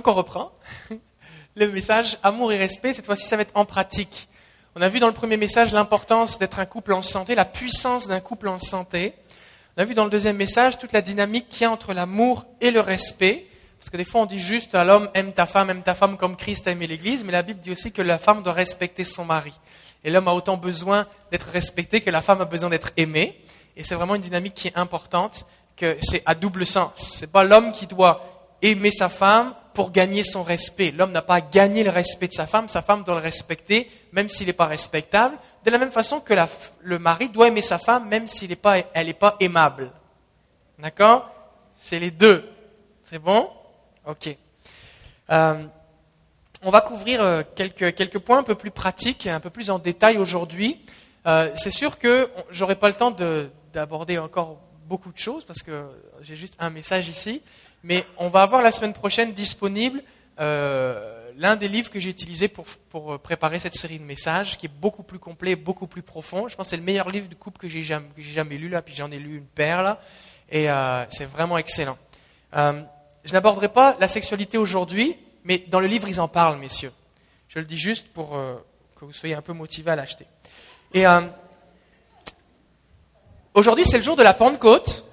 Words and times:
Donc 0.00 0.08
on 0.08 0.14
reprend 0.14 0.50
le 1.56 1.70
message 1.70 2.16
amour 2.22 2.54
et 2.54 2.56
respect. 2.56 2.94
Cette 2.94 3.04
fois-ci, 3.04 3.26
ça 3.26 3.36
va 3.36 3.42
être 3.42 3.54
en 3.54 3.66
pratique. 3.66 4.30
On 4.74 4.80
a 4.80 4.88
vu 4.88 4.98
dans 4.98 5.08
le 5.08 5.12
premier 5.12 5.36
message 5.36 5.74
l'importance 5.74 6.38
d'être 6.38 6.58
un 6.58 6.64
couple 6.64 6.94
en 6.94 7.02
santé, 7.02 7.34
la 7.34 7.44
puissance 7.44 8.08
d'un 8.08 8.20
couple 8.20 8.48
en 8.48 8.58
santé. 8.58 9.12
On 9.76 9.82
a 9.82 9.84
vu 9.84 9.92
dans 9.92 10.04
le 10.04 10.10
deuxième 10.10 10.38
message 10.38 10.78
toute 10.78 10.92
la 10.92 11.02
dynamique 11.02 11.50
qu'il 11.50 11.60
y 11.60 11.64
a 11.66 11.70
entre 11.70 11.92
l'amour 11.92 12.46
et 12.62 12.70
le 12.70 12.80
respect. 12.80 13.46
Parce 13.78 13.90
que 13.90 13.98
des 13.98 14.06
fois, 14.06 14.22
on 14.22 14.24
dit 14.24 14.38
juste 14.38 14.74
à 14.74 14.84
l'homme, 14.84 15.10
aime 15.12 15.34
ta 15.34 15.44
femme, 15.44 15.68
aime 15.68 15.82
ta 15.82 15.94
femme 15.94 16.16
comme 16.16 16.34
Christ 16.34 16.66
a 16.66 16.70
aimé 16.70 16.86
l'Église, 16.86 17.22
mais 17.22 17.32
la 17.32 17.42
Bible 17.42 17.60
dit 17.60 17.72
aussi 17.72 17.92
que 17.92 18.00
la 18.00 18.18
femme 18.18 18.42
doit 18.42 18.54
respecter 18.54 19.04
son 19.04 19.26
mari. 19.26 19.52
Et 20.02 20.10
l'homme 20.10 20.28
a 20.28 20.32
autant 20.32 20.56
besoin 20.56 21.06
d'être 21.30 21.50
respecté 21.50 22.00
que 22.00 22.08
la 22.08 22.22
femme 22.22 22.40
a 22.40 22.46
besoin 22.46 22.70
d'être 22.70 22.92
aimée. 22.96 23.38
Et 23.76 23.82
c'est 23.82 23.96
vraiment 23.96 24.14
une 24.14 24.22
dynamique 24.22 24.54
qui 24.54 24.68
est 24.68 24.78
importante, 24.78 25.44
que 25.76 25.98
c'est 26.00 26.22
à 26.24 26.34
double 26.34 26.64
sens. 26.64 26.92
C'est 26.96 27.30
pas 27.30 27.44
l'homme 27.44 27.72
qui 27.72 27.86
doit 27.86 28.24
aimer 28.62 28.90
sa 28.90 29.10
femme 29.10 29.54
pour 29.80 29.92
gagner 29.92 30.24
son 30.24 30.42
respect. 30.42 30.90
L'homme 30.90 31.10
n'a 31.10 31.22
pas 31.22 31.36
à 31.36 31.40
gagner 31.40 31.82
le 31.84 31.88
respect 31.88 32.28
de 32.28 32.34
sa 32.34 32.46
femme, 32.46 32.68
sa 32.68 32.82
femme 32.82 33.02
doit 33.02 33.14
le 33.14 33.22
respecter, 33.22 33.90
même 34.12 34.28
s'il 34.28 34.46
n'est 34.46 34.52
pas 34.52 34.66
respectable. 34.66 35.38
De 35.64 35.70
la 35.70 35.78
même 35.78 35.90
façon 35.90 36.20
que 36.20 36.34
le 36.82 36.98
mari 36.98 37.30
doit 37.30 37.48
aimer 37.48 37.62
sa 37.62 37.78
femme, 37.78 38.06
même 38.06 38.26
s'il 38.26 38.50
n'est 38.50 38.56
pas, 38.56 38.76
elle 38.92 39.06
n'est 39.06 39.14
pas 39.14 39.36
aimable. 39.40 39.90
D'accord? 40.78 41.30
C'est 41.74 41.98
les 41.98 42.10
deux. 42.10 42.46
C'est 43.04 43.18
bon? 43.18 43.48
Ok. 44.06 44.36
Euh, 45.30 45.64
on 46.60 46.68
va 46.68 46.82
couvrir 46.82 47.22
euh, 47.22 47.42
quelques, 47.54 47.94
quelques 47.94 48.18
points 48.18 48.36
un 48.36 48.42
peu 48.42 48.56
plus 48.56 48.70
pratiques, 48.70 49.28
un 49.28 49.40
peu 49.40 49.48
plus 49.48 49.70
en 49.70 49.78
détail 49.78 50.18
aujourd'hui. 50.18 50.78
Euh, 51.26 51.50
c'est 51.54 51.70
sûr 51.70 51.98
que 51.98 52.28
j'aurai 52.50 52.74
pas 52.76 52.88
le 52.88 52.94
temps 52.96 53.16
d'aborder 53.72 54.18
encore 54.18 54.60
beaucoup 54.84 55.10
de 55.10 55.18
choses 55.18 55.46
parce 55.46 55.62
que 55.62 55.86
j'ai 56.20 56.36
juste 56.36 56.54
un 56.58 56.68
message 56.68 57.08
ici, 57.08 57.42
mais 57.82 58.04
on 58.18 58.28
va 58.28 58.42
avoir 58.42 58.62
la 58.62 58.72
semaine 58.72 58.92
prochaine 58.92 59.32
disponible 59.32 60.02
euh, 60.38 61.30
l'un 61.36 61.56
des 61.56 61.68
livres 61.68 61.90
que 61.90 62.00
j'ai 62.00 62.10
utilisé 62.10 62.48
pour, 62.48 62.66
pour, 62.90 63.18
préparer 63.18 63.58
cette 63.58 63.74
série 63.74 63.98
de 63.98 64.04
messages, 64.04 64.58
qui 64.58 64.66
est 64.66 64.72
beaucoup 64.80 65.02
plus 65.02 65.18
complet, 65.18 65.56
beaucoup 65.56 65.86
plus 65.86 66.02
profond. 66.02 66.48
Je 66.48 66.56
pense 66.56 66.66
que 66.66 66.70
c'est 66.70 66.76
le 66.76 66.82
meilleur 66.82 67.08
livre 67.08 67.28
de 67.28 67.34
couple 67.34 67.58
que 67.58 67.68
j'ai 67.68 67.82
jamais, 67.82 68.08
jamais, 68.18 68.56
lu 68.56 68.68
là, 68.68 68.82
puis 68.82 68.94
j'en 68.94 69.10
ai 69.10 69.18
lu 69.18 69.36
une 69.38 69.46
paire 69.46 69.82
là, 69.82 70.00
et 70.50 70.68
c'est 71.08 71.24
vraiment 71.24 71.56
excellent. 71.56 71.96
je 72.52 73.32
n'aborderai 73.32 73.68
pas 73.68 73.96
la 74.00 74.08
sexualité 74.08 74.58
aujourd'hui, 74.58 75.16
mais 75.44 75.64
dans 75.68 75.80
le 75.80 75.86
livre, 75.86 76.08
ils 76.08 76.20
en 76.20 76.28
parlent, 76.28 76.58
messieurs. 76.58 76.92
Je 77.48 77.58
le 77.58 77.64
dis 77.64 77.78
juste 77.78 78.06
pour 78.12 78.36
euh, 78.36 78.54
que 78.94 79.04
vous 79.04 79.12
soyez 79.12 79.34
un 79.34 79.42
peu 79.42 79.52
motivés 79.52 79.90
à 79.90 79.96
l'acheter. 79.96 80.26
Et 80.94 81.06
euh, 81.06 81.22
aujourd'hui, 83.54 83.84
c'est 83.84 83.96
le 83.96 84.04
jour 84.04 84.16
de 84.16 84.22
la 84.22 84.34
Pentecôte. 84.34 85.04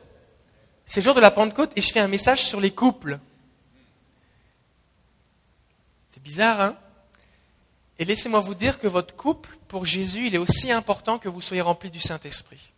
C'est 0.88 1.02
le 1.02 1.03
jour 1.03 1.16
de 1.16 1.19
la 1.19 1.31
Pentecôte 1.31 1.73
et 1.75 1.81
je 1.81 1.91
fais 1.91 1.99
un 1.99 2.07
message 2.07 2.43
sur 2.43 2.61
les 2.61 2.71
couples. 2.71 3.19
C'est 6.11 6.23
bizarre, 6.23 6.61
hein? 6.61 6.77
Et 7.99 8.05
laissez-moi 8.05 8.39
vous 8.39 8.55
dire 8.55 8.79
que 8.79 8.88
votre 8.88 9.16
couple, 9.16 9.57
pour 9.67 9.85
Jésus, 9.85 10.27
il 10.27 10.35
est 10.35 10.39
aussi 10.39 10.71
important 10.71 11.19
que 11.19 11.27
vous 11.27 11.41
soyez 11.41 11.61
remplis 11.61 11.91
du 11.91 11.99
Saint-Esprit. 11.99 12.69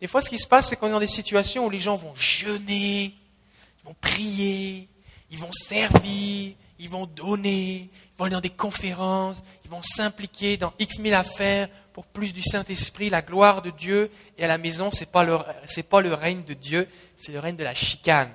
Des 0.00 0.06
fois, 0.06 0.20
ce 0.20 0.28
qui 0.28 0.38
se 0.38 0.46
passe, 0.46 0.68
c'est 0.68 0.76
qu'on 0.76 0.88
est 0.88 0.92
dans 0.92 1.00
des 1.00 1.06
situations 1.06 1.66
où 1.66 1.70
les 1.70 1.78
gens 1.78 1.96
vont 1.96 2.14
jeûner, 2.14 3.04
ils 3.04 3.84
vont 3.84 3.94
prier, 4.00 4.88
ils 5.30 5.38
vont 5.38 5.52
servir, 5.52 6.52
ils 6.78 6.88
vont 6.90 7.06
donner, 7.06 7.88
ils 7.88 8.18
vont 8.18 8.24
aller 8.24 8.34
dans 8.34 8.40
des 8.40 8.50
conférences, 8.50 9.42
ils 9.64 9.70
vont 9.70 9.82
s'impliquer 9.82 10.56
dans 10.56 10.74
X 10.78 10.98
mille 10.98 11.14
affaires 11.14 11.68
pour 11.92 12.06
plus 12.06 12.32
du 12.32 12.42
Saint-Esprit, 12.42 13.10
la 13.10 13.22
gloire 13.22 13.62
de 13.62 13.70
Dieu. 13.70 14.10
Et 14.38 14.44
à 14.44 14.48
la 14.48 14.58
maison, 14.58 14.90
ce 14.90 15.00
n'est 15.00 15.06
pas, 15.06 15.24
le, 15.24 16.14
règne 16.14 16.42
de 16.44 16.54
Dieu, 16.54 16.88
c'est 17.16 17.32
le 17.32 17.38
règne 17.38 17.56
de 17.56 17.64
la 17.64 17.74
chicane. 17.74 18.30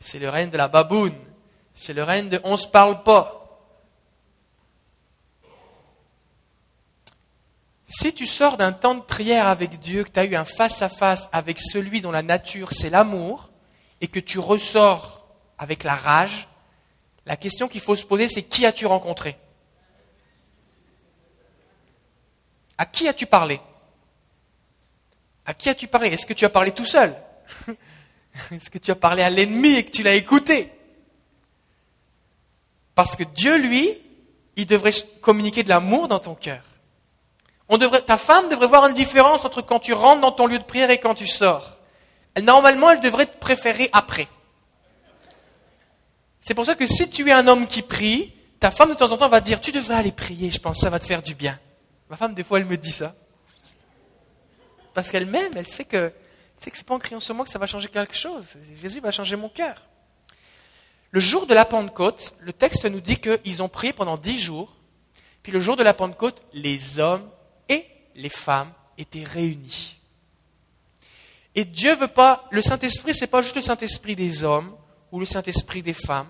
C'est 0.00 0.18
le 0.18 0.28
règne 0.28 0.50
de 0.50 0.56
la 0.56 0.68
baboune. 0.68 1.14
C'est 1.74 1.92
le 1.92 2.02
règne 2.02 2.28
de 2.28 2.40
on 2.44 2.52
ne 2.52 2.56
se 2.56 2.68
parle 2.68 3.02
pas. 3.02 3.34
Si 7.88 8.12
tu 8.12 8.26
sors 8.26 8.58
d'un 8.58 8.72
temps 8.72 8.94
de 8.94 9.00
prière 9.00 9.48
avec 9.48 9.80
Dieu, 9.80 10.04
que 10.04 10.10
tu 10.10 10.20
as 10.20 10.26
eu 10.26 10.36
un 10.36 10.44
face 10.44 10.82
à 10.82 10.88
-face 10.88 11.28
avec 11.32 11.58
celui 11.58 12.02
dont 12.02 12.10
la 12.10 12.22
nature 12.22 12.72
c'est 12.72 12.90
l'amour, 12.90 13.48
et 14.00 14.08
que 14.08 14.20
tu 14.20 14.38
ressors 14.38 15.26
avec 15.56 15.84
la 15.84 15.96
rage, 15.96 16.48
la 17.24 17.36
question 17.36 17.66
qu'il 17.66 17.80
faut 17.80 17.96
se 17.96 18.04
poser, 18.04 18.28
c'est 18.28 18.42
qui 18.42 18.66
as-tu 18.66 18.86
rencontré? 18.86 19.38
À 22.78 22.86
qui 22.86 23.08
as-tu 23.08 23.26
parlé? 23.26 23.60
À 25.44 25.52
qui 25.52 25.68
as-tu 25.68 25.88
parlé? 25.88 26.08
Est-ce 26.08 26.24
que 26.24 26.32
tu 26.32 26.44
as 26.44 26.48
parlé 26.48 26.70
tout 26.70 26.84
seul? 26.84 27.14
Est-ce 28.52 28.70
que 28.70 28.78
tu 28.78 28.92
as 28.92 28.94
parlé 28.94 29.22
à 29.22 29.30
l'ennemi 29.30 29.74
et 29.74 29.84
que 29.84 29.90
tu 29.90 30.02
l'as 30.02 30.14
écouté? 30.14 30.72
Parce 32.94 33.16
que 33.16 33.24
Dieu, 33.24 33.58
lui, 33.58 33.98
il 34.56 34.66
devrait 34.66 34.92
communiquer 35.20 35.62
de 35.62 35.68
l'amour 35.68 36.08
dans 36.08 36.18
ton 36.18 36.34
cœur. 36.34 36.62
Ta 38.06 38.16
femme 38.16 38.48
devrait 38.48 38.66
voir 38.66 38.86
une 38.86 38.94
différence 38.94 39.44
entre 39.44 39.60
quand 39.60 39.78
tu 39.78 39.92
rentres 39.92 40.20
dans 40.20 40.32
ton 40.32 40.46
lieu 40.46 40.58
de 40.58 40.64
prière 40.64 40.90
et 40.90 40.98
quand 40.98 41.14
tu 41.14 41.26
sors. 41.26 41.78
Normalement, 42.42 42.90
elle 42.90 43.00
devrait 43.00 43.26
te 43.26 43.36
préférer 43.36 43.90
après. 43.92 44.28
C'est 46.40 46.54
pour 46.54 46.64
ça 46.64 46.76
que 46.76 46.86
si 46.86 47.10
tu 47.10 47.28
es 47.28 47.32
un 47.32 47.46
homme 47.46 47.66
qui 47.66 47.82
prie, 47.82 48.32
ta 48.60 48.70
femme 48.70 48.90
de 48.90 48.94
temps 48.94 49.10
en 49.12 49.18
temps 49.18 49.28
va 49.28 49.40
dire, 49.40 49.60
tu 49.60 49.72
devrais 49.72 49.96
aller 49.96 50.12
prier, 50.12 50.50
je 50.50 50.58
pense, 50.58 50.78
ça 50.78 50.90
va 50.90 50.98
te 50.98 51.06
faire 51.06 51.22
du 51.22 51.34
bien. 51.34 51.58
Ma 52.10 52.16
femme, 52.16 52.34
des 52.34 52.42
fois, 52.42 52.58
elle 52.58 52.66
me 52.66 52.76
dit 52.76 52.90
ça. 52.90 53.14
Parce 54.94 55.10
qu'elle 55.10 55.26
m'aime, 55.26 55.52
elle 55.54 55.66
sait 55.66 55.84
que, 55.84 56.12
c'est 56.58 56.70
que 56.70 56.76
c'est 56.76 56.86
pas 56.86 56.94
en 56.94 56.98
criant 56.98 57.20
sur 57.20 57.36
que 57.44 57.48
ça 57.48 57.58
va 57.58 57.66
changer 57.66 57.88
quelque 57.88 58.16
chose. 58.16 58.56
Jésus 58.80 59.00
va 59.00 59.10
changer 59.10 59.36
mon 59.36 59.48
cœur. 59.48 59.82
Le 61.10 61.20
jour 61.20 61.46
de 61.46 61.54
la 61.54 61.64
Pentecôte, 61.64 62.34
le 62.40 62.52
texte 62.52 62.84
nous 62.84 63.00
dit 63.00 63.18
qu'ils 63.18 63.62
ont 63.62 63.68
prié 63.68 63.92
pendant 63.92 64.16
dix 64.16 64.38
jours. 64.38 64.76
Puis 65.42 65.52
le 65.52 65.60
jour 65.60 65.76
de 65.76 65.82
la 65.82 65.94
Pentecôte, 65.94 66.42
les 66.52 66.98
hommes 66.98 67.28
et 67.68 67.84
les 68.14 68.28
femmes 68.28 68.72
étaient 68.98 69.24
réunis. 69.24 69.98
Et 71.54 71.64
Dieu 71.64 71.94
veut 71.96 72.08
pas, 72.08 72.46
le 72.50 72.62
Saint-Esprit, 72.62 73.14
c'est 73.14 73.26
pas 73.26 73.42
juste 73.42 73.56
le 73.56 73.62
Saint-Esprit 73.62 74.14
des 74.14 74.44
hommes 74.44 74.76
ou 75.10 75.18
le 75.20 75.26
Saint-Esprit 75.26 75.82
des 75.82 75.94
femmes. 75.94 76.28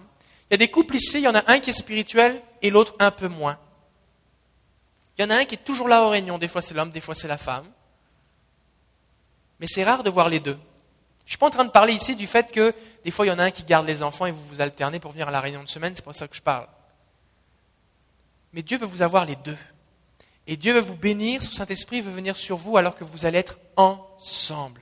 Il 0.48 0.52
y 0.52 0.56
a 0.56 0.58
des 0.58 0.70
couples 0.70 0.96
ici, 0.96 1.18
il 1.18 1.24
y 1.24 1.28
en 1.28 1.34
a 1.34 1.50
un 1.50 1.58
qui 1.58 1.70
est 1.70 1.74
spirituel 1.74 2.40
et 2.62 2.70
l'autre 2.70 2.94
un 2.98 3.10
peu 3.10 3.28
moins. 3.28 3.58
Il 5.18 5.22
y 5.22 5.24
en 5.24 5.30
a 5.30 5.36
un 5.36 5.44
qui 5.44 5.56
est 5.56 5.64
toujours 5.64 5.88
là 5.88 6.04
aux 6.04 6.10
réunions, 6.10 6.38
des 6.38 6.48
fois 6.48 6.62
c'est 6.62 6.74
l'homme, 6.74 6.90
des 6.90 7.00
fois 7.00 7.14
c'est 7.14 7.28
la 7.28 7.38
femme. 7.38 7.66
Mais 9.60 9.66
c'est 9.66 9.84
rare 9.84 10.02
de 10.02 10.10
voir 10.10 10.28
les 10.28 10.40
deux. 10.40 10.56
Je 11.24 11.24
ne 11.24 11.28
suis 11.30 11.38
pas 11.38 11.48
en 11.48 11.50
train 11.50 11.64
de 11.64 11.70
parler 11.70 11.92
ici 11.92 12.16
du 12.16 12.26
fait 12.26 12.52
que 12.52 12.74
des 13.04 13.10
fois 13.10 13.26
il 13.26 13.28
y 13.28 13.32
en 13.32 13.38
a 13.38 13.44
un 13.44 13.50
qui 13.50 13.64
garde 13.64 13.86
les 13.86 14.02
enfants 14.02 14.26
et 14.26 14.30
vous 14.30 14.44
vous 14.46 14.60
alternez 14.60 15.00
pour 15.00 15.10
venir 15.10 15.28
à 15.28 15.30
la 15.30 15.40
réunion 15.40 15.62
de 15.62 15.68
semaine, 15.68 15.94
c'est 15.94 16.04
pas 16.04 16.12
ça 16.12 16.28
que 16.28 16.36
je 16.36 16.42
parle. 16.42 16.66
Mais 18.52 18.62
Dieu 18.62 18.78
veut 18.78 18.86
vous 18.86 19.02
avoir 19.02 19.24
les 19.24 19.36
deux. 19.36 19.58
Et 20.46 20.56
Dieu 20.56 20.72
veut 20.72 20.80
vous 20.80 20.96
bénir, 20.96 21.42
son 21.42 21.52
Saint-Esprit 21.52 22.00
veut 22.00 22.10
venir 22.10 22.36
sur 22.36 22.56
vous 22.56 22.76
alors 22.76 22.94
que 22.94 23.04
vous 23.04 23.26
allez 23.26 23.38
être 23.38 23.58
ensemble. 23.76 24.80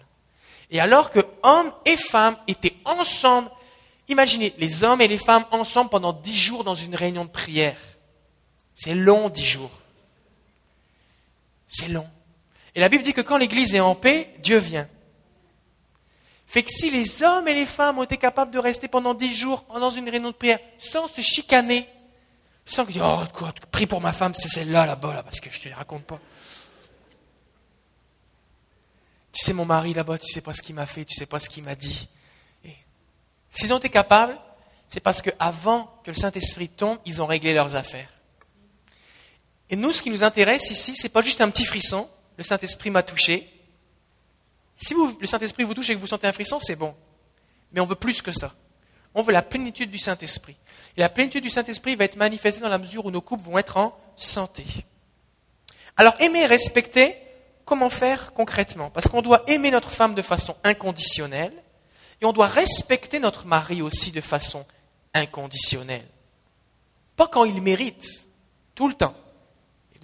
Et 0.71 0.81
alors 0.81 1.11
que 1.11 1.21
hommes 1.43 1.73
et 1.85 1.97
femmes 1.97 2.37
étaient 2.47 2.77
ensemble 2.85 3.51
Imaginez 4.09 4.55
les 4.59 4.85
hommes 4.85 5.01
et 5.01 5.09
les 5.09 5.19
femmes 5.19 5.45
ensemble 5.51 5.91
pendant 5.91 6.13
dix 6.13 6.37
jours 6.37 6.65
dans 6.65 6.75
une 6.75 6.95
réunion 6.95 7.25
de 7.25 7.31
prière. 7.31 7.79
C'est 8.75 8.95
long, 8.95 9.29
dix 9.29 9.45
jours. 9.45 9.71
C'est 11.77 11.89
long. 11.89 12.09
Et 12.75 12.81
la 12.81 12.89
Bible 12.89 13.03
dit 13.03 13.13
que 13.13 13.21
quand 13.21 13.37
l'Église 13.37 13.75
est 13.75 13.81
en 13.81 13.95
paix, 13.95 14.33
Dieu 14.39 14.57
vient. 14.57 14.89
Fait 16.47 16.63
que 16.63 16.71
si 16.71 16.91
les 16.91 17.23
hommes 17.23 17.47
et 17.49 17.53
les 17.53 17.67
femmes 17.67 17.99
ont 17.99 18.03
été 18.03 18.17
capables 18.17 18.51
de 18.51 18.59
rester 18.59 18.89
pendant 18.89 19.13
dix 19.13 19.35
jours 19.35 19.63
dans 19.75 19.91
une 19.91 20.09
réunion 20.09 20.31
de 20.31 20.35
prière 20.35 20.59
sans 20.79 21.07
se 21.07 21.21
chicaner, 21.21 21.87
sans 22.65 22.85
dire 22.85 23.05
Oh, 23.07 23.25
quoi, 23.31 23.53
prie 23.71 23.87
pour 23.87 24.01
ma 24.01 24.15
femme, 24.15 24.33
c'est 24.33 24.49
celle-là, 24.49 24.87
là-bas, 24.87 25.13
là, 25.13 25.23
parce 25.23 25.39
que 25.39 25.51
je 25.51 25.59
ne 25.59 25.63
te 25.65 25.69
les 25.69 25.75
raconte 25.75 26.05
pas. 26.05 26.19
Tu 29.33 29.45
sais, 29.45 29.53
mon 29.53 29.67
mari 29.67 29.93
là-bas, 29.93 30.17
tu 30.17 30.33
sais 30.33 30.41
pas 30.41 30.55
ce 30.55 30.63
qu'il 30.63 30.77
m'a 30.77 30.87
fait, 30.87 31.05
tu 31.05 31.15
sais 31.15 31.27
pas 31.27 31.39
ce 31.39 31.51
qu'il 31.51 31.63
m'a 31.63 31.75
dit. 31.75 32.09
S'ils 33.51 33.71
ont 33.75 33.79
été 33.79 33.91
capables, 33.91 34.39
c'est 34.89 35.01
parce 35.01 35.21
qu'avant 35.21 36.01
que 36.05 36.11
le 36.11 36.17
Saint-Esprit 36.17 36.71
tombe, 36.71 36.99
ils 37.05 37.21
ont 37.21 37.27
réglé 37.27 37.53
leurs 37.53 37.77
affaires. 37.77 38.09
Et 39.71 39.77
nous, 39.77 39.93
ce 39.93 40.03
qui 40.03 40.11
nous 40.11 40.23
intéresse 40.23 40.71
ici, 40.71 40.95
ce 40.95 41.05
n'est 41.05 41.09
pas 41.09 41.23
juste 41.23 41.41
un 41.41 41.51
petit 41.51 41.65
frisson, 41.65 42.09
le 42.37 42.45
Saint-Esprit 42.45 42.91
m'a 42.91 43.03
touché. 43.03 43.53
Si 44.75 44.95
le 45.21 45.27
Saint-Esprit 45.27 45.65
vous 45.65 45.75
touche 45.75 45.91
et 45.91 45.95
que 45.95 46.01
vous 46.01 46.07
sentez 46.07 46.27
un 46.27 46.33
frisson, 46.33 46.59
c'est 46.61 46.77
bon. 46.77 46.95
Mais 47.73 47.81
on 47.81 47.87
veut 47.87 47.95
plus 47.95 48.23
que 48.23 48.33
ça. 48.33 48.55
On 49.15 49.23
veut 49.23 49.33
la 49.33 49.43
plénitude 49.43 49.91
du 49.91 49.99
Saint-Esprit. 49.99 50.57
Et 50.97 51.01
la 51.01 51.09
plénitude 51.09 51.43
du 51.43 51.51
Saint-Esprit 51.51 51.97
va 51.97 52.05
être 52.05 52.17
manifestée 52.17 52.61
dans 52.61 52.69
la 52.69 52.79
mesure 52.79 53.07
où 53.07 53.11
nos 53.11 53.21
couples 53.21 53.43
vont 53.43 53.59
être 53.59 53.77
en 53.77 53.99
santé. 54.17 54.65
Alors, 55.97 56.15
aimer 56.21 56.41
et 56.41 56.47
respecter, 56.47 57.17
comment 57.65 57.91
faire 57.91 58.35
concrètement? 58.35 58.91
Parce 58.91 59.09
qu'on 59.09 59.23
doit 59.23 59.43
aimer 59.47 59.71
notre 59.71 59.91
femme 59.91 60.15
de 60.15 60.23
façon 60.23 60.55
inconditionnelle, 60.63 61.55
et 62.21 62.27
on 62.27 62.33
doit 62.33 62.47
respecter 62.47 63.19
notre 63.19 63.47
mari 63.47 63.83
aussi 63.83 64.13
de 64.13 64.21
façon 64.21 64.65
inconditionnelle. 65.15 66.07
Pas 67.17 67.29
quand 67.29 67.45
il 67.45 67.61
mérite, 67.63 68.29
tout 68.75 68.89
le 68.89 68.95
temps. 68.95 69.15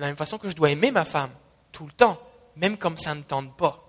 De 0.03 0.07
la 0.07 0.11
même 0.11 0.17
façon 0.17 0.37
que 0.37 0.51
je 0.51 0.57
dois 0.57 0.71
aimer 0.71 0.91
ma 0.91 1.05
femme, 1.05 1.31
tout 1.71 1.87
le 1.87 1.93
temps, 1.93 2.21
même 2.57 2.77
comme 2.77 2.99
ça 2.99 3.15
ne 3.15 3.23
tente 3.23 3.57
pas. 3.57 3.85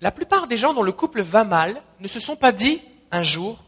La 0.00 0.10
plupart 0.10 0.48
des 0.48 0.56
gens 0.56 0.74
dont 0.74 0.82
le 0.82 0.90
couple 0.90 1.22
va 1.22 1.44
mal 1.44 1.80
ne 2.00 2.08
se 2.08 2.18
sont 2.18 2.34
pas 2.34 2.50
dit 2.50 2.82
un 3.12 3.22
jour, 3.22 3.62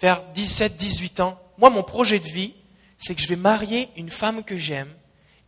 vers 0.00 0.24
17, 0.32 0.74
18 0.74 1.20
ans, 1.20 1.40
moi, 1.58 1.70
mon 1.70 1.84
projet 1.84 2.18
de 2.18 2.26
vie, 2.26 2.54
c'est 2.96 3.14
que 3.14 3.20
je 3.20 3.28
vais 3.28 3.36
marier 3.36 3.88
une 3.94 4.10
femme 4.10 4.42
que 4.42 4.56
j'aime. 4.56 4.92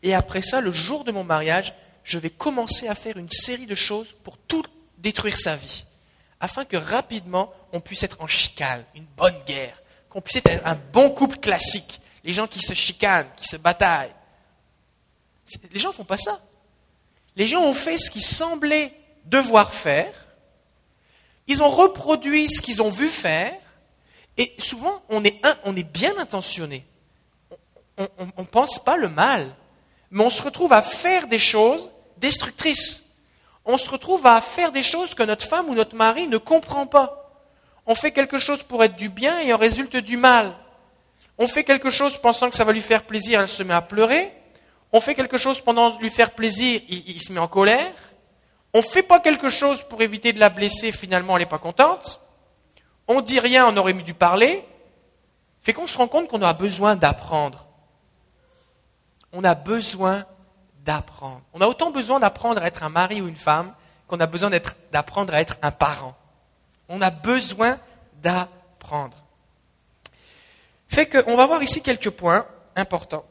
Et 0.05 0.14
après 0.14 0.43
ça, 0.43 0.61
le 0.61 0.70
jour 0.70 1.03
de 1.03 1.11
mon 1.11 1.25
mariage, 1.25 1.75
je 2.05 2.20
vais 2.20 2.31
commencer 2.31 2.87
à 2.87 2.94
faire 2.94 3.17
une 3.17 3.31
série 3.31 3.67
de 3.67 3.75
choses 3.75 4.14
pour 4.23 4.38
tout 4.38 4.62
détruire 4.99 5.37
sa 5.37 5.56
vie. 5.56 5.87
Afin 6.38 6.64
que 6.64 6.76
rapidement, 6.76 7.53
on 7.73 7.81
puisse 7.81 8.05
être 8.05 8.20
en 8.20 8.29
chicane, 8.29 8.85
une 8.94 9.06
bonne 9.17 9.43
guerre. 9.44 9.82
Qu'on 10.08 10.20
puisse 10.20 10.37
être 10.37 10.64
un 10.64 10.79
bon 10.93 11.11
couple 11.11 11.38
classique. 11.38 12.00
Les 12.25 12.32
gens 12.32 12.46
qui 12.46 12.61
se 12.61 12.75
chicanent, 12.75 13.31
qui 13.37 13.46
se 13.46 13.56
bataillent. 13.56 14.14
Les 15.72 15.81
gens 15.81 15.88
ne 15.88 15.94
font 15.94 16.05
pas 16.05 16.19
ça. 16.19 16.40
Les 17.37 17.46
gens 17.46 17.62
ont 17.62 17.75
fait 17.75 17.99
ce 17.99 18.11
qu'ils 18.11 18.25
semblaient 18.25 18.93
devoir 19.25 19.72
faire. 19.72 20.12
Ils 21.46 21.62
ont 21.62 21.70
reproduit 21.70 22.50
ce 22.50 22.61
qu'ils 22.62 22.82
ont 22.82 22.90
vu 22.90 23.08
faire. 23.08 23.55
Et 24.37 24.55
souvent, 24.58 25.02
on 25.08 25.25
est, 25.25 25.82
bien 25.93 26.17
intentionné. 26.19 26.84
On 27.99 28.43
ne 28.43 28.46
pense 28.46 28.78
pas 28.78 28.96
le 28.96 29.08
mal. 29.08 29.55
Mais 30.11 30.25
on 30.25 30.31
se 30.31 30.43
retrouve 30.43 30.72
à 30.72 30.82
faire 30.82 31.28
des 31.28 31.38
choses 31.38 31.90
destructrices. 32.19 33.05
On 33.64 33.76
se 33.76 33.90
retrouve 33.90 34.26
à 34.26 34.40
faire 34.40 34.72
des 34.72 34.82
choses 34.82 35.14
que 35.14 35.22
notre 35.22 35.46
femme 35.46 35.69
ou 35.69 35.75
notre 35.75 35.96
mari 35.96 36.26
ne 36.28 36.38
comprend 36.38 36.87
pas. 36.87 37.32
On 37.87 37.94
fait 37.94 38.12
quelque 38.12 38.38
chose 38.38 38.62
pour 38.62 38.82
être 38.84 38.96
du 38.96 39.08
bien 39.08 39.38
et 39.40 39.52
en 39.52 39.58
résulte 39.58 39.96
du 39.96 40.17
mal. 40.17 40.55
On 41.40 41.48
fait 41.48 41.64
quelque 41.64 41.88
chose 41.88 42.19
pensant 42.19 42.50
que 42.50 42.54
ça 42.54 42.64
va 42.64 42.72
lui 42.72 42.82
faire 42.82 43.02
plaisir, 43.02 43.40
elle 43.40 43.48
se 43.48 43.62
met 43.62 43.72
à 43.72 43.81
pleurer. 43.81 44.31
On 44.92 45.00
fait 45.00 45.14
quelque 45.14 45.38
chose 45.38 45.62
pendant 45.62 45.98
lui 45.98 46.10
faire 46.10 46.32
plaisir, 46.32 46.82
il, 46.87 47.19
se 47.19 47.32
met 47.32 47.40
en 47.40 47.48
colère. 47.48 47.94
On 48.75 48.78
ne 48.78 48.82
fait 48.82 49.02
pas 49.02 49.20
quelque 49.20 49.48
chose 49.48 49.82
pour 49.82 50.02
éviter 50.02 50.34
de 50.34 50.38
la 50.38 50.50
blesser, 50.50 50.92
finalement 50.92 51.38
elle 51.38 51.44
n'est 51.44 51.48
pas 51.48 51.58
contente. 51.58 52.20
On 53.08 53.22
dit 53.22 53.40
rien, 53.40 53.66
on 53.66 53.76
aurait 53.78 53.94
dû 53.94 54.12
parler. 54.12 54.62
Fait 55.62 55.72
qu'on 55.72 55.87
se 55.87 55.96
rend 55.96 56.08
compte 56.08 56.28
qu'on 56.28 56.42
a 56.42 56.52
besoin 56.52 56.94
d'apprendre. 56.94 57.69
On 59.32 59.43
a 59.43 59.54
besoin 59.54 60.26
d'apprendre. 60.84 61.40
On 61.54 61.62
a 61.62 61.66
autant 61.69 61.90
besoin 61.90 62.20
d'apprendre 62.20 62.62
à 62.62 62.66
être 62.66 62.82
un 62.82 62.90
mari 62.90 63.22
ou 63.22 63.28
une 63.28 63.36
femme 63.36 63.72
qu'on 64.08 64.20
a 64.20 64.26
besoin 64.26 64.50
d'apprendre 64.93 65.32
à 65.32 65.40
être 65.40 65.56
un 65.62 65.70
parent. 65.70 66.14
On 66.90 67.00
a 67.00 67.10
besoin 67.10 67.78
d'apprendre. 68.22 69.16
Fait 70.90 71.06
qu'on 71.06 71.37
va 71.37 71.46
voir 71.46 71.62
ici 71.62 71.81
quelques 71.81 72.10
points 72.10 72.46
importants. 72.76 73.25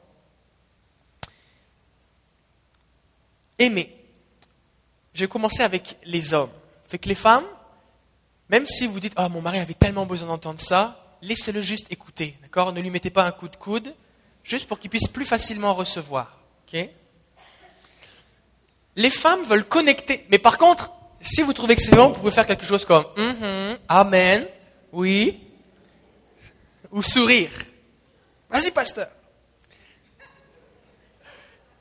aimer. 3.59 3.93
Je 5.13 5.25
vais 5.25 5.27
commencer 5.27 5.61
avec 5.61 5.97
les 6.05 6.33
hommes. 6.33 6.49
Fait 6.87 6.97
que 6.97 7.09
les 7.09 7.15
femmes, 7.15 7.43
même 8.49 8.65
si 8.65 8.87
vous 8.87 8.99
dites, 8.99 9.13
ah, 9.15 9.29
mon 9.29 9.41
mari 9.41 9.59
avait 9.59 9.73
tellement 9.73 10.05
besoin 10.05 10.29
d'entendre 10.29 10.59
ça, 10.59 11.17
laissez-le 11.21 11.61
juste 11.61 11.91
écouter, 11.91 12.35
d'accord? 12.41 12.73
Ne 12.73 12.81
lui 12.81 12.89
mettez 12.89 13.09
pas 13.09 13.25
un 13.25 13.31
coup 13.31 13.49
de 13.49 13.55
coude, 13.55 13.93
juste 14.43 14.67
pour 14.67 14.79
qu'il 14.79 14.89
puisse 14.89 15.07
plus 15.07 15.25
facilement 15.25 15.73
recevoir, 15.73 16.39
ok? 16.67 16.89
Les 18.95 19.09
femmes 19.09 19.43
veulent 19.43 19.67
connecter, 19.67 20.25
mais 20.29 20.39
par 20.39 20.57
contre, 20.57 20.91
si 21.21 21.41
vous 21.41 21.53
trouvez 21.53 21.75
que 21.75 21.81
c'est 21.81 21.95
bon, 21.95 22.07
vous 22.07 22.15
pouvez 22.15 22.31
faire 22.31 22.45
quelque 22.45 22.65
chose 22.65 22.85
comme, 22.85 23.05
mm 23.17 23.75
amen, 23.87 24.47
oui, 24.93 25.39
ou 26.91 27.01
sourire. 27.01 27.51
Vas-y, 28.49 28.71
pasteur. 28.71 29.09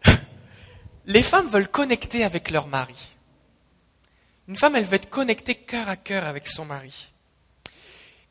Les 1.07 1.23
femmes 1.23 1.49
veulent 1.49 1.69
connecter 1.69 2.25
avec 2.25 2.51
leur 2.51 2.67
mari. 2.67 3.17
Une 4.49 4.57
femme, 4.57 4.77
elle 4.77 4.85
veut 4.85 4.95
être 4.95 5.11
connectée 5.11 5.55
cœur 5.55 5.89
à 5.89 5.97
cœur 5.97 6.25
avec 6.25 6.47
son 6.47 6.65
mari. 6.65 7.13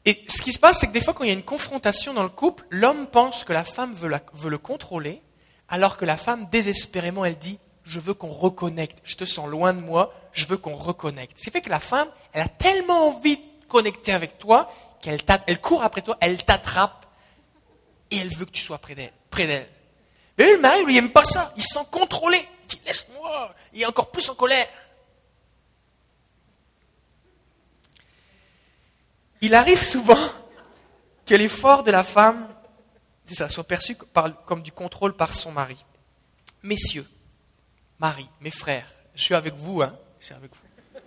Et 0.06 0.24
ce 0.28 0.42
qui 0.42 0.52
se 0.54 0.60
passe, 0.60 0.80
c'est 0.80 0.88
que 0.88 0.94
des 0.94 1.02
fois, 1.02 1.14
quand 1.14 1.26
il 1.26 1.28
y 1.28 1.32
a 1.32 1.34
une 1.34 1.44
confrontation 1.44 2.14
dans 2.14 2.24
le 2.24 2.30
couple, 2.30 2.66
l'homme 2.70 3.08
pense 3.08 3.44
que 3.44 3.54
la 3.54 3.64
femme 3.64 3.94
veut, 3.94 4.10
le 4.50 4.58
contrôler, 4.58 5.22
alors 5.68 5.98
que 5.98 6.06
la 6.06 6.16
femme, 6.16 6.48
désespérément, 6.50 7.26
elle 7.26 7.38
dit 7.38 7.60
Je 7.84 8.00
veux 8.00 8.14
qu'on 8.14 8.32
reconnecte. 8.32 9.00
Je 9.04 9.16
te 9.16 9.26
sens 9.26 9.48
loin 9.48 9.74
de 9.74 9.82
moi, 9.82 10.14
je 10.32 10.46
veux 10.48 10.58
qu'on 10.58 10.76
reconnecte. 10.76 11.38
Ce 11.38 11.44
qui 11.44 11.52
fait 11.52 11.62
que 11.62 11.70
la 11.70 11.82
femme, 11.82 12.08
elle 12.32 12.42
a 12.42 12.48
tellement 12.48 13.10
envie 13.10 13.36
de 13.36 13.42
connecter 13.68 14.14
avec 14.14 14.40
toi 14.40 14.72
elle 15.08 15.62
court 15.62 15.84
après 15.84 16.02
toi, 16.02 16.18
elle 16.22 16.44
t'attrape 16.44 17.06
et 18.12 18.18
elle 18.18 18.34
veut 18.34 18.46
que 18.46 18.52
tu 18.52 18.62
sois 18.62 18.78
près 18.78 18.96
d'elle. 18.96 19.70
Mais 20.38 20.52
le 20.54 20.60
mari, 20.60 20.84
lui, 20.86 20.96
il 20.96 21.02
n'aime 21.02 21.12
pas 21.12 21.24
ça. 21.24 21.54
Il 21.58 21.64
se 21.64 21.74
sent 21.74 21.86
contrôlé 21.92 22.48
dit 22.68 22.82
laisse-moi, 22.86 23.56
il 23.74 23.82
est 23.82 23.86
encore 23.86 24.12
plus 24.12 24.30
en 24.30 24.36
colère. 24.36 24.68
Il 29.42 29.54
arrive 29.54 29.82
souvent 29.82 30.30
que 31.26 31.36
l'effort 31.36 31.84
de 31.84 31.92
la 31.92 32.04
femme 32.04 32.48
ça, 33.36 33.50
soit 33.50 33.66
perçu 33.66 33.98
comme 34.46 34.62
du 34.62 34.72
contrôle 34.72 35.14
par 35.14 35.34
son 35.34 35.52
mari. 35.52 35.84
Messieurs, 36.64 37.08
Marie, 38.00 38.30
mes 38.40 38.52
frères, 38.52 38.90
je 39.16 39.24
suis 39.24 39.36
avec 39.36 39.54
vous, 39.56 39.82
hein, 39.82 39.94
je 40.20 40.26
suis 40.28 40.34
avec 40.34 40.52
vous. 40.52 41.00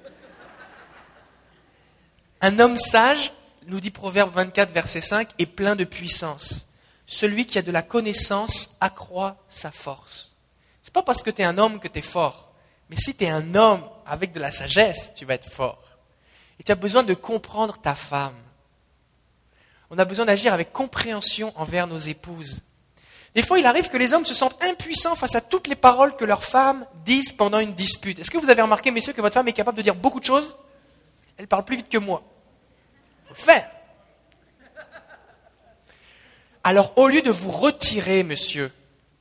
Un 2.43 2.59
homme 2.59 2.77
sage, 2.77 3.33
nous 3.71 3.81
dit 3.81 3.91
Proverbe 3.91 4.33
24, 4.33 4.73
verset 4.73 5.01
5, 5.01 5.31
est 5.39 5.47
plein 5.47 5.77
de 5.77 5.85
puissance. 5.85 6.67
Celui 7.07 7.47
qui 7.47 7.59
a 7.59 7.63
de 7.63 7.73
la 7.73 7.83
connaissance 7.83 8.77
accroît 8.81 9.37
sa 9.49 9.71
force. 9.71 10.33
C'est 10.83 10.93
pas 10.93 11.03
parce 11.03 11.23
que 11.23 11.31
tu 11.31 11.43
es 11.43 11.45
un 11.45 11.57
homme 11.57 11.81
que 11.81 11.89
tu 11.89 12.01
es 12.01 12.03
fort. 12.03 12.53
Mais 12.89 12.97
si 12.97 13.15
tu 13.15 13.25
es 13.25 13.31
un 13.31 13.55
homme 13.55 13.85
avec 14.05 14.33
de 14.33 14.41
la 14.41 14.53
sagesse, 14.53 15.13
tu 15.15 15.25
vas 15.25 15.35
être 15.35 15.51
fort. 15.51 15.83
Et 16.59 16.65
tu 16.65 16.73
as 16.73 16.77
besoin 16.77 17.05
de 17.05 17.15
comprendre 17.15 17.79
ta 17.79 17.95
femme. 17.95 18.35
On 19.91 19.99
a 19.99 20.05
besoin 20.05 20.25
d'agir 20.25 20.53
avec 20.53 20.73
compréhension 20.73 21.53
envers 21.57 21.87
nos 21.87 21.99
épouses. 21.99 22.63
Des 23.35 23.43
fois, 23.43 23.61
il 23.61 23.67
arrive 23.67 23.89
que 23.89 23.97
les 23.97 24.13
hommes 24.13 24.25
se 24.25 24.35
sentent 24.35 24.63
impuissants 24.65 25.15
face 25.15 25.37
à 25.37 25.41
toutes 25.41 25.69
les 25.69 25.77
paroles 25.77 26.17
que 26.17 26.25
leurs 26.25 26.43
femmes 26.45 26.85
disent 27.05 27.33
pendant 27.33 27.61
une 27.61 27.75
dispute. 27.75 28.19
Est-ce 28.19 28.31
que 28.31 28.39
vous 28.39 28.51
avez 28.51 28.63
remarqué, 28.63 28.91
messieurs, 28.91 29.13
que 29.13 29.21
votre 29.21 29.35
femme 29.35 29.49
est 29.49 29.53
capable 29.53 29.79
de 29.79 29.83
dire 29.83 29.95
beaucoup 29.95 30.19
de 30.19 30.25
choses? 30.25 30.57
Elle 31.37 31.47
parle 31.47 31.65
plus 31.65 31.77
vite 31.77 31.89
que 31.89 31.99
moi. 31.99 32.23
Faire. 33.35 33.71
Alors, 36.63 36.93
au 36.97 37.09
lieu 37.09 37.23
de 37.23 37.31
vous 37.31 37.51
retirer, 37.51 38.23
monsieur, 38.23 38.71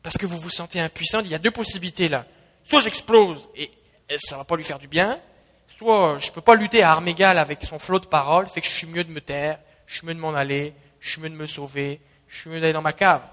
parce 0.04 0.18
que 0.18 0.26
vous 0.26 0.38
vous 0.38 0.50
sentez 0.50 0.80
impuissant, 0.80 1.22
il 1.22 1.28
y 1.28 1.36
a 1.36 1.40
deux 1.40 1.52
possibilités 1.52 2.10
là. 2.10 2.26
Soit 2.64 2.82
j'explose 2.82 3.50
et 3.56 3.72
ça 4.18 4.36
ne 4.36 4.42
va 4.42 4.46
pas 4.46 4.56
lui 4.56 4.64
faire 4.64 4.80
du 4.80 4.88
bien, 4.88 5.20
soit 5.68 6.18
je 6.20 6.30
ne 6.30 6.34
peux 6.34 6.42
pas 6.42 6.56
lutter 6.56 6.84
à 6.84 6.92
armes 6.92 7.08
égales 7.08 7.38
avec 7.38 7.64
son 7.64 7.80
flot 7.80 8.00
de 8.00 8.06
paroles, 8.06 8.48
fait 8.48 8.62
que 8.62 8.68
je 8.68 8.74
suis 8.74 8.88
mieux 8.88 9.04
de 9.04 9.12
me 9.12 9.22
taire, 9.22 9.60
je 9.86 9.98
suis 9.98 10.08
mieux 10.08 10.14
de 10.14 10.20
m'en 10.20 10.34
aller, 10.34 10.74
je 11.00 11.12
suis 11.12 11.22
mieux 11.22 11.30
de 11.30 11.36
me 11.36 11.46
sauver, 11.46 12.01
je 12.28 12.42
suis 12.42 12.50
mieux 12.50 12.60
d'aller 12.60 12.74
dans 12.74 12.82
ma 12.82 12.94
cave. 12.94 13.28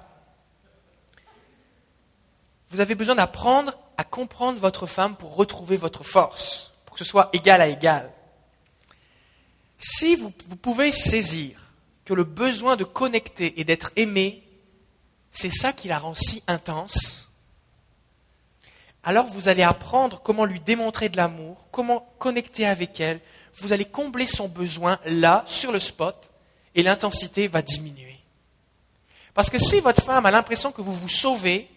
Vous 2.70 2.80
avez 2.80 2.94
besoin 2.94 3.14
d'apprendre 3.14 3.76
à 3.96 4.04
comprendre 4.04 4.58
votre 4.58 4.86
femme 4.86 5.16
pour 5.16 5.34
retrouver 5.34 5.76
votre 5.76 6.04
force, 6.04 6.72
pour 6.84 6.96
que 6.96 7.04
ce 7.04 7.10
soit 7.10 7.30
égal 7.32 7.60
à 7.60 7.68
égal. 7.68 8.10
Si 9.78 10.16
vous, 10.16 10.30
pouvez 10.30 10.92
saisir 10.92 11.58
que 12.04 12.14
le 12.14 12.24
besoin 12.24 12.76
de 12.76 12.84
connecter 12.84 13.60
et 13.60 13.64
d'être 13.64 13.92
aimé 13.96 14.42
c'est 15.36 15.50
ça 15.50 15.74
qui 15.74 15.88
la 15.88 15.98
rend 15.98 16.14
si 16.14 16.42
intense. 16.46 17.30
Alors 19.04 19.26
vous 19.26 19.48
allez 19.48 19.62
apprendre 19.62 20.22
comment 20.22 20.46
lui 20.46 20.60
démontrer 20.60 21.10
de 21.10 21.18
l'amour, 21.18 21.66
comment 21.70 22.08
connecter 22.18 22.66
avec 22.66 22.98
elle. 23.00 23.20
Vous 23.58 23.74
allez 23.74 23.84
combler 23.84 24.26
son 24.26 24.48
besoin 24.48 24.98
là, 25.04 25.44
sur 25.46 25.72
le 25.72 25.78
spot, 25.78 26.30
et 26.74 26.82
l'intensité 26.82 27.48
va 27.48 27.60
diminuer. 27.60 28.18
Parce 29.34 29.50
que 29.50 29.58
si 29.58 29.80
votre 29.80 30.02
femme 30.02 30.24
a 30.24 30.30
l'impression 30.30 30.72
que 30.72 30.80
vous 30.80 30.92
vous 30.92 31.08
sauvez, 31.08 31.68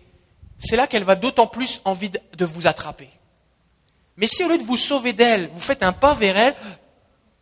c'est 0.57 0.77
là 0.77 0.87
qu'elle 0.87 1.03
va 1.03 1.17
d'autant 1.17 1.47
plus 1.47 1.81
envie 1.83 2.09
de 2.09 2.45
vous 2.45 2.65
attraper. 2.65 3.09
Mais 4.15 4.27
si 4.27 4.45
au 4.45 4.47
lieu 4.47 4.57
de 4.57 4.63
vous 4.63 4.77
sauver 4.77 5.11
d'elle, 5.11 5.49
vous 5.53 5.59
faites 5.59 5.83
un 5.83 5.91
pas 5.91 6.13
vers 6.13 6.37
elle, 6.37 6.55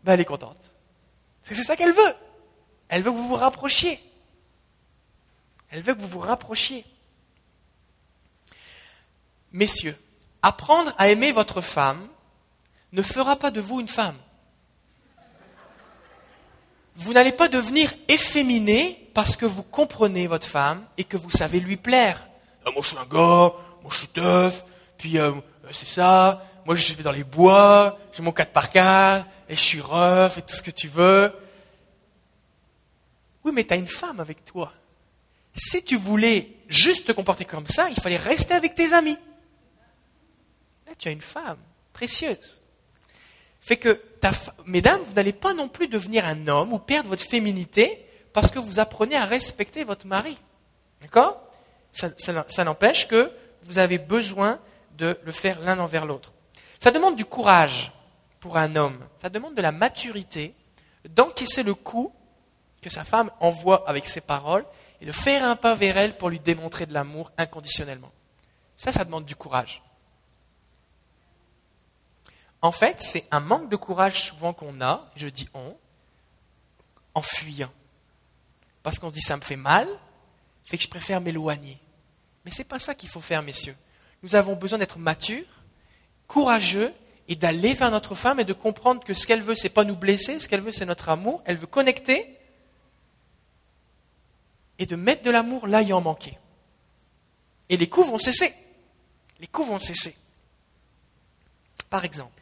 ben 0.04 0.13
elle 0.13 0.22
est 0.22 0.25
contente. 0.25 0.58
C'est 1.44 1.56
ça 1.63 1.75
qu'elle 1.75 1.94
veut. 1.94 2.16
Elle 2.89 3.04
veut 3.04 3.12
que 3.12 3.16
vous 3.16 3.27
vous 3.27 3.36
rapprochiez. 3.36 4.00
Elle 5.70 5.82
veut 5.82 5.94
que 5.94 6.00
vous 6.00 6.08
vous 6.08 6.20
rapprochiez. 6.20 6.86
Messieurs, 9.51 9.98
apprendre 10.42 10.94
à 10.98 11.10
aimer 11.10 11.32
votre 11.32 11.62
femme 11.62 12.08
ne 12.94 13.01
fera 13.01 13.36
pas 13.36 13.51
de 13.51 13.62
vous 13.62 13.80
une 13.80 13.88
femme. 13.88 14.16
Vous 16.96 17.13
n'allez 17.13 17.32
pas 17.32 17.48
devenir 17.48 17.94
efféminé 18.08 19.10
parce 19.13 19.36
que 19.36 19.46
vous 19.46 19.63
comprenez 19.63 20.27
votre 20.27 20.48
femme 20.48 20.84
et 20.98 21.04
que 21.04 21.18
vous 21.18 21.30
savez 21.30 21.60
lui 21.60 21.77
plaire. 21.77 22.27
Ah, 22.66 22.72
moi 22.72 22.82
je 22.82 22.88
suis 22.88 22.98
un 22.98 23.06
gars, 23.06 23.54
moi 23.82 23.89
je 23.89 23.98
suis 23.98 24.08
teuf, 24.08 24.66
puis 24.98 25.20
euh, 25.20 25.34
c'est 25.72 25.88
ça, 25.88 26.44
moi 26.68 26.76
je 26.76 26.94
vais 26.94 27.02
dans 27.02 27.12
les 27.12 27.24
bois, 27.24 27.98
j'ai 28.14 28.22
mon 28.22 28.32
4 28.32 28.52
par 28.52 28.70
4 28.70 29.26
et 29.50 29.56
je 29.56 29.60
suis 29.60 29.82
rough 29.82 30.38
et 30.38 30.44
tout 30.44 30.56
ce 30.56 30.62
que 30.62 30.70
tu 30.70 30.88
veux. 30.88 31.34
Oui, 33.44 33.52
mais 33.56 33.64
tu 33.64 33.74
as 33.74 33.78
une 33.78 33.88
femme 33.88 34.20
avec 34.20 34.46
toi 34.46 34.72
si 35.58 35.84
tu 35.84 35.98
voulais 35.98 36.50
juste 36.70 37.08
te 37.08 37.12
comporter 37.12 37.46
comme 37.46 37.68
ça, 37.68 37.90
il 37.90 38.00
fallait 38.00 38.18
rester 38.18 38.54
avec 38.54 38.76
tes 38.76 38.94
amis. 38.94 39.18
Là, 40.86 40.94
tu 40.98 41.08
as 41.08 41.12
une 41.12 41.22
femme 41.22 41.58
précieuse. 41.94 42.62
Fait 43.60 43.78
que 43.78 44.00
mesdames, 44.66 45.02
vous 45.02 45.14
n'allez 45.14 45.34
pas 45.34 45.54
non 45.54 45.68
plus 45.68 45.88
devenir 45.88 46.26
un 46.26 46.48
homme 46.48 46.74
ou 46.74 46.80
perdre 46.80 47.10
votre 47.10 47.24
féminité 47.24 48.06
parce 48.34 48.52
que 48.52 48.60
vous 48.60 48.80
apprenez 48.80 49.16
à 49.16 49.26
respecter 49.26 49.84
votre 49.84 50.06
mari. 50.06 50.38
D'accord? 51.02 51.42
Ça 51.92 52.64
n'empêche 52.64 53.08
que 53.08 53.32
vous 53.64 53.80
avez 53.80 53.98
besoin 53.98 54.60
de 54.98 55.18
le 55.24 55.32
faire 55.32 55.60
l'un 55.62 55.80
envers 55.80 56.06
l'autre. 56.06 56.34
Ça 56.79 56.91
demande 56.91 57.15
du 57.15 57.25
courage 57.25 57.91
pour 58.39 58.57
un 58.57 58.75
homme. 58.75 59.00
Ça 59.22 59.29
demande 59.29 59.55
de 59.55 59.62
la 59.62 59.72
maturité 59.72 60.53
d'encaisser 61.10 61.63
le 61.63 61.74
coup 61.74 62.13
que 62.81 62.89
sa 62.89 63.03
femme 63.03 63.31
envoie 63.39 63.88
avec 63.89 64.07
ses 64.07 64.22
paroles 64.22 64.65
et 65.01 65.05
de 65.05 65.12
faire 65.12 65.43
un 65.43 65.55
pas 65.55 65.75
vers 65.75 65.98
elle 65.98 66.17
pour 66.17 66.29
lui 66.29 66.39
démontrer 66.39 66.86
de 66.86 66.93
l'amour 66.93 67.31
inconditionnellement. 67.38 68.12
Ça, 68.75 68.91
ça 68.91 69.05
demande 69.05 69.25
du 69.25 69.36
courage. 69.36 69.81
En 72.62 72.72
fait, 72.72 73.01
c'est 73.01 73.25
un 73.31 73.39
manque 73.39 73.69
de 73.69 73.75
courage 73.75 74.24
souvent 74.24 74.53
qu'on 74.53 74.81
a, 74.81 75.10
je 75.15 75.27
dis 75.27 75.48
on, 75.53 75.75
en 77.13 77.22
fuyant. 77.22 77.72
Parce 78.84 79.00
qu'on 79.00 79.12
dit 79.12 79.22
ça 79.22 79.38
me 79.38 79.41
fait 79.41 79.55
mal, 79.55 79.88
fait 80.63 80.77
que 80.77 80.84
je 80.84 80.89
préfère 80.89 81.22
m'éloigner. 81.22 81.79
Mais 82.46 82.51
ce 82.51 82.60
n'est 82.60 82.67
pas 82.67 82.79
ça 82.79 82.96
qu'il 82.96 83.10
faut 83.10 83.22
faire, 83.22 83.43
messieurs. 83.43 83.75
Nous 84.24 84.36
avons 84.36 84.55
besoin 84.55 84.79
d'être 84.79 84.98
matures, 84.98 85.46
courageux 86.27 86.93
et 87.27 87.36
d'aller 87.36 87.74
vers 87.74 87.91
notre 87.91 88.15
femme 88.15 88.39
et 88.39 88.46
de 88.46 88.53
comprendre 88.53 89.03
que 89.03 89.13
ce 89.13 89.27
qu'elle 89.27 89.41
veut, 89.41 89.55
c'est 89.55 89.69
pas 89.69 89.84
nous 89.84 89.96
blesser, 89.96 90.39
ce 90.39 90.48
qu'elle 90.48 90.62
veut, 90.62 90.72
c'est 90.72 90.86
notre 90.86 91.10
amour. 91.10 91.41
Elle 91.46 91.57
veut 91.57 91.67
connecter 91.67 92.38
et 94.79 94.86
de 94.86 94.96
mettre 94.96 95.24
de 95.24 95.31
l'amour 95.31 95.67
là 95.67 95.81
il 95.81 95.93
en 95.93 96.01
manquait. 96.01 96.38
Et 97.69 97.77
les 97.77 97.89
coups 97.89 98.07
vont 98.07 98.19
cesser. 98.19 98.53
Les 99.39 99.48
coups 99.48 99.67
vont 99.67 99.79
cesser. 99.79 100.15
Par 101.89 102.05
exemple, 102.05 102.41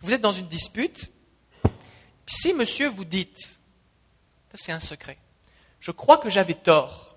vous 0.00 0.12
êtes 0.12 0.20
dans 0.20 0.32
une 0.32 0.48
dispute. 0.48 1.12
Si 2.26 2.54
monsieur 2.54 2.88
vous 2.88 3.04
dites, 3.04 3.60
c'est 4.54 4.72
un 4.72 4.80
secret, 4.80 5.18
je 5.80 5.90
crois 5.90 6.18
que 6.18 6.30
j'avais 6.30 6.54
tort. 6.54 7.16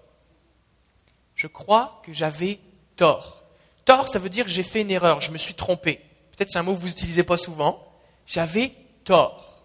Je 1.35 1.47
crois 1.47 2.01
que 2.03 2.13
j'avais 2.13 2.59
tort. 2.95 3.43
Tort, 3.87 4.09
ça 4.09 4.19
veut 4.19 4.29
dire 4.29 4.43
j'ai 4.49 4.63
fait 4.63 4.81
une 4.81 4.91
erreur, 4.91 5.21
je 5.21 5.31
me 5.31 5.37
suis 5.37 5.53
trompé. 5.53 6.01
Peut-être 6.35 6.49
c'est 6.51 6.59
un 6.59 6.63
mot 6.63 6.75
que 6.75 6.81
vous 6.81 6.87
n'utilisez 6.87 7.23
pas 7.23 7.37
souvent. 7.37 7.87
J'avais 8.25 8.73
tort. 9.05 9.63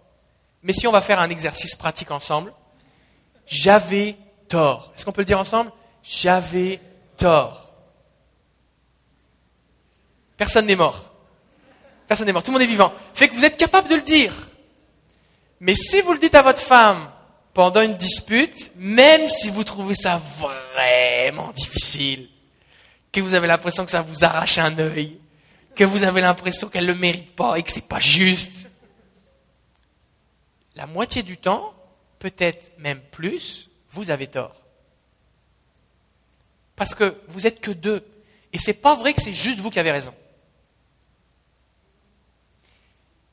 Mais 0.63 0.73
si 0.73 0.87
on 0.87 0.93
va 0.93 1.01
faire 1.01 1.19
un 1.19 1.29
exercice 1.29 1.75
pratique 1.75 2.13
ensemble, 2.13 2.53
j'avais 3.47 4.17
tort. 4.49 4.93
Est-ce 4.95 5.05
qu'on 5.05 5.11
peut 5.11 5.23
le 5.23 5.27
dire 5.27 5.41
ensemble? 5.41 5.73
J'avais 6.05 6.81
tort. 7.17 7.73
Personne 10.37 10.67
n'est 10.67 10.77
mort. 10.77 11.13
Personne 12.07 12.29
n'est 12.29 12.33
mort. 12.33 12.45
Tout 12.45 12.53
le 12.53 12.59
monde 12.59 12.63
est 12.63 12.67
vivant. 12.67 12.93
Fait 13.15 13.29
que 13.29 13.35
vous 13.35 13.45
êtes 13.45 13.57
capable 13.57 13.89
de 13.89 13.97
le 13.97 14.03
dire. 14.03 14.33
Mais 15.59 15.75
si 15.75 16.01
vous 16.01 16.13
le 16.13 16.21
dites 16.21 16.37
à 16.37 16.43
votre 16.43 16.63
femme 16.63 17.11
pendant 17.55 17.83
une 17.83 17.97
dispute, 17.97 18.71
même 18.77 19.27
si 19.27 19.51
vous 19.51 19.65
trouvez 19.65 19.97
ça 19.97 20.23
vraiment 20.77 21.51
difficile, 21.51 22.29
que 23.13 23.21
vous 23.21 23.35
avez 23.35 23.47
l'impression 23.47 23.85
que 23.85 23.91
ça 23.91 24.01
vous 24.01 24.25
arrache 24.25 24.59
un 24.59 24.77
œil, 24.79 25.21
que 25.77 25.85
vous 25.85 26.03
avez 26.03 26.23
l'impression 26.23 26.69
qu'elle 26.69 26.87
ne 26.87 26.93
le 26.93 26.99
mérite 26.99 27.37
pas 27.37 27.59
et 27.59 27.63
que 27.63 27.71
ce 27.71 27.77
n'est 27.77 27.87
pas 27.87 28.01
juste. 28.01 28.71
La 30.75 30.87
moitié 30.87 31.23
du 31.23 31.37
temps, 31.37 31.75
peut-être 32.19 32.73
même 32.79 33.01
plus, 33.01 33.69
vous 33.91 34.11
avez 34.11 34.27
tort. 34.27 34.57
Parce 36.75 36.95
que 36.95 37.21
vous 37.29 37.43
n'êtes 37.43 37.61
que 37.61 37.71
deux. 37.71 38.05
Et 38.53 38.59
ce 38.59 38.71
n'est 38.71 38.77
pas 38.77 38.95
vrai 38.95 39.13
que 39.13 39.21
c'est 39.21 39.35
juste 39.35 39.61
vous 39.61 39.71
qui 39.71 39.79
avez 39.79 39.93
raison. 39.93 40.15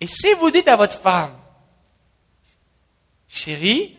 Et 0.01 0.07
si 0.07 0.33
vous 0.39 0.51
dites 0.51 0.67
à 0.67 0.75
votre 0.75 0.98
femme, 0.98 1.38
chérie, 3.27 3.98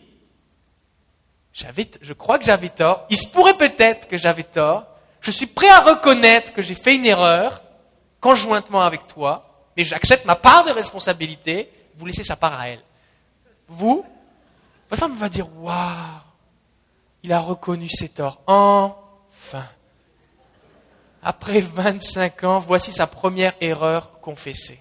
je 1.52 2.12
crois 2.12 2.38
que 2.38 2.44
j'avais 2.44 2.68
tort, 2.68 3.06
il 3.10 3.18
se 3.18 3.28
pourrait 3.28 3.56
peut-être 3.56 4.08
que 4.08 4.16
j'avais 4.16 4.44
tort, 4.44 4.86
je 5.20 5.30
suis 5.30 5.46
prêt 5.46 5.68
à 5.68 5.80
reconnaître 5.80 6.52
que 6.52 6.62
j'ai 6.62 6.74
fait 6.74 6.96
une 6.96 7.06
erreur 7.06 7.62
conjointement 8.20 8.80
avec 8.80 9.06
toi, 9.06 9.68
mais 9.76 9.84
j'accepte 9.84 10.24
ma 10.24 10.36
part 10.36 10.64
de 10.64 10.70
responsabilité, 10.70 11.70
vous 11.96 12.06
laissez 12.06 12.24
sa 12.24 12.36
part 12.36 12.58
à 12.58 12.68
elle. 12.68 12.82
Vous, 13.68 14.04
votre 14.88 15.00
femme 15.00 15.16
va 15.16 15.28
dire 15.28 15.46
Waouh, 15.58 15.76
il 17.22 17.32
a 17.32 17.38
reconnu 17.38 17.88
ses 17.88 18.08
torts. 18.08 18.40
Enfin. 18.46 19.66
Après 21.22 21.60
25 21.60 22.44
ans, 22.44 22.58
voici 22.58 22.92
sa 22.92 23.06
première 23.06 23.52
erreur 23.60 24.20
confessée. 24.20 24.80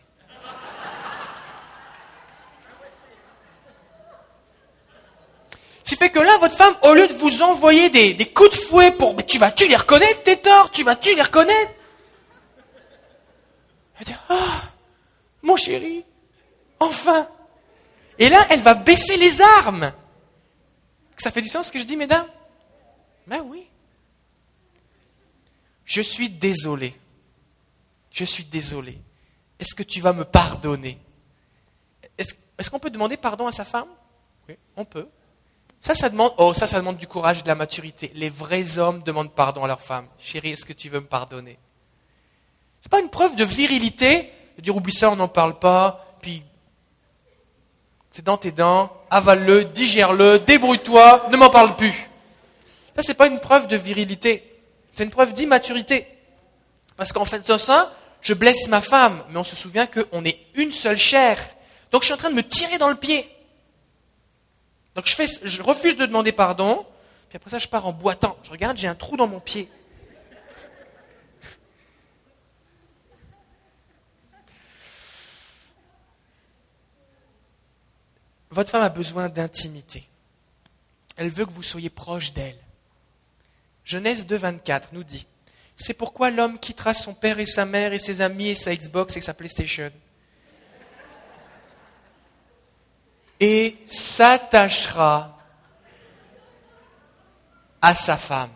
Ce 5.90 5.96
qui 5.96 6.00
fait 6.02 6.12
que 6.12 6.20
là, 6.20 6.38
votre 6.38 6.56
femme, 6.56 6.76
au 6.84 6.94
lieu 6.94 7.08
de 7.08 7.14
vous 7.14 7.42
envoyer 7.42 7.90
des, 7.90 8.32
coups 8.32 8.52
de 8.52 8.56
fouet 8.56 8.92
pour, 8.92 9.16
mais 9.16 9.24
tu 9.24 9.40
vas-tu 9.40 9.68
les 9.68 9.76
reconnaître, 9.76 10.22
tes 10.22 10.38
torts, 10.38 10.70
tu 10.70 10.84
vas-tu 10.84 11.16
les 11.16 11.22
reconnaître 11.24 11.72
Elle 13.96 13.98
va 13.98 14.06
dire, 14.06 14.24
ah, 14.30 14.72
mon 15.42 15.56
chéri, 15.56 16.06
enfin. 16.80 17.28
Et 18.20 18.30
là, 18.30 18.38
elle 18.52 18.60
va 18.60 18.76
baisser 18.76 19.18
les 19.18 19.42
armes. 19.42 19.92
Ça 21.18 21.32
fait 21.32 21.42
du 21.42 21.48
sens 21.48 21.70
ce 21.70 21.72
que 21.72 21.80
je 21.80 21.86
dis, 21.86 21.98
mesdames? 21.98 22.28
Ben 23.26 23.42
oui. 23.48 23.68
Je 25.86 26.04
suis 26.04 26.30
désolé. 26.30 26.94
Je 28.12 28.26
suis 28.26 28.46
désolé. 28.46 29.00
Est-ce 29.58 29.74
que 29.74 29.82
tu 29.82 30.02
vas 30.02 30.14
me 30.14 30.24
pardonner? 30.24 31.00
Est-ce 32.16 32.70
qu'on 32.70 32.78
peut 32.78 32.92
demander 32.92 33.18
pardon 33.18 33.48
à 33.48 33.52
sa 33.52 33.66
femme? 33.66 33.90
Oui, 34.48 34.56
on 34.76 34.86
peut. 34.86 35.08
Ça, 35.82 35.96
ça 35.96 36.10
demande, 36.10 36.34
oh, 36.38 36.54
ça, 36.54 36.68
ça 36.68 36.80
demande 36.80 36.98
du 36.98 37.08
courage 37.08 37.40
et 37.40 37.42
de 37.42 37.48
la 37.48 37.56
maturité. 37.56 38.12
Les 38.16 38.30
vrais 38.30 38.78
hommes 38.78 39.02
demandent 39.04 39.34
pardon 39.34 39.64
à 39.64 39.68
leur 39.68 39.82
femme. 39.82 40.08
Chérie, 40.18 40.52
est-ce 40.52 40.66
que 40.66 40.74
tu 40.74 40.90
veux 40.90 41.00
me 41.00 41.06
pardonner? 41.06 41.58
C'est 42.82 42.92
pas 42.92 43.00
une 43.00 43.10
preuve 43.10 43.36
de 43.36 43.46
virilité 43.46 44.32
de 44.58 44.62
dire 44.62 44.76
oublie 44.76 44.94
ça, 44.94 45.10
on 45.10 45.16
n'en 45.16 45.30
parle 45.30 45.58
pas, 45.58 46.18
puis 46.22 46.44
c'est 48.12 48.26
dans 48.26 48.38
tes 48.38 48.52
dents, 48.52 48.92
avale-le, 49.10 49.66
digère-le, 49.66 50.40
débrouille-toi, 50.40 51.28
ne 51.32 51.38
m'en 51.38 51.50
parle 51.50 51.76
plus. 51.78 52.10
Ça, 52.96 53.02
c'est 53.02 53.14
pas 53.14 53.28
une 53.28 53.40
preuve 53.40 53.68
de 53.68 53.78
virilité. 53.78 54.44
C'est 54.94 55.06
une 55.06 55.10
preuve 55.10 55.32
d'immaturité. 55.32 56.08
Parce 56.98 57.14
qu'en 57.14 57.24
fait, 57.24 57.50
ça, 57.58 57.94
je 58.20 58.34
blesse 58.34 58.68
ma 58.68 58.82
femme, 58.82 59.24
mais 59.30 59.40
on 59.40 59.46
se 59.46 59.56
souvient 59.56 59.88
qu'on 59.88 60.26
est 60.26 60.38
une 60.56 60.74
seule 60.74 60.98
chair. 60.98 61.40
Donc 61.92 62.02
je 62.02 62.08
suis 62.08 62.14
en 62.14 62.18
train 62.18 62.30
de 62.30 62.36
me 62.36 62.44
tirer 62.44 62.78
dans 62.78 62.90
le 62.90 62.96
pied. 62.96 63.30
Donc 65.00 65.08
je, 65.08 65.62
refuse 65.62 65.96
de 65.96 66.06
demander 66.06 66.34
pardon, 66.34 66.86
puis 67.30 67.38
après 67.38 67.50
ça 67.50 67.58
je 67.58 67.70
pars 67.70 67.88
en 67.88 67.94
boitant. 67.94 68.38
Je 68.44 68.52
regarde, 68.52 68.78
j'ai 68.78 68.90
un 68.90 68.96
trou 68.96 69.16
dans 69.16 69.28
mon 69.28 69.40
pied. 69.40 69.70
Votre 78.50 78.72
femme 78.72 78.84
a 78.84 78.90
besoin 78.90 79.30
d'intimité. 79.30 80.04
Elle 81.16 81.30
veut 81.30 81.46
que 81.46 81.52
vous 81.52 81.64
soyez 81.64 81.90
proche 81.90 82.34
d'elle. 82.34 82.60
Genèse 83.86 84.26
2, 84.26 84.36
24 84.36 84.90
nous 84.92 85.06
dit 85.06 85.26
C'est 85.78 85.94
pourquoi 85.94 86.30
l'homme 86.30 86.60
quittera 86.60 86.94
son 86.94 87.14
père 87.14 87.40
et 87.40 87.46
sa 87.46 87.64
mère 87.64 87.94
et 87.94 88.00
ses 88.00 88.20
amis 88.20 88.50
et 88.50 88.56
sa 88.56 88.76
Xbox 88.76 89.16
et 89.16 89.22
sa 89.22 89.34
PlayStation 89.34 89.94
et 93.40 93.78
s'attachera 93.86 95.38
à 97.82 97.96
sa 97.96 98.18
femme. 98.18 98.52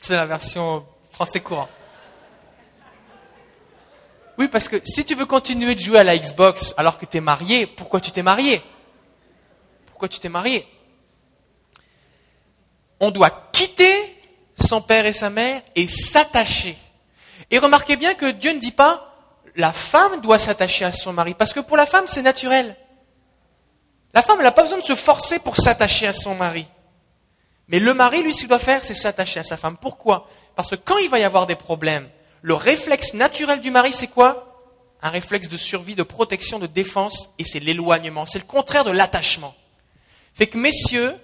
C'est 0.00 0.16
la 0.16 0.26
version 0.26 0.84
français 1.10 1.40
courant. 1.40 1.68
Oui, 4.38 4.48
parce 4.48 4.68
que 4.68 4.76
si 4.84 5.04
tu 5.04 5.14
veux 5.14 5.26
continuer 5.26 5.74
de 5.74 5.80
jouer 5.80 6.00
à 6.00 6.04
la 6.04 6.18
Xbox 6.18 6.74
alors 6.76 6.98
que 6.98 7.06
tu 7.06 7.18
es 7.18 7.20
marié, 7.20 7.66
pourquoi 7.66 8.00
tu 8.00 8.10
t'es 8.10 8.22
marié? 8.22 8.60
Pourquoi 9.86 10.08
tu 10.08 10.18
t'es 10.18 10.28
marié? 10.28 10.66
On 12.98 13.10
doit 13.10 13.30
quitter 13.52 13.94
son 14.58 14.80
père 14.80 15.06
et 15.06 15.12
sa 15.12 15.30
mère 15.30 15.62
et 15.76 15.86
s'attacher. 15.86 16.76
Et 17.50 17.58
remarquez 17.58 17.96
bien 17.96 18.14
que 18.14 18.30
Dieu 18.30 18.52
ne 18.52 18.58
dit 18.58 18.72
pas 18.72 19.11
la 19.56 19.72
femme 19.72 20.20
doit 20.20 20.38
s'attacher 20.38 20.84
à 20.84 20.92
son 20.92 21.12
mari, 21.12 21.34
parce 21.34 21.52
que 21.52 21.60
pour 21.60 21.76
la 21.76 21.86
femme, 21.86 22.06
c'est 22.06 22.22
naturel. 22.22 22.76
La 24.14 24.22
femme, 24.22 24.42
n'a 24.42 24.52
pas 24.52 24.62
besoin 24.62 24.78
de 24.78 24.84
se 24.84 24.94
forcer 24.94 25.38
pour 25.38 25.56
s'attacher 25.56 26.06
à 26.06 26.12
son 26.12 26.34
mari. 26.34 26.66
Mais 27.68 27.78
le 27.78 27.94
mari, 27.94 28.22
lui, 28.22 28.34
ce 28.34 28.40
qu'il 28.40 28.48
doit 28.48 28.58
faire, 28.58 28.84
c'est 28.84 28.94
s'attacher 28.94 29.40
à 29.40 29.44
sa 29.44 29.56
femme. 29.56 29.76
Pourquoi? 29.78 30.28
Parce 30.54 30.68
que 30.68 30.74
quand 30.74 30.98
il 30.98 31.08
va 31.08 31.18
y 31.18 31.24
avoir 31.24 31.46
des 31.46 31.56
problèmes, 31.56 32.08
le 32.42 32.54
réflexe 32.54 33.14
naturel 33.14 33.60
du 33.60 33.70
mari, 33.70 33.92
c'est 33.92 34.08
quoi? 34.08 34.48
Un 35.00 35.10
réflexe 35.10 35.48
de 35.48 35.56
survie, 35.56 35.94
de 35.94 36.02
protection, 36.02 36.58
de 36.58 36.66
défense, 36.66 37.30
et 37.38 37.44
c'est 37.44 37.60
l'éloignement. 37.60 38.26
C'est 38.26 38.38
le 38.38 38.44
contraire 38.44 38.84
de 38.84 38.90
l'attachement. 38.90 39.54
Fait 40.34 40.46
que, 40.46 40.58
messieurs, 40.58 41.14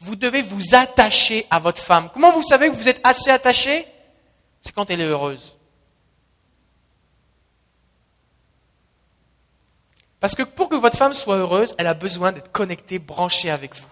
vous 0.00 0.16
devez 0.16 0.42
vous 0.42 0.74
attacher 0.74 1.46
à 1.50 1.58
votre 1.58 1.82
femme. 1.82 2.08
Comment 2.14 2.32
vous 2.32 2.42
savez 2.42 2.70
que 2.70 2.74
vous 2.74 2.88
êtes 2.88 3.00
assez 3.04 3.30
attaché? 3.30 3.86
C'est 4.62 4.74
quand 4.74 4.88
elle 4.90 5.00
est 5.00 5.04
heureuse. 5.04 5.57
Parce 10.20 10.34
que 10.34 10.42
pour 10.42 10.68
que 10.68 10.74
votre 10.74 10.98
femme 10.98 11.14
soit 11.14 11.36
heureuse, 11.36 11.74
elle 11.78 11.86
a 11.86 11.94
besoin 11.94 12.32
d'être 12.32 12.50
connectée, 12.50 12.98
branchée 12.98 13.50
avec 13.50 13.74
vous. 13.76 13.88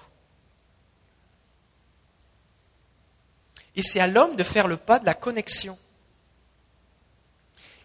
Et 3.76 3.82
c'est 3.82 4.00
à 4.00 4.06
l'homme 4.06 4.36
de 4.36 4.42
faire 4.42 4.66
le 4.66 4.76
pas 4.76 4.98
de 4.98 5.06
la 5.06 5.14
connexion. 5.14 5.78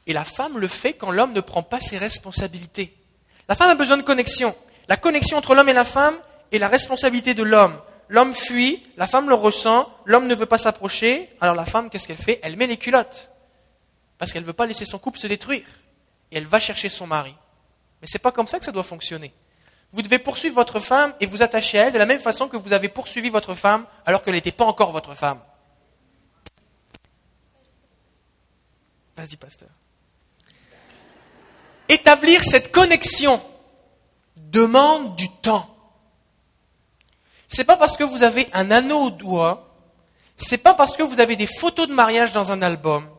Et 0.08 0.14
la 0.14 0.26
femme 0.26 0.58
le 0.58 0.68
fait 0.68 0.94
quand 0.94 1.12
l'homme 1.12 1.34
ne 1.34 1.42
prend 1.42 1.64
pas 1.64 1.80
ses 1.80 1.98
responsabilités. 1.98 2.96
La 3.48 3.56
femme 3.56 3.70
a 3.70 3.76
besoin 3.76 3.98
de 3.98 4.02
connexion. 4.02 4.56
La 4.88 4.98
connexion 4.98 5.38
entre 5.38 5.54
l'homme 5.54 5.70
et 5.70 5.74
la 5.74 5.86
femme 5.86 6.16
est 6.52 6.58
la 6.58 6.68
responsabilité 6.68 7.34
de 7.34 7.44
l'homme. 7.44 7.80
L'homme 8.08 8.34
fuit, 8.34 8.84
la 8.98 9.08
femme 9.08 9.30
le 9.30 9.36
ressent, 9.36 9.90
l'homme 10.06 10.28
ne 10.28 10.36
veut 10.36 10.46
pas 10.46 10.58
s'approcher, 10.58 11.30
alors 11.40 11.56
la 11.56 11.66
femme, 11.66 11.90
qu'est-ce 11.90 12.08
qu'elle 12.08 12.18
fait? 12.18 12.40
Elle 12.44 12.58
met 12.58 12.68
les 12.68 12.78
culottes. 12.78 13.30
Parce 14.18 14.34
qu'elle 14.34 14.42
ne 14.42 14.48
veut 14.48 14.54
pas 14.54 14.66
laisser 14.66 14.86
son 14.86 15.00
couple 15.00 15.20
se 15.20 15.28
détruire. 15.28 15.66
Et 16.32 16.38
elle 16.38 16.46
va 16.46 16.60
chercher 16.60 16.90
son 16.90 17.08
mari. 17.08 17.36
Mais 18.02 18.08
ce 18.08 18.18
n'est 18.18 18.22
pas 18.22 18.32
comme 18.32 18.48
ça 18.48 18.60
que 18.60 18.66
ça 18.66 18.72
doit 18.72 18.84
fonctionner. 18.84 19.34
Vous 19.94 20.02
devez 20.02 20.20
poursuivre 20.20 20.56
votre 20.56 20.80
femme 20.80 21.14
et 21.20 21.26
vous 21.26 21.44
attacher 21.44 21.80
à 21.80 21.88
elle 21.88 21.94
de 21.94 21.98
la 21.98 22.06
même 22.06 22.20
façon 22.20 22.48
que 22.48 22.58
vous 22.58 22.74
avez 22.74 22.90
poursuivi 22.90 23.30
votre 23.30 23.54
femme 23.54 23.86
alors 24.06 24.24
qu'elle 24.24 24.34
n'était 24.34 24.52
pas 24.52 24.66
encore 24.66 24.92
votre 24.92 25.14
femme. 25.14 25.40
Vas-y, 29.18 29.36
pasteur. 29.36 29.70
Établir 31.90 32.44
cette 32.44 32.72
connexion 32.72 33.42
demande 34.38 35.16
du 35.16 35.30
temps. 35.30 35.68
C'est 37.48 37.66
pas 37.66 37.76
parce 37.76 37.98
que 37.98 38.06
vous 38.06 38.24
avez 38.24 38.48
un 38.54 38.72
anneau 38.72 39.04
au 39.04 39.10
doigt, 39.10 39.76
c'est 40.38 40.58
pas 40.58 40.74
parce 40.74 40.96
que 40.96 41.04
vous 41.04 41.20
avez 41.20 41.36
des 41.36 41.46
photos 41.46 41.88
de 41.90 41.94
mariage 41.94 42.32
dans 42.32 42.54
un 42.54 42.62
album, 42.62 43.10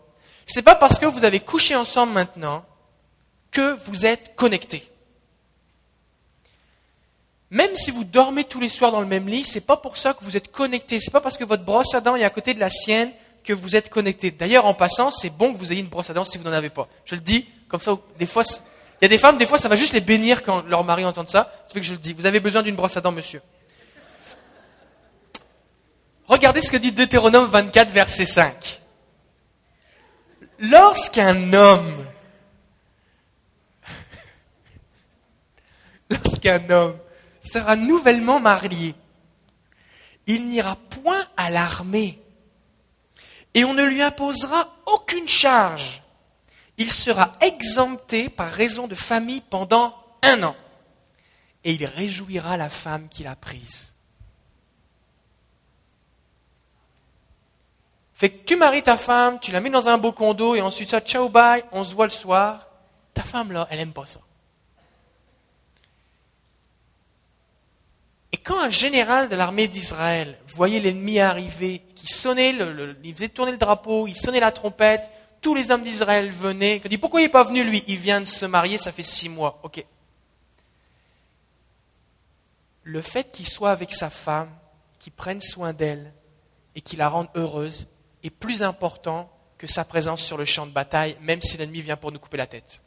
c'est 0.47 0.62
pas 0.62 0.75
parce 0.75 0.99
que 0.99 1.05
vous 1.05 1.25
avez 1.25 1.41
couché 1.41 1.77
ensemble 1.77 2.12
maintenant 2.12 2.65
que 3.52 3.76
vous 3.87 4.04
êtes 4.04 4.35
connectés. 4.35 4.90
Même 7.50 7.76
si 7.76 7.90
vous 7.90 8.04
dormez 8.04 8.44
tous 8.44 8.61
les 8.61 8.71
soirs 8.71 8.90
dans 8.90 9.02
le 9.02 9.06
même 9.06 9.28
lit, 9.28 9.44
c'est 9.44 9.61
pas 9.61 9.76
pour 9.76 9.99
ça 9.99 10.14
que 10.14 10.25
vous 10.25 10.38
êtes 10.38 10.50
connectés. 10.50 11.00
C'est 11.00 11.11
pas 11.11 11.21
parce 11.21 11.37
que 11.37 11.44
votre 11.44 11.64
brosse 11.64 11.94
à 11.94 12.00
dents 12.00 12.16
est 12.16 12.25
à 12.25 12.30
côté 12.30 12.54
de 12.54 12.61
la 12.61 12.71
sienne 12.71 13.12
que 13.44 13.52
vous 13.52 13.76
êtes 13.76 13.90
connectés. 13.90 14.30
D'ailleurs, 14.30 14.64
en 14.64 14.73
passant, 14.73 15.11
c'est 15.11 15.28
bon 15.28 15.52
que 15.52 15.59
vous 15.59 15.71
ayez 15.71 15.82
une 15.82 15.88
brosse 15.88 16.09
à 16.09 16.14
dents 16.14 16.25
si 16.25 16.38
vous 16.38 16.44
n'en 16.44 16.52
avez 16.52 16.71
pas. 16.71 16.88
Je 17.04 17.14
le 17.14 17.21
dis, 17.21 17.47
comme 17.68 17.80
ça, 17.80 17.99
des 18.18 18.25
fois, 18.25 18.42
il 18.44 19.04
y 19.04 19.04
a 19.04 19.09
des 19.09 19.18
femmes, 19.18 19.37
des 19.37 19.44
fois, 19.44 19.59
ça 19.59 19.68
va 19.68 19.76
juste 19.76 19.92
les 19.92 20.00
bénir 20.00 20.42
quand 20.42 20.62
leur 20.62 20.82
mari 20.82 21.04
entend 21.04 21.26
ça. 21.26 21.52
C'est 21.66 21.75
fait 21.75 21.80
que 21.80 21.87
je 21.87 21.92
le 21.92 21.99
dis. 21.99 22.14
Vous 22.14 22.25
avez 22.25 22.40
besoin 22.40 22.62
d'une 22.62 22.75
brosse 22.75 22.97
à 22.97 23.02
dents, 23.02 23.12
monsieur. 23.12 23.42
Regardez 26.26 26.62
ce 26.62 26.71
que 26.71 26.78
dit 26.78 26.92
Deutéronome 26.92 27.50
24, 27.50 27.90
verset 27.90 28.25
5. 28.25 28.80
Lorsqu'un 30.61 31.52
homme, 31.52 32.06
lorsqu'un 36.25 36.71
homme 36.71 36.99
sera 37.41 37.76
nouvellement 37.76 38.41
marié, 38.41 38.95
il 40.26 40.49
n'ira 40.49 40.76
point 40.76 41.25
à 41.37 41.50
l'armée 41.50 42.21
et 43.55 43.64
on 43.64 43.75
ne 43.75 43.83
lui 43.83 44.02
imposera 44.02 44.75
aucune 44.87 45.29
charge. 45.29 46.02
Il 46.79 46.91
sera 46.91 47.33
exempté 47.41 48.29
par 48.29 48.50
raison 48.50 48.87
de 48.87 48.95
famille 48.95 49.43
pendant 49.43 49.95
un 50.23 50.43
an 50.43 50.57
et 51.64 51.73
il 51.75 51.85
réjouira 51.85 52.57
la 52.57 52.71
femme 52.71 53.09
qu'il 53.09 53.26
a 53.26 53.37
prise. 53.37 53.95
Fait 58.14 58.31
que 58.31 58.45
tu 58.45 58.57
maries 58.57 58.85
ta 58.85 58.97
femme, 58.97 59.41
tu 59.41 59.50
la 59.50 59.61
mets 59.61 59.71
dans 59.71 59.88
un 59.88 59.99
beau 59.99 60.12
condo 60.12 60.55
et 60.55 60.62
ensuite 60.62 60.91
ça, 60.91 61.00
ciao 61.00 61.29
bye, 61.29 61.64
on 61.73 61.83
se 61.83 61.95
voit 61.95 62.07
le 62.07 62.12
soir. 62.12 62.69
Ta 63.14 63.23
femme 63.23 63.52
là, 63.52 63.67
elle 63.71 63.81
aime 63.81 63.93
pas 63.93 64.07
ça. 64.07 64.21
Quand 68.45 68.61
un 68.61 68.71
général 68.71 69.28
de 69.28 69.37
l'armée 69.37 69.69
d'Israël 69.69 70.39
voyait 70.49 70.81
l'ennemi 70.81 71.19
arriver, 71.21 71.83
qui 71.95 72.07
sonnait, 72.07 72.55
il 73.05 73.15
faisait 73.15 73.28
tourner 73.28 73.52
le 73.52 73.59
drapeau, 73.59 74.07
il 74.07 74.17
sonnait 74.17 74.41
la 74.41 74.52
trompette, 74.52 75.11
tous 75.41 75.55
les 75.55 75.71
hommes 75.71 75.83
d'Israël 75.83 76.31
venaient. 76.31 76.81
Il 76.85 76.89
dit 76.89 76.99
pourquoi 76.99 77.21
il 77.21 77.25
n'est 77.25 77.31
pas 77.31 77.45
venu 77.45 77.65
lui? 77.65 77.85
Il 77.89 77.99
vient 77.99 78.21
de 78.21 78.26
se 78.26 78.47
marier, 78.47 78.78
ça 78.78 78.93
fait 78.93 79.02
six 79.02 79.28
mois. 79.28 79.61
Le 82.85 83.02
fait 83.02 83.31
qu'il 83.31 83.49
soit 83.49 83.71
avec 83.71 83.93
sa 83.93 84.11
femme, 84.11 84.50
qu'il 84.99 85.13
prenne 85.13 85.41
soin 85.41 85.73
d'elle 85.73 86.13
et 86.75 86.81
qu'il 86.81 86.99
la 86.99 87.09
rende 87.09 87.28
heureuse, 87.35 87.89
est 88.23 88.31
plus 88.31 88.63
important 88.63 89.31
que 89.59 89.67
sa 89.67 89.85
présence 89.85 90.23
sur 90.23 90.37
le 90.37 90.45
champ 90.45 90.67
de 90.67 90.73
bataille, 90.73 91.17
même 91.21 91.43
si 91.43 91.57
l'ennemi 91.57 91.81
vient 91.81 91.97
pour 91.97 92.13
nous 92.13 92.19
couper 92.19 92.37
la 92.37 92.47
tête. 92.47 92.83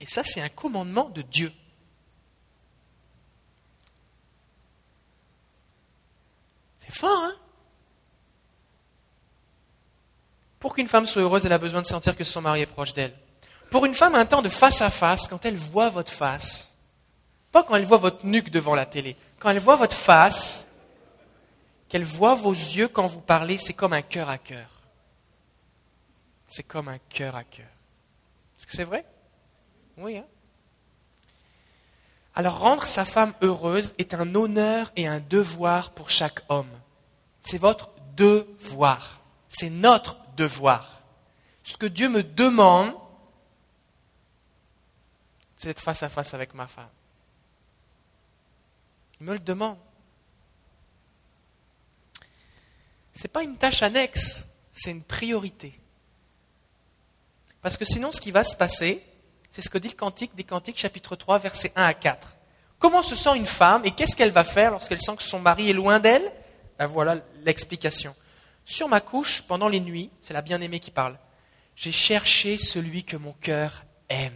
Et 0.00 0.06
ça, 0.06 0.22
c'est 0.24 0.40
un 0.40 0.48
commandement 0.48 1.08
de 1.10 1.22
Dieu. 1.22 1.52
C'est 6.78 6.92
fort, 6.92 7.24
hein? 7.24 7.36
Pour 10.58 10.74
qu'une 10.74 10.88
femme 10.88 11.06
soit 11.06 11.22
heureuse, 11.22 11.46
elle 11.46 11.52
a 11.52 11.58
besoin 11.58 11.82
de 11.82 11.86
sentir 11.86 12.16
que 12.16 12.24
son 12.24 12.40
mari 12.40 12.62
est 12.62 12.66
proche 12.66 12.92
d'elle. 12.92 13.14
Pour 13.70 13.84
une 13.84 13.94
femme, 13.94 14.14
un 14.14 14.26
temps 14.26 14.42
de 14.42 14.48
face 14.48 14.80
à 14.82 14.90
face, 14.90 15.28
quand 15.28 15.44
elle 15.44 15.56
voit 15.56 15.90
votre 15.90 16.12
face, 16.12 16.76
pas 17.52 17.62
quand 17.62 17.76
elle 17.76 17.84
voit 17.84 17.98
votre 17.98 18.24
nuque 18.24 18.50
devant 18.50 18.74
la 18.74 18.86
télé, 18.86 19.16
quand 19.38 19.50
elle 19.50 19.58
voit 19.58 19.76
votre 19.76 19.96
face, 19.96 20.68
qu'elle 21.88 22.04
voit 22.04 22.34
vos 22.34 22.52
yeux 22.52 22.88
quand 22.88 23.06
vous 23.06 23.20
parlez, 23.20 23.58
c'est 23.58 23.74
comme 23.74 23.92
un 23.92 24.02
cœur 24.02 24.28
à 24.28 24.38
cœur. 24.38 24.70
C'est 26.48 26.62
comme 26.62 26.88
un 26.88 26.98
cœur 26.98 27.36
à 27.36 27.44
cœur. 27.44 27.66
Est-ce 28.58 28.66
que 28.66 28.72
c'est 28.72 28.84
vrai? 28.84 29.04
Oui. 29.98 30.18
Hein 30.18 30.26
Alors 32.34 32.58
rendre 32.58 32.84
sa 32.84 33.04
femme 33.04 33.34
heureuse 33.42 33.94
est 33.98 34.14
un 34.14 34.34
honneur 34.34 34.92
et 34.96 35.06
un 35.06 35.20
devoir 35.20 35.92
pour 35.92 36.10
chaque 36.10 36.42
homme. 36.48 36.70
C'est 37.40 37.58
votre 37.58 37.90
devoir. 38.16 39.20
C'est 39.48 39.70
notre 39.70 40.18
devoir. 40.36 41.02
Ce 41.62 41.76
que 41.76 41.86
Dieu 41.86 42.08
me 42.08 42.22
demande, 42.22 42.94
c'est 45.56 45.68
d'être 45.68 45.80
face 45.80 46.02
à 46.02 46.08
face 46.08 46.34
avec 46.34 46.54
ma 46.54 46.66
femme. 46.66 46.88
Il 49.20 49.26
me 49.26 49.32
le 49.32 49.38
demande. 49.38 49.78
Ce 53.14 53.22
n'est 53.22 53.28
pas 53.28 53.42
une 53.42 53.56
tâche 53.56 53.82
annexe, 53.82 54.46
c'est 54.70 54.90
une 54.90 55.02
priorité. 55.02 55.78
Parce 57.62 57.78
que 57.78 57.86
sinon, 57.86 58.12
ce 58.12 58.20
qui 58.20 58.30
va 58.30 58.44
se 58.44 58.54
passer, 58.54 59.02
c'est 59.56 59.62
ce 59.62 59.70
que 59.70 59.78
dit 59.78 59.88
le 59.88 59.94
Cantique 59.94 60.34
des 60.34 60.44
Cantiques, 60.44 60.76
chapitre 60.76 61.16
3, 61.16 61.38
versets 61.38 61.72
1 61.76 61.82
à 61.82 61.94
4. 61.94 62.36
Comment 62.78 63.02
se 63.02 63.16
sent 63.16 63.34
une 63.36 63.46
femme 63.46 63.86
et 63.86 63.90
qu'est-ce 63.90 64.14
qu'elle 64.14 64.30
va 64.30 64.44
faire 64.44 64.70
lorsqu'elle 64.70 65.00
sent 65.00 65.16
que 65.16 65.22
son 65.22 65.40
mari 65.40 65.70
est 65.70 65.72
loin 65.72 65.98
d'elle? 65.98 66.30
Ben 66.78 66.84
Voilà 66.84 67.16
l'explication. 67.42 68.14
Sur 68.66 68.86
ma 68.86 69.00
couche, 69.00 69.44
pendant 69.48 69.68
les 69.68 69.80
nuits, 69.80 70.10
c'est 70.20 70.34
la 70.34 70.42
bien-aimée 70.42 70.78
qui 70.78 70.90
parle, 70.90 71.18
j'ai 71.74 71.90
cherché 71.90 72.58
celui 72.58 73.04
que 73.04 73.16
mon 73.16 73.32
cœur 73.32 73.84
aime. 74.10 74.34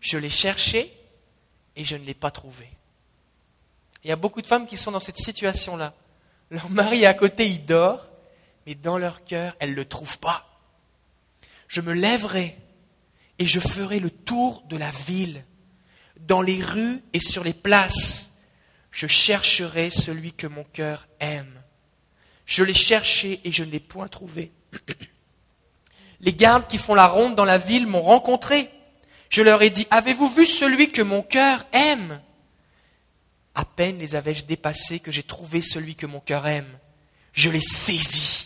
Je 0.00 0.18
l'ai 0.18 0.28
cherché 0.28 0.92
et 1.76 1.84
je 1.84 1.94
ne 1.94 2.04
l'ai 2.04 2.14
pas 2.14 2.32
trouvé. 2.32 2.68
Il 4.02 4.08
y 4.08 4.12
a 4.12 4.16
beaucoup 4.16 4.42
de 4.42 4.48
femmes 4.48 4.66
qui 4.66 4.76
sont 4.76 4.90
dans 4.90 4.98
cette 4.98 5.18
situation-là. 5.18 5.94
Leur 6.50 6.68
mari 6.68 7.04
est 7.04 7.06
à 7.06 7.14
côté, 7.14 7.46
il 7.46 7.64
dort, 7.64 8.08
mais 8.66 8.74
dans 8.74 8.98
leur 8.98 9.22
cœur, 9.22 9.54
elles 9.60 9.70
ne 9.70 9.76
le 9.76 9.84
trouvent 9.84 10.18
pas. 10.18 10.48
Je 11.68 11.80
me 11.80 11.92
lèverai 11.92 12.58
et 13.38 13.46
je 13.46 13.60
ferai 13.60 14.00
le 14.00 14.10
tour 14.10 14.62
de 14.68 14.76
la 14.76 14.90
ville, 14.90 15.44
dans 16.20 16.42
les 16.42 16.62
rues 16.62 17.02
et 17.12 17.20
sur 17.20 17.44
les 17.44 17.52
places. 17.52 18.30
Je 18.90 19.06
chercherai 19.06 19.90
celui 19.90 20.32
que 20.32 20.46
mon 20.46 20.64
cœur 20.64 21.08
aime. 21.20 21.62
Je 22.46 22.62
l'ai 22.62 22.74
cherché 22.74 23.40
et 23.44 23.52
je 23.52 23.64
ne 23.64 23.70
l'ai 23.70 23.80
point 23.80 24.08
trouvé. 24.08 24.52
Les 26.20 26.32
gardes 26.32 26.68
qui 26.68 26.78
font 26.78 26.94
la 26.94 27.06
ronde 27.06 27.34
dans 27.34 27.44
la 27.44 27.58
ville 27.58 27.86
m'ont 27.86 28.02
rencontré. 28.02 28.70
Je 29.28 29.42
leur 29.42 29.62
ai 29.62 29.70
dit, 29.70 29.86
avez-vous 29.90 30.28
vu 30.28 30.46
celui 30.46 30.90
que 30.90 31.02
mon 31.02 31.22
cœur 31.22 31.66
aime? 31.72 32.20
À 33.54 33.64
peine 33.64 33.98
les 33.98 34.14
avais-je 34.14 34.44
dépassés 34.44 35.00
que 35.00 35.12
j'ai 35.12 35.22
trouvé 35.22 35.60
celui 35.60 35.96
que 35.96 36.06
mon 36.06 36.20
cœur 36.20 36.46
aime. 36.46 36.78
Je 37.32 37.50
l'ai 37.50 37.60
saisi. 37.60 38.43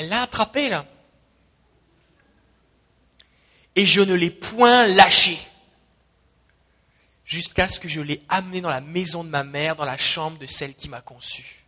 Elle 0.00 0.08
l'a 0.08 0.22
attrapé 0.22 0.70
là. 0.70 0.86
Et 3.76 3.84
je 3.84 4.00
ne 4.00 4.14
l'ai 4.14 4.30
point 4.30 4.86
lâché. 4.86 5.38
Jusqu'à 7.26 7.68
ce 7.68 7.78
que 7.78 7.86
je 7.86 8.00
l'ai 8.00 8.22
amené 8.30 8.62
dans 8.62 8.70
la 8.70 8.80
maison 8.80 9.24
de 9.24 9.28
ma 9.28 9.44
mère, 9.44 9.76
dans 9.76 9.84
la 9.84 9.98
chambre 9.98 10.38
de 10.38 10.46
celle 10.46 10.74
qui 10.74 10.88
m'a 10.88 11.02
conçu. 11.02 11.66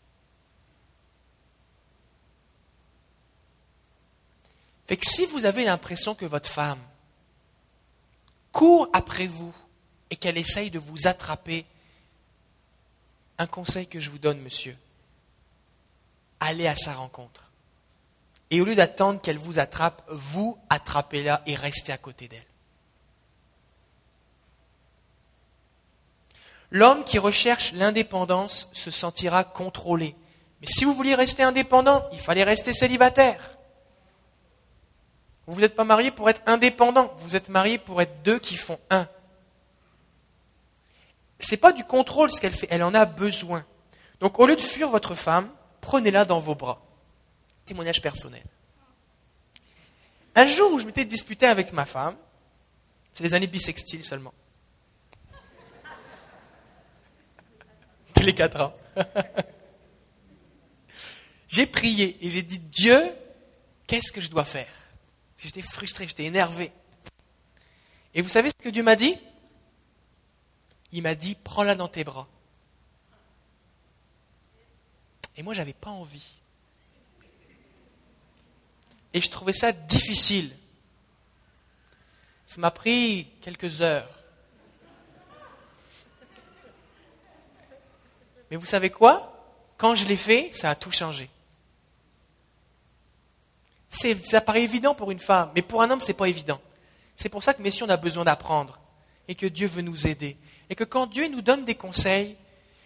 Fait 4.87 4.97
que 4.97 5.07
si 5.07 5.27
vous 5.27 5.45
avez 5.45 5.66
l'impression 5.66 6.14
que 6.14 6.25
votre 6.25 6.49
femme 6.49 6.81
court 8.51 8.88
après 8.95 9.27
vous 9.27 9.55
et 10.09 10.16
qu'elle 10.16 10.38
essaye 10.38 10.71
de 10.71 10.79
vous 10.79 11.07
attraper, 11.07 11.66
un 13.37 13.47
conseil 13.47 13.87
que 13.87 14.01
je 14.01 14.09
vous 14.09 14.18
donne, 14.18 14.40
monsieur. 14.40 14.79
Allez 16.40 16.66
à 16.66 16.75
sa 16.75 16.95
rencontre. 16.95 17.52
Et 18.53 18.61
au 18.61 18.67
lieu 18.67 18.75
d'attendre 18.75 19.19
qu'elle 19.19 19.38
vous 19.38 19.59
attrape, 19.59 20.03
vous 20.09 20.59
attrapez-la 20.69 21.41
et 21.47 21.55
restez 21.55 21.91
à 21.91 21.97
côté 21.97 22.29
d'elle. 22.29 22.45
L'homme 26.71 27.03
qui 27.03 27.19
recherche 27.19 27.73
l'indépendance 27.73 28.69
se 28.73 28.91
sentira 28.91 29.43
contrôlé. 29.43 30.15
Mais 30.61 30.67
si 30.67 30.85
vous 30.85 30.93
vouliez 30.93 31.15
rester 31.15 31.43
indépendant, 31.43 32.07
il 32.12 32.19
fallait 32.19 32.45
rester 32.45 32.75
célibataire. 32.75 33.59
Vous 35.47 35.62
n'êtes 35.62 35.75
pas 35.75 35.85
marié 35.85 36.11
pour 36.11 36.29
être 36.29 36.43
indépendant, 36.45 37.11
vous 37.17 37.37
êtes 37.37 37.49
marié 37.49 37.79
pour 37.79 38.03
être 38.03 38.23
deux 38.23 38.38
qui 38.38 38.57
font 38.57 38.79
un. 38.91 39.09
Ce 41.41 41.53
n'est 41.53 41.57
pas 41.57 41.73
du 41.73 41.85
contrôle 41.85 42.31
ce 42.31 42.38
qu'elle 42.38 42.53
fait, 42.53 42.69
elle 42.71 42.83
en 42.83 42.93
a 42.93 43.07
besoin. 43.07 43.65
Donc 44.21 44.38
au 44.38 44.47
lieu 44.47 44.57
de 44.57 44.61
fuir 44.61 44.91
votre 44.91 45.15
femme, 45.15 45.49
prenez-la 45.81 46.27
dans 46.27 46.38
vos 46.38 46.55
bras. 46.55 46.83
Témoignage 47.64 48.03
personnel. 48.03 48.42
Un 50.35 50.46
jour 50.46 50.72
où 50.72 50.79
je 50.79 50.87
m'étais 50.87 51.05
disputé 51.05 51.46
avec 51.46 51.72
ma 51.72 51.85
femme, 51.85 52.16
c'est 53.12 53.22
les 53.22 53.35
années 53.35 53.46
bissextiles 53.46 54.03
seulement. 54.03 54.33
les 58.22 58.35
quatre 58.35 58.61
ans. 58.61 58.75
j'ai 61.48 61.66
prié 61.66 62.16
et 62.25 62.31
j'ai 62.31 62.42
dit, 62.42 62.59
Dieu, 62.59 63.14
qu'est-ce 63.87 64.11
que 64.12 64.20
je 64.20 64.31
dois 64.31 64.44
faire? 64.44 64.72
J'étais 65.37 65.62
frustré, 65.62 66.07
j'étais 66.07 66.25
énervé. 66.25 66.72
Et 68.14 68.22
vous 68.22 68.29
savez 68.29 68.51
ce 68.51 68.62
que 68.62 68.68
Dieu 68.68 68.83
m'a 68.83 68.96
dit? 68.96 69.18
Il 70.92 71.03
m'a 71.03 71.14
dit, 71.14 71.35
prends-la 71.35 71.75
dans 71.75 71.88
tes 71.88 72.05
bras. 72.05 72.29
Et 75.37 75.42
moi, 75.42 75.55
j'avais 75.55 75.72
pas 75.72 75.90
envie. 75.90 76.31
Et 79.14 79.20
je 79.20 79.31
trouvais 79.31 79.53
ça 79.53 79.72
difficile. 79.72 80.55
Ça 82.46 82.61
m'a 82.61 82.70
pris 82.70 83.29
quelques 83.40 83.81
heures. 83.81 84.09
Mais 88.51 88.57
vous 88.57 88.66
savez 88.66 88.90
quoi? 88.90 89.29
Quand 89.79 89.94
je 89.94 90.07
l'ai 90.07 90.16
fait, 90.16 90.51
ça 90.53 90.70
a 90.70 90.75
tout 90.75 90.90
changé. 90.90 91.31
Ça 93.88 94.40
paraît 94.40 94.62
évident 94.62 94.94
pour 94.94 95.11
une 95.11 95.20
femme, 95.20 95.51
mais 95.55 95.62
pour 95.62 95.83
un 95.83 95.90
homme, 95.90 96.01
ce 96.01 96.09
n'est 96.09 96.14
pas 96.14 96.29
évident. 96.29 96.61
C'est 97.14 97.29
pour 97.29 97.42
ça 97.42 97.55
que, 97.55 97.62
messieurs, 97.62 97.87
on 97.87 97.90
a 97.90 97.96
besoin 97.96 98.25
d'apprendre 98.25 98.79
et 99.29 99.35
que 99.35 99.46
Dieu 99.46 99.66
veut 99.66 99.83
nous 99.83 100.07
aider. 100.07 100.37
Et 100.70 100.75
que 100.75 100.85
quand 100.85 101.07
Dieu 101.07 101.29
nous 101.29 101.42
donne 101.42 101.64
des 101.64 101.75
conseils, 101.75 102.37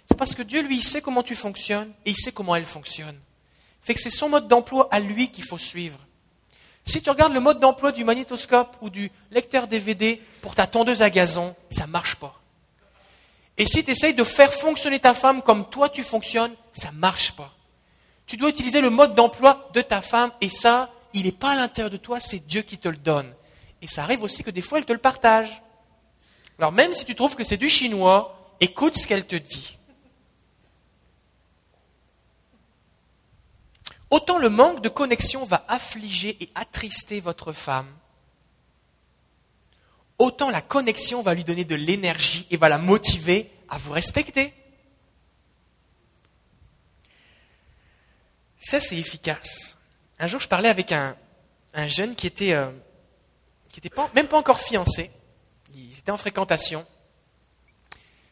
c'est 0.09 0.17
parce 0.17 0.35
que 0.35 0.43
Dieu, 0.43 0.63
lui, 0.63 0.79
il 0.79 0.83
sait 0.83 1.03
comment 1.03 1.23
tu 1.23 1.35
fonctionnes 1.35 1.93
et 2.05 2.11
il 2.11 2.17
sait 2.17 2.33
comment 2.33 2.55
elle 2.55 2.67
fonctionne. 2.67 3.19
Fait 3.81 3.95
que 3.95 4.01
c'est 4.01 4.11
son 4.11 4.29
mode 4.29 4.49
d'emploi 4.49 4.89
à 4.91 5.01
lui 5.01 5.31
qu'il 5.31 5.45
faut 5.45 5.59
suivre. 5.59 6.06
Si 6.87 7.03
tu 7.03 7.11
regardes 7.11 7.35
le 7.35 7.41
mode 7.41 7.59
d'emploi 7.59 7.91
du 7.91 8.05
magnétoscope 8.05 8.77
ou 8.81 8.91
du 8.91 9.11
lecteur 9.33 9.67
DVD 9.67 10.23
pour 10.41 10.55
ta 10.55 10.67
tondeuse 10.67 11.03
à 11.03 11.11
gazon, 11.11 11.55
ça 11.71 11.87
ne 11.87 11.91
marche 11.91 12.17
pas. 12.17 12.41
Et 13.59 13.67
si 13.67 13.85
tu 13.85 13.91
essayes 13.91 14.15
de 14.15 14.23
faire 14.23 14.53
fonctionner 14.53 15.01
ta 15.01 15.13
femme 15.13 15.43
comme 15.43 15.69
toi 15.69 15.89
tu 15.89 16.05
fonctionnes, 16.05 16.53
ça 16.73 16.93
ne 16.93 16.99
marche 16.99 17.33
pas. 17.33 17.53
Tu 18.27 18.37
dois 18.37 18.51
utiliser 18.51 18.81
le 18.81 18.91
mode 18.91 19.15
d'emploi 19.15 19.69
de 19.75 19.81
ta 19.81 20.01
femme 20.01 20.31
et 20.41 20.49
ça, 20.49 20.91
il 21.13 21.25
n'est 21.25 21.33
pas 21.33 21.53
à 21.53 21.57
l'intérieur 21.57 21.91
de 21.91 21.97
toi, 21.97 22.21
c'est 22.21 22.47
Dieu 22.47 22.63
qui 22.63 22.79
te 22.79 22.89
le 22.89 22.97
donne. 22.97 23.33
Et 23.83 23.89
ça 23.89 24.03
arrive 24.03 24.23
aussi 24.23 24.43
que 24.43 24.51
des 24.51 24.63
fois, 24.63 24.79
elle 24.79 24.85
te 24.85 24.93
le 24.93 24.99
partage. 24.99 25.63
Alors 26.59 26.73
même 26.73 26.93
si 26.93 27.05
tu 27.05 27.15
trouves 27.15 27.35
que 27.35 27.45
c'est 27.45 27.57
du 27.57 27.69
chinois, 27.69 28.55
écoute 28.61 28.97
ce 28.97 29.07
qu'elle 29.07 29.27
te 29.27 29.37
dit. 29.37 29.76
Autant 34.11 34.39
le 34.39 34.49
manque 34.49 34.83
de 34.83 34.89
connexion 34.89 35.45
va 35.45 35.65
affliger 35.69 36.37
et 36.41 36.51
attrister 36.55 37.21
votre 37.21 37.53
femme, 37.53 37.89
autant 40.19 40.51
la 40.51 40.63
connexion 40.63 41.23
va 41.23 41.35
lui 41.35 41.45
donner 41.45 41.65
de 41.65 41.75
l'énergie 41.75 42.47
et 42.51 42.57
va 42.57 42.69
la 42.69 42.79
motiver 42.79 43.51
à 43.69 43.79
vous 43.79 43.93
respecter. 43.93 44.55
Ça, 48.59 48.81
c'est 48.81 48.97
efficace. 48.97 49.79
Un 50.19 50.29
jour, 50.29 50.41
je 50.41 50.49
parlais 50.49 50.69
avec 50.69 50.93
un, 50.93 51.17
jeune 51.89 52.15
qui 52.15 52.27
était, 52.27 52.53
euh, 52.53 52.71
même 54.15 54.29
pas 54.29 54.39
encore 54.39 54.61
fiancé. 54.61 55.11
Il 55.75 55.99
était 55.99 56.11
en 56.11 56.17
fréquentation. 56.17 56.87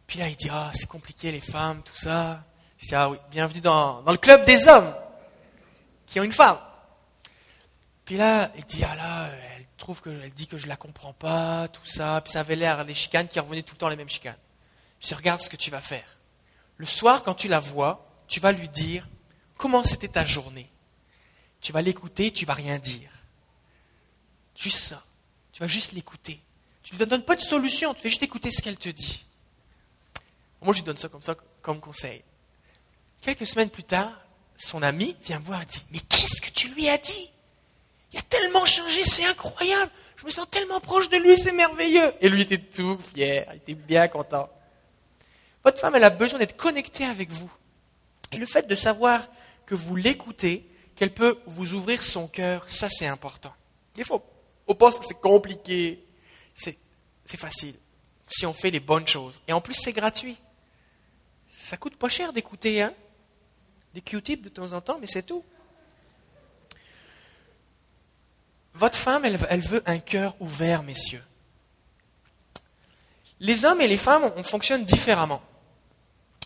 Puis 0.06 0.18
là, 0.18 0.28
il 0.28 0.36
dit 0.36 0.48
Ah, 0.50 0.70
c'est 0.72 0.86
compliqué, 0.86 1.30
les 1.30 1.40
femmes, 1.40 1.82
tout 1.82 1.96
ça. 1.96 2.42
Je 2.78 2.88
dis 2.88 2.94
Ah 2.94 3.10
oui, 3.10 3.18
bienvenue 3.30 3.60
dans 3.60 4.02
le 4.06 4.16
club 4.16 4.44
des 4.44 4.66
hommes 4.68 4.94
qui 6.06 6.20
ont 6.20 6.24
une 6.24 6.32
femme. 6.32 6.58
Puis 8.04 8.16
là, 8.16 8.50
il 8.56 8.64
dit 8.64 8.84
Ah 8.84 8.94
là, 8.94 9.30
trouve 9.84 10.00
qu'elle 10.00 10.32
dit 10.32 10.46
que 10.46 10.56
je 10.56 10.66
la 10.66 10.76
comprends 10.76 11.12
pas, 11.12 11.68
tout 11.68 11.84
ça. 11.84 12.20
Puis 12.22 12.32
ça 12.32 12.40
avait 12.40 12.56
l'air 12.56 12.84
des 12.86 12.94
chicanes 12.94 13.28
qui 13.28 13.38
revenaient 13.38 13.62
tout 13.62 13.74
le 13.74 13.78
temps 13.78 13.90
les 13.90 13.96
mêmes 13.96 14.08
chicanes. 14.08 14.36
Je 15.00 15.08
dis, 15.08 15.14
regarde 15.14 15.40
ce 15.40 15.50
que 15.50 15.56
tu 15.56 15.70
vas 15.70 15.82
faire. 15.82 16.16
Le 16.78 16.86
soir, 16.86 17.22
quand 17.22 17.34
tu 17.34 17.48
la 17.48 17.60
vois, 17.60 18.10
tu 18.26 18.40
vas 18.40 18.52
lui 18.52 18.68
dire 18.70 19.06
comment 19.58 19.84
c'était 19.84 20.08
ta 20.08 20.24
journée. 20.24 20.70
Tu 21.60 21.72
vas 21.72 21.82
l'écouter, 21.82 22.32
tu 22.32 22.46
vas 22.46 22.54
rien 22.54 22.78
dire. 22.78 23.10
Juste 24.56 24.78
ça. 24.78 25.04
Tu 25.52 25.60
vas 25.60 25.68
juste 25.68 25.92
l'écouter. 25.92 26.40
Tu 26.82 26.94
ne 26.94 26.98
lui 26.98 27.06
donnes 27.06 27.22
pas 27.22 27.36
de 27.36 27.40
solution, 27.40 27.94
tu 27.94 28.00
fais 28.00 28.08
juste 28.08 28.22
écouter 28.22 28.50
ce 28.50 28.62
qu'elle 28.62 28.78
te 28.78 28.88
dit. 28.88 29.24
Moi, 30.62 30.72
je 30.72 30.78
lui 30.78 30.86
donne 30.86 30.96
ça 30.96 31.08
comme 31.08 31.22
ça, 31.22 31.34
comme 31.60 31.80
conseil. 31.80 32.22
Quelques 33.20 33.46
semaines 33.46 33.70
plus 33.70 33.84
tard, 33.84 34.12
son 34.56 34.82
ami 34.82 35.16
vient 35.22 35.38
me 35.38 35.44
voir 35.44 35.62
et 35.62 35.66
dit 35.66 35.84
Mais 35.92 36.00
qu'est-ce 36.00 36.40
que 36.40 36.50
tu 36.50 36.68
lui 36.74 36.88
as 36.88 36.98
dit? 36.98 37.30
Il 38.12 38.18
a 38.18 38.22
tellement 38.22 38.64
changé, 38.64 39.04
c'est 39.04 39.26
incroyable. 39.26 39.90
Je 40.16 40.24
me 40.24 40.30
sens 40.30 40.48
tellement 40.48 40.80
proche 40.80 41.08
de 41.08 41.16
lui, 41.16 41.36
c'est 41.36 41.52
merveilleux. 41.52 42.12
Et 42.20 42.28
lui 42.28 42.42
était 42.42 42.58
tout 42.58 42.98
fier, 43.12 43.46
il 43.52 43.56
était 43.56 43.74
bien 43.74 44.06
content. 44.08 44.48
Votre 45.64 45.80
femme, 45.80 45.96
elle 45.96 46.04
a 46.04 46.10
besoin 46.10 46.38
d'être 46.38 46.56
connectée 46.56 47.04
avec 47.04 47.30
vous. 47.30 47.50
Et 48.32 48.36
le 48.36 48.46
fait 48.46 48.68
de 48.68 48.76
savoir 48.76 49.26
que 49.66 49.74
vous 49.74 49.96
l'écoutez, 49.96 50.68
qu'elle 50.94 51.12
peut 51.12 51.38
vous 51.46 51.74
ouvrir 51.74 52.02
son 52.02 52.28
cœur, 52.28 52.64
ça 52.68 52.88
c'est 52.88 53.06
important. 53.06 53.52
Des 53.94 54.04
fois, 54.04 54.22
on 54.66 54.74
pense 54.74 54.98
que 54.98 55.04
c'est 55.04 55.20
compliqué. 55.20 56.04
C'est, 56.54 56.76
facile 57.36 57.74
si 58.26 58.46
on 58.46 58.52
fait 58.52 58.70
les 58.70 58.80
bonnes 58.80 59.06
choses. 59.06 59.42
Et 59.48 59.52
en 59.52 59.60
plus, 59.60 59.74
c'est 59.74 59.92
gratuit. 59.92 60.36
Ça 61.48 61.76
coûte 61.76 61.96
pas 61.96 62.08
cher 62.08 62.32
d'écouter, 62.32 62.82
hein 62.82 62.94
Des 63.94 64.02
Q-tips 64.02 64.42
de 64.42 64.48
temps 64.48 64.72
en 64.72 64.80
temps, 64.80 64.98
mais 65.00 65.06
c'est 65.06 65.22
tout. 65.22 65.44
Votre 68.74 68.98
femme, 68.98 69.24
elle, 69.24 69.36
veut 69.60 69.84
un 69.86 70.00
cœur 70.00 70.34
ouvert, 70.40 70.82
messieurs. 70.82 71.22
Les 73.38 73.64
hommes 73.64 73.80
et 73.80 73.86
les 73.86 73.96
femmes, 73.96 74.32
on 74.36 74.42
fonctionne 74.42 74.84
différemment. 74.84 75.40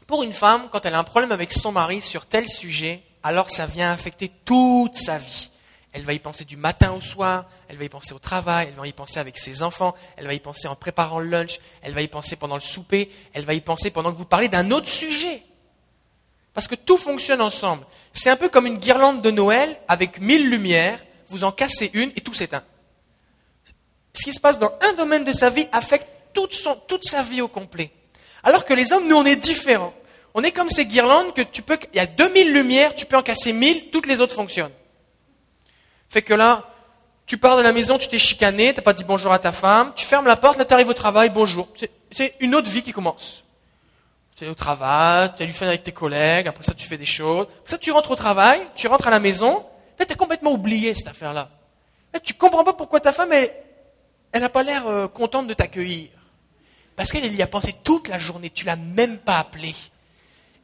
Pour 0.07 0.23
une 0.23 0.35
femme, 0.35 0.69
quand 0.71 0.85
elle 0.85 0.93
a 0.93 0.99
un 0.99 1.05
problème 1.05 1.33
avec 1.33 1.51
son 1.51 1.73
mari 1.73 2.03
sur 2.03 2.27
tel 2.27 2.47
sujet, 2.47 3.03
alors 3.23 3.51
ça 3.51 3.67
vient 3.67 3.91
affecter 3.91 4.31
toute 4.45 4.97
sa 4.97 5.17
vie. 5.17 5.51
Elle 5.93 6.03
va 6.03 6.13
y 6.13 6.19
penser 6.19 6.45
du 6.45 6.59
matin 6.59 6.93
au 6.93 7.01
soir, 7.01 7.47
elle 7.69 7.79
va 7.79 7.85
y 7.85 7.89
penser 7.89 8.13
au 8.13 8.19
travail, 8.19 8.69
elle 8.69 8.79
va 8.79 8.87
y 8.87 8.93
penser 8.93 9.21
avec 9.21 9.39
ses 9.39 9.63
enfants, 9.63 9.95
elle 10.19 10.27
va 10.27 10.35
y 10.35 10.41
penser 10.41 10.69
en 10.69 10.77
préparant 10.77 11.19
le 11.19 11.29
lunch, 11.29 11.61
elle 11.81 11.95
va 11.95 12.03
y 12.03 12.09
penser 12.09 12.37
pendant 12.37 12.57
le 12.57 12.61
souper, 12.61 13.11
elle 13.33 13.47
va 13.47 13.55
y 13.55 13.63
penser 13.63 13.91
pendant 13.91 14.13
que 14.13 14.19
vous 14.19 14.27
parlez 14.27 14.49
d'un 14.49 14.71
autre 14.71 14.89
sujet. 14.89 15.43
Parce 16.59 16.67
que 16.67 16.75
tout 16.75 16.97
fonctionne 16.97 17.41
ensemble. 17.41 17.87
C'est 18.13 18.31
un 18.31 18.37
peu 18.37 18.49
comme 18.49 18.67
une 18.67 18.79
guirlande 18.79 19.23
de 19.23 19.31
Noël 19.31 19.77
avec 19.87 20.21
mille 20.21 20.51
lumières 20.51 20.99
vous 21.29 21.45
en 21.45 21.53
cassez 21.53 21.89
une 21.95 22.11
et 22.17 22.21
tout 22.21 22.35
s'éteint. 22.35 22.65
Ce 24.13 24.25
qui 24.25 24.33
se 24.33 24.41
passe 24.41 24.59
dans 24.59 24.77
un 24.83 24.93
domaine 24.95 25.23
de 25.23 25.31
sa 25.31 25.51
vie 25.51 25.69
affecte 25.71 26.09
toute, 26.35 27.05
sa 27.05 27.23
vie 27.23 27.41
au 27.43 27.47
complet. 27.47 27.93
Alors 28.43 28.65
que 28.65 28.75
les 28.75 28.93
hommes, 28.93 29.07
nous, 29.07 29.15
on 29.15 29.25
est 29.25 29.37
différents. 29.37 29.95
On 30.35 30.43
est 30.43 30.51
comme 30.51 30.69
ces 30.69 30.85
guirlandes 30.85 31.33
que 31.33 31.43
tu 31.43 31.63
peux, 31.63 31.79
il 31.93 31.97
y 31.97 32.01
a 32.01 32.07
2000 32.07 32.53
lumières, 32.53 32.93
tu 32.97 33.07
peux 33.07 33.17
en 33.17 33.23
casser 33.23 33.53
1000, 33.53 33.91
toutes 33.91 34.09
les 34.09 34.21
autres 34.21 34.35
fonctionnent. 34.35 34.75
Fait 36.09 36.23
que 36.23 36.35
là, 36.35 36.69
tu 37.27 37.39
pars 37.39 37.57
de 37.57 37.63
la 37.63 37.73
maison, 37.73 37.99
tu 37.99 38.09
t'es 38.09 38.19
chicané, 38.19 38.75
t'as 38.75 38.83
pas 38.83 38.95
dit 38.95 39.05
bonjour 39.05 39.33
à 39.33 39.39
ta 39.39 39.53
femme, 39.53 39.93
tu 39.95 40.05
fermes 40.05 40.27
la 40.27 40.37
porte, 40.37 40.59
là 40.59 40.65
tu 40.65 40.75
arrives 40.75 40.89
au 40.89 40.95
travail, 40.95 41.31
bonjour. 41.31 41.69
C'est 42.11 42.35
une 42.41 42.57
autre 42.57 42.69
vie 42.69 42.83
qui 42.83 42.93
commence. 42.93 43.45
Tu 44.39 44.45
es 44.45 44.49
au 44.49 44.55
travail, 44.55 45.33
tu 45.37 45.43
as 45.43 45.47
du 45.47 45.53
fun 45.53 45.67
avec 45.67 45.83
tes 45.83 45.91
collègues, 45.91 46.47
après 46.47 46.63
ça 46.63 46.73
tu 46.73 46.87
fais 46.87 46.97
des 46.97 47.05
choses. 47.05 47.47
Après 47.59 47.71
ça 47.71 47.79
tu 47.79 47.91
rentres 47.91 48.13
au 48.13 48.17
travail, 48.17 48.61
tu 48.77 48.87
rentres 48.87 49.09
à 49.09 49.11
la 49.11 49.19
maison, 49.19 49.67
tu 49.99 50.13
as 50.13 50.17
complètement 50.17 50.53
oublié 50.53 50.95
cette 50.95 51.09
affaire-là. 51.09 51.51
Là, 52.15 52.21
tu 52.21 52.35
comprends 52.35 52.65
pas 52.65 52.73
pourquoi 52.73 53.01
ta 53.01 53.13
femme, 53.13 53.33
elle 53.33 54.41
n'a 54.41 54.49
pas 54.49 54.63
l'air 54.63 54.87
euh, 54.87 55.09
contente 55.09 55.49
de 55.49 55.55
t'accueillir. 55.55 56.11
Parce 56.95 57.11
qu'elle 57.11 57.35
y 57.35 57.43
a 57.43 57.47
pensé 57.47 57.75
toute 57.83 58.09
la 58.09 58.19
journée, 58.19 58.51
tu 58.51 58.65
l'as 58.65 58.77
même 58.77 59.19
pas 59.19 59.39
appelée. 59.39 59.75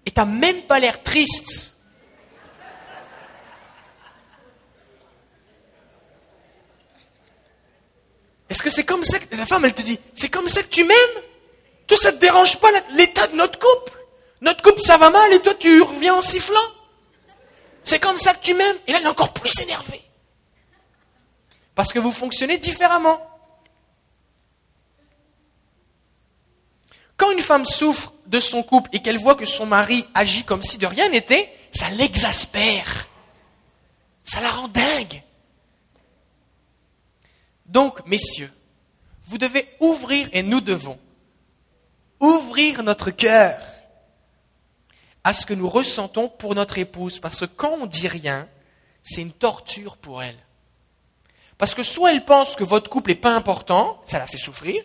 Et 0.06 0.10
tu 0.10 0.20
n'as 0.20 0.26
même 0.26 0.62
pas 0.62 0.78
l'air 0.78 1.02
triste. 1.02 1.74
Est-ce 8.48 8.62
que 8.62 8.70
c'est 8.70 8.84
comme 8.84 9.02
ça 9.04 9.18
que 9.18 9.36
la 9.36 9.46
femme, 9.46 9.64
elle 9.64 9.74
te 9.74 9.82
dit, 9.82 9.98
c'est 10.14 10.28
comme 10.28 10.46
ça 10.46 10.62
que 10.62 10.68
tu 10.68 10.84
m'aimes? 10.84 11.22
Tout 11.86 11.96
ça 11.96 12.12
ne 12.12 12.16
te 12.16 12.20
dérange 12.20 12.58
pas 12.58 12.68
l'état 12.94 13.26
de 13.26 13.36
notre 13.36 13.58
couple? 13.58 13.98
Notre 14.40 14.62
couple, 14.62 14.80
ça 14.80 14.96
va 14.96 15.10
mal 15.10 15.32
et 15.32 15.40
toi, 15.40 15.54
tu 15.54 15.82
reviens 15.82 16.14
en 16.14 16.22
sifflant? 16.22 16.54
C'est 17.82 17.98
comme 17.98 18.18
ça 18.18 18.32
que 18.34 18.42
tu 18.42 18.54
m'aimes? 18.54 18.78
Et 18.86 18.92
là, 18.92 18.98
elle 18.98 19.06
est 19.06 19.10
encore 19.10 19.32
plus 19.32 19.60
énervée. 19.60 20.02
Parce 21.74 21.92
que 21.92 21.98
vous 21.98 22.12
fonctionnez 22.12 22.58
différemment. 22.58 23.20
Quand 27.16 27.30
une 27.30 27.40
femme 27.40 27.64
souffre 27.64 28.12
de 28.26 28.40
son 28.40 28.62
couple 28.62 28.90
et 28.92 29.00
qu'elle 29.00 29.18
voit 29.18 29.34
que 29.34 29.44
son 29.44 29.66
mari 29.66 30.06
agit 30.14 30.44
comme 30.44 30.62
si 30.62 30.78
de 30.78 30.86
rien 30.86 31.08
n'était, 31.08 31.52
ça 31.72 31.88
l'exaspère. 31.90 33.08
Ça 34.24 34.40
la 34.40 34.50
rend 34.50 34.68
dingue. 34.68 35.22
Donc, 37.66 38.04
messieurs, 38.06 38.52
vous 39.24 39.38
devez 39.38 39.68
ouvrir, 39.80 40.28
et 40.32 40.42
nous 40.42 40.60
devons, 40.60 40.98
ouvrir 42.24 42.82
notre 42.82 43.10
cœur 43.10 43.60
à 45.22 45.32
ce 45.32 45.46
que 45.46 45.54
nous 45.54 45.68
ressentons 45.68 46.28
pour 46.28 46.54
notre 46.54 46.78
épouse, 46.78 47.18
parce 47.18 47.40
que 47.40 47.44
quand 47.46 47.78
on 47.80 47.86
dit 47.86 48.08
rien, 48.08 48.46
c'est 49.02 49.22
une 49.22 49.32
torture 49.32 49.96
pour 49.96 50.22
elle. 50.22 50.38
Parce 51.56 51.74
que 51.74 51.82
soit 51.82 52.12
elle 52.12 52.24
pense 52.24 52.56
que 52.56 52.64
votre 52.64 52.90
couple 52.90 53.10
n'est 53.10 53.16
pas 53.16 53.34
important, 53.34 54.00
ça 54.04 54.18
la 54.18 54.26
fait 54.26 54.38
souffrir, 54.38 54.82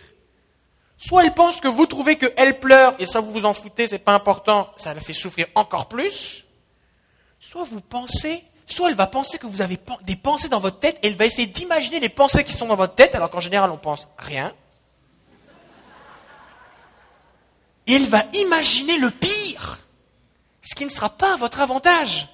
soit 0.98 1.26
elle 1.26 1.34
pense 1.34 1.60
que 1.60 1.68
vous 1.68 1.86
trouvez 1.86 2.18
qu'elle 2.18 2.60
pleure 2.60 2.96
et 3.00 3.06
ça 3.06 3.22
vous 3.22 3.32
vous 3.32 3.46
en 3.46 3.54
foutez, 3.54 3.88
c'est 3.88 4.00
pas 4.00 4.14
important, 4.14 4.70
ça 4.78 4.94
la 4.94 5.02
fait 5.02 5.14
souffrir 5.14 5.48
encore 5.56 5.88
plus, 5.88 6.46
soit 7.40 7.64
vous 7.64 7.82
pensez, 7.82 8.44
soit 8.66 8.90
elle 8.90 8.96
va 8.96 9.08
penser 9.08 9.40
que 9.40 9.48
vous 9.48 9.62
avez 9.62 9.80
des 10.04 10.16
pensées 10.16 10.50
dans 10.50 10.60
votre 10.60 10.80
tête 10.80 11.00
et 11.02 11.08
elle 11.08 11.16
va 11.16 11.26
essayer 11.26 11.48
d'imaginer 11.48 12.00
les 12.00 12.10
pensées 12.10 12.44
qui 12.44 12.54
sont 12.54 12.68
dans 12.68 12.76
votre 12.76 12.96
tête 12.96 13.16
alors 13.16 13.30
qu'en 13.30 13.40
général 13.40 13.72
on 13.72 13.78
pense 13.78 14.08
rien. 14.18 14.54
Et 17.90 17.94
elle 17.94 18.06
va 18.06 18.24
imaginer 18.34 19.00
le 19.00 19.10
pire, 19.10 19.80
ce 20.62 20.76
qui 20.76 20.86
ne 20.86 20.92
sera 20.92 21.10
pas 21.10 21.34
à 21.34 21.38
votre 21.38 21.60
avantage. 21.60 22.28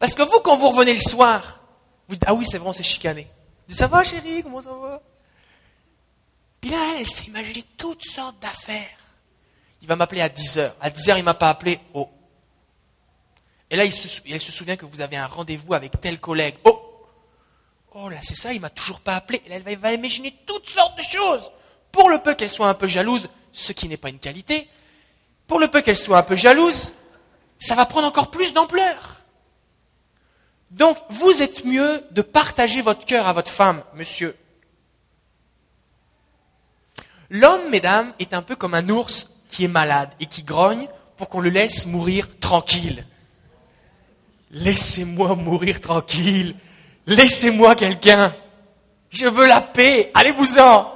Parce 0.00 0.12
que 0.16 0.22
vous, 0.22 0.40
quand 0.40 0.56
vous 0.56 0.70
revenez 0.70 0.92
le 0.92 0.98
soir, 0.98 1.60
vous 2.08 2.16
dites, 2.16 2.24
ah 2.26 2.34
oui, 2.34 2.44
c'est 2.50 2.58
vrai, 2.58 2.68
on 2.68 2.72
s'est 2.72 2.82
chicané. 2.82 3.28
Ça 3.68 3.86
va 3.86 4.02
chérie, 4.02 4.42
comment 4.42 4.60
ça 4.60 4.72
va? 4.72 5.00
Puis 6.60 6.70
là, 6.70 6.96
elle, 6.98 7.08
s'est 7.08 7.26
imaginé 7.26 7.62
toutes 7.76 8.04
sortes 8.04 8.40
d'affaires. 8.40 8.98
Il 9.82 9.86
va 9.86 9.94
m'appeler 9.94 10.20
à 10.20 10.28
10 10.28 10.58
heures. 10.58 10.76
À 10.80 10.90
10 10.90 11.08
heures, 11.10 11.18
il 11.18 11.20
ne 11.20 11.26
m'a 11.26 11.34
pas 11.34 11.50
appelé. 11.50 11.78
Oh. 11.94 12.08
Et 13.70 13.76
là, 13.76 13.84
il 13.84 13.92
elle 14.32 14.40
se 14.40 14.50
souvient 14.50 14.76
que 14.76 14.84
vous 14.84 15.00
avez 15.00 15.16
un 15.16 15.28
rendez-vous 15.28 15.74
avec 15.74 16.00
tel 16.00 16.18
collègue. 16.18 16.56
Oh. 16.64 17.06
Oh 17.94 18.08
là, 18.08 18.18
c'est 18.20 18.34
ça, 18.34 18.52
il 18.52 18.60
m'a 18.60 18.70
toujours 18.70 18.98
pas 18.98 19.14
appelé. 19.14 19.40
Et 19.46 19.48
là, 19.48 19.60
elle 19.64 19.78
va 19.78 19.92
imaginer 19.92 20.36
toutes 20.44 20.68
sortes 20.68 20.98
de 20.98 21.04
choses. 21.04 21.52
Pour 21.92 22.10
le 22.10 22.18
peu 22.18 22.34
qu'elle 22.34 22.50
soit 22.50 22.68
un 22.68 22.74
peu 22.74 22.88
jalouse, 22.88 23.28
ce 23.56 23.72
qui 23.72 23.88
n'est 23.88 23.96
pas 23.96 24.10
une 24.10 24.18
qualité, 24.18 24.68
pour 25.46 25.58
le 25.58 25.68
peu 25.68 25.80
qu'elle 25.80 25.96
soit 25.96 26.18
un 26.18 26.22
peu 26.22 26.36
jalouse, 26.36 26.92
ça 27.58 27.74
va 27.74 27.86
prendre 27.86 28.06
encore 28.06 28.30
plus 28.30 28.52
d'ampleur. 28.52 29.16
Donc, 30.70 30.98
vous 31.08 31.42
êtes 31.42 31.64
mieux 31.64 32.02
de 32.10 32.20
partager 32.20 32.82
votre 32.82 33.06
cœur 33.06 33.26
à 33.26 33.32
votre 33.32 33.50
femme, 33.50 33.82
monsieur. 33.94 34.36
L'homme, 37.30 37.70
mesdames, 37.70 38.12
est 38.18 38.34
un 38.34 38.42
peu 38.42 38.56
comme 38.56 38.74
un 38.74 38.88
ours 38.90 39.30
qui 39.48 39.64
est 39.64 39.68
malade 39.68 40.10
et 40.20 40.26
qui 40.26 40.42
grogne 40.42 40.88
pour 41.16 41.30
qu'on 41.30 41.40
le 41.40 41.48
laisse 41.48 41.86
mourir 41.86 42.28
tranquille. 42.38 43.06
Laissez-moi 44.50 45.34
mourir 45.34 45.80
tranquille. 45.80 46.54
Laissez-moi 47.06 47.74
quelqu'un. 47.74 48.34
Je 49.08 49.26
veux 49.26 49.48
la 49.48 49.62
paix. 49.62 50.10
Allez-vous-en. 50.12 50.95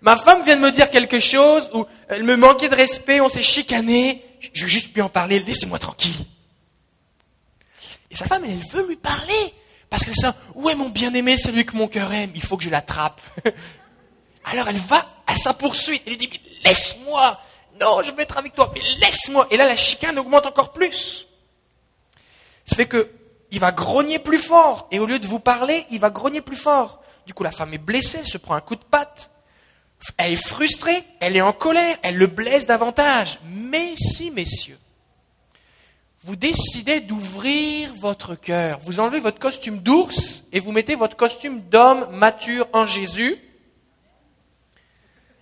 Ma 0.00 0.16
femme 0.16 0.44
vient 0.44 0.56
de 0.56 0.60
me 0.60 0.70
dire 0.70 0.90
quelque 0.90 1.20
chose 1.20 1.70
ou 1.74 1.86
elle 2.08 2.22
me 2.22 2.36
manquait 2.36 2.68
de 2.68 2.74
respect, 2.74 3.20
on 3.20 3.28
s'est 3.28 3.42
chicané. 3.42 4.24
Je 4.52 4.62
veux 4.62 4.68
juste 4.68 4.92
plus 4.92 5.02
en 5.02 5.08
parler. 5.08 5.40
Laissez-moi 5.40 5.78
tranquille. 5.78 6.24
Et 8.10 8.14
sa 8.14 8.26
femme, 8.26 8.44
elle 8.44 8.58
veut 8.72 8.86
lui 8.86 8.96
parler. 8.96 9.54
Parce 9.90 10.04
que 10.04 10.12
ça, 10.12 10.34
où 10.54 10.68
est 10.68 10.74
mon 10.74 10.90
bien-aimé, 10.90 11.36
celui 11.36 11.64
que 11.64 11.76
mon 11.76 11.88
cœur 11.88 12.12
aime? 12.12 12.30
Il 12.34 12.42
faut 12.42 12.56
que 12.56 12.64
je 12.64 12.70
l'attrape. 12.70 13.20
Alors 14.44 14.68
elle 14.68 14.76
va 14.76 15.06
à 15.26 15.34
sa 15.34 15.54
poursuite. 15.54 16.02
Elle 16.06 16.12
lui 16.12 16.18
dit, 16.18 16.30
laisse-moi. 16.64 17.40
Non, 17.80 18.02
je 18.04 18.10
veux 18.10 18.20
être 18.20 18.38
avec 18.38 18.54
toi, 18.54 18.72
mais 18.74 18.82
laisse-moi. 19.00 19.46
Et 19.50 19.56
là, 19.56 19.66
la 19.66 19.76
chicane 19.76 20.18
augmente 20.18 20.46
encore 20.46 20.72
plus. 20.72 21.26
Ça 22.64 22.76
fait 22.76 22.86
que 22.86 23.10
il 23.50 23.60
va 23.60 23.72
grogner 23.72 24.18
plus 24.18 24.38
fort. 24.38 24.88
Et 24.90 24.98
au 24.98 25.06
lieu 25.06 25.18
de 25.18 25.26
vous 25.26 25.40
parler, 25.40 25.86
il 25.90 26.00
va 26.00 26.10
grogner 26.10 26.40
plus 26.40 26.56
fort. 26.56 27.02
Du 27.26 27.34
coup, 27.34 27.42
la 27.42 27.50
femme 27.50 27.72
est 27.72 27.78
blessée, 27.78 28.18
elle 28.20 28.26
se 28.26 28.38
prend 28.38 28.54
un 28.54 28.60
coup 28.60 28.76
de 28.76 28.84
patte. 28.84 29.30
Elle 30.16 30.32
est 30.32 30.48
frustrée, 30.48 31.04
elle 31.20 31.36
est 31.36 31.40
en 31.40 31.52
colère, 31.52 31.96
elle 32.02 32.16
le 32.16 32.26
blesse 32.26 32.66
davantage. 32.66 33.38
Mais 33.44 33.94
si, 33.96 34.30
messieurs, 34.30 34.78
vous 36.22 36.36
décidez 36.36 37.00
d'ouvrir 37.00 37.94
votre 37.94 38.34
cœur. 38.34 38.78
Vous 38.80 39.00
enlevez 39.00 39.20
votre 39.20 39.38
costume 39.38 39.78
d'ours 39.78 40.42
et 40.52 40.60
vous 40.60 40.72
mettez 40.72 40.94
votre 40.94 41.16
costume 41.16 41.60
d'homme 41.60 42.08
mature 42.10 42.68
en 42.72 42.86
Jésus. 42.86 43.38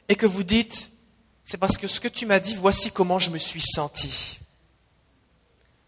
Et 0.08 0.14
que 0.14 0.26
vous 0.26 0.44
dites, 0.44 0.90
c'est 1.42 1.56
parce 1.56 1.76
que 1.76 1.86
ce 1.86 2.00
que 2.00 2.08
tu 2.08 2.26
m'as 2.26 2.40
dit, 2.40 2.54
voici 2.54 2.90
comment 2.90 3.18
je 3.18 3.30
me 3.30 3.38
suis 3.38 3.62
senti. 3.62 4.38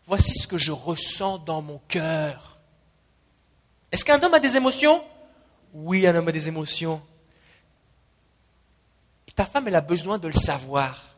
Voici 0.07 0.35
ce 0.35 0.47
que 0.47 0.59
je 0.59 0.73
ressens 0.73 1.39
dans 1.39 1.61
mon 1.61 1.81
cœur. 1.87 2.59
Est-ce 3.93 4.05
qu'un 4.05 4.23
homme 4.23 4.35
a 4.35 4.41
des 4.41 4.57
émotions? 4.57 5.05
Oui, 5.75 6.07
un 6.07 6.15
homme 6.15 6.29
a 6.29 6.33
des 6.33 6.49
émotions. 6.49 7.03
Ta 9.39 9.47
femme, 9.47 9.69
elle 9.69 9.77
a 9.77 9.81
besoin 9.81 10.19
de 10.19 10.27
le 10.27 10.35
savoir. 10.35 11.15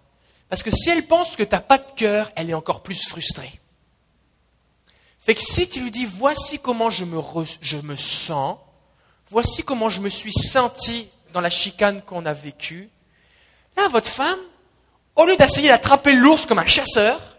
Parce 0.50 0.62
que 0.62 0.70
si 0.70 0.90
elle 0.90 1.06
pense 1.06 1.36
que 1.36 1.42
tu 1.42 1.52
n'as 1.52 1.60
pas 1.60 1.78
de 1.78 1.90
cœur, 1.96 2.30
elle 2.36 2.50
est 2.50 2.54
encore 2.54 2.82
plus 2.82 3.08
frustrée. 3.08 3.58
Fait 5.18 5.34
que 5.34 5.40
si 5.40 5.66
tu 5.66 5.80
lui 5.80 5.90
dis, 5.90 6.04
voici 6.04 6.58
comment 6.58 6.90
je 6.90 7.06
me, 7.06 7.18
je 7.62 7.78
me 7.78 7.96
sens, 7.96 8.58
voici 9.26 9.62
comment 9.62 9.88
je 9.88 10.02
me 10.02 10.10
suis 10.10 10.34
senti 10.34 11.08
dans 11.32 11.40
la 11.40 11.48
chicane 11.48 12.02
qu'on 12.02 12.26
a 12.26 12.34
vécue, 12.34 12.90
là, 13.78 13.88
votre 13.88 14.10
femme, 14.10 14.40
au 15.16 15.24
lieu 15.24 15.36
d'essayer 15.38 15.68
d'attraper 15.68 16.12
l'ours 16.12 16.44
comme 16.44 16.58
un 16.58 16.66
chasseur, 16.66 17.38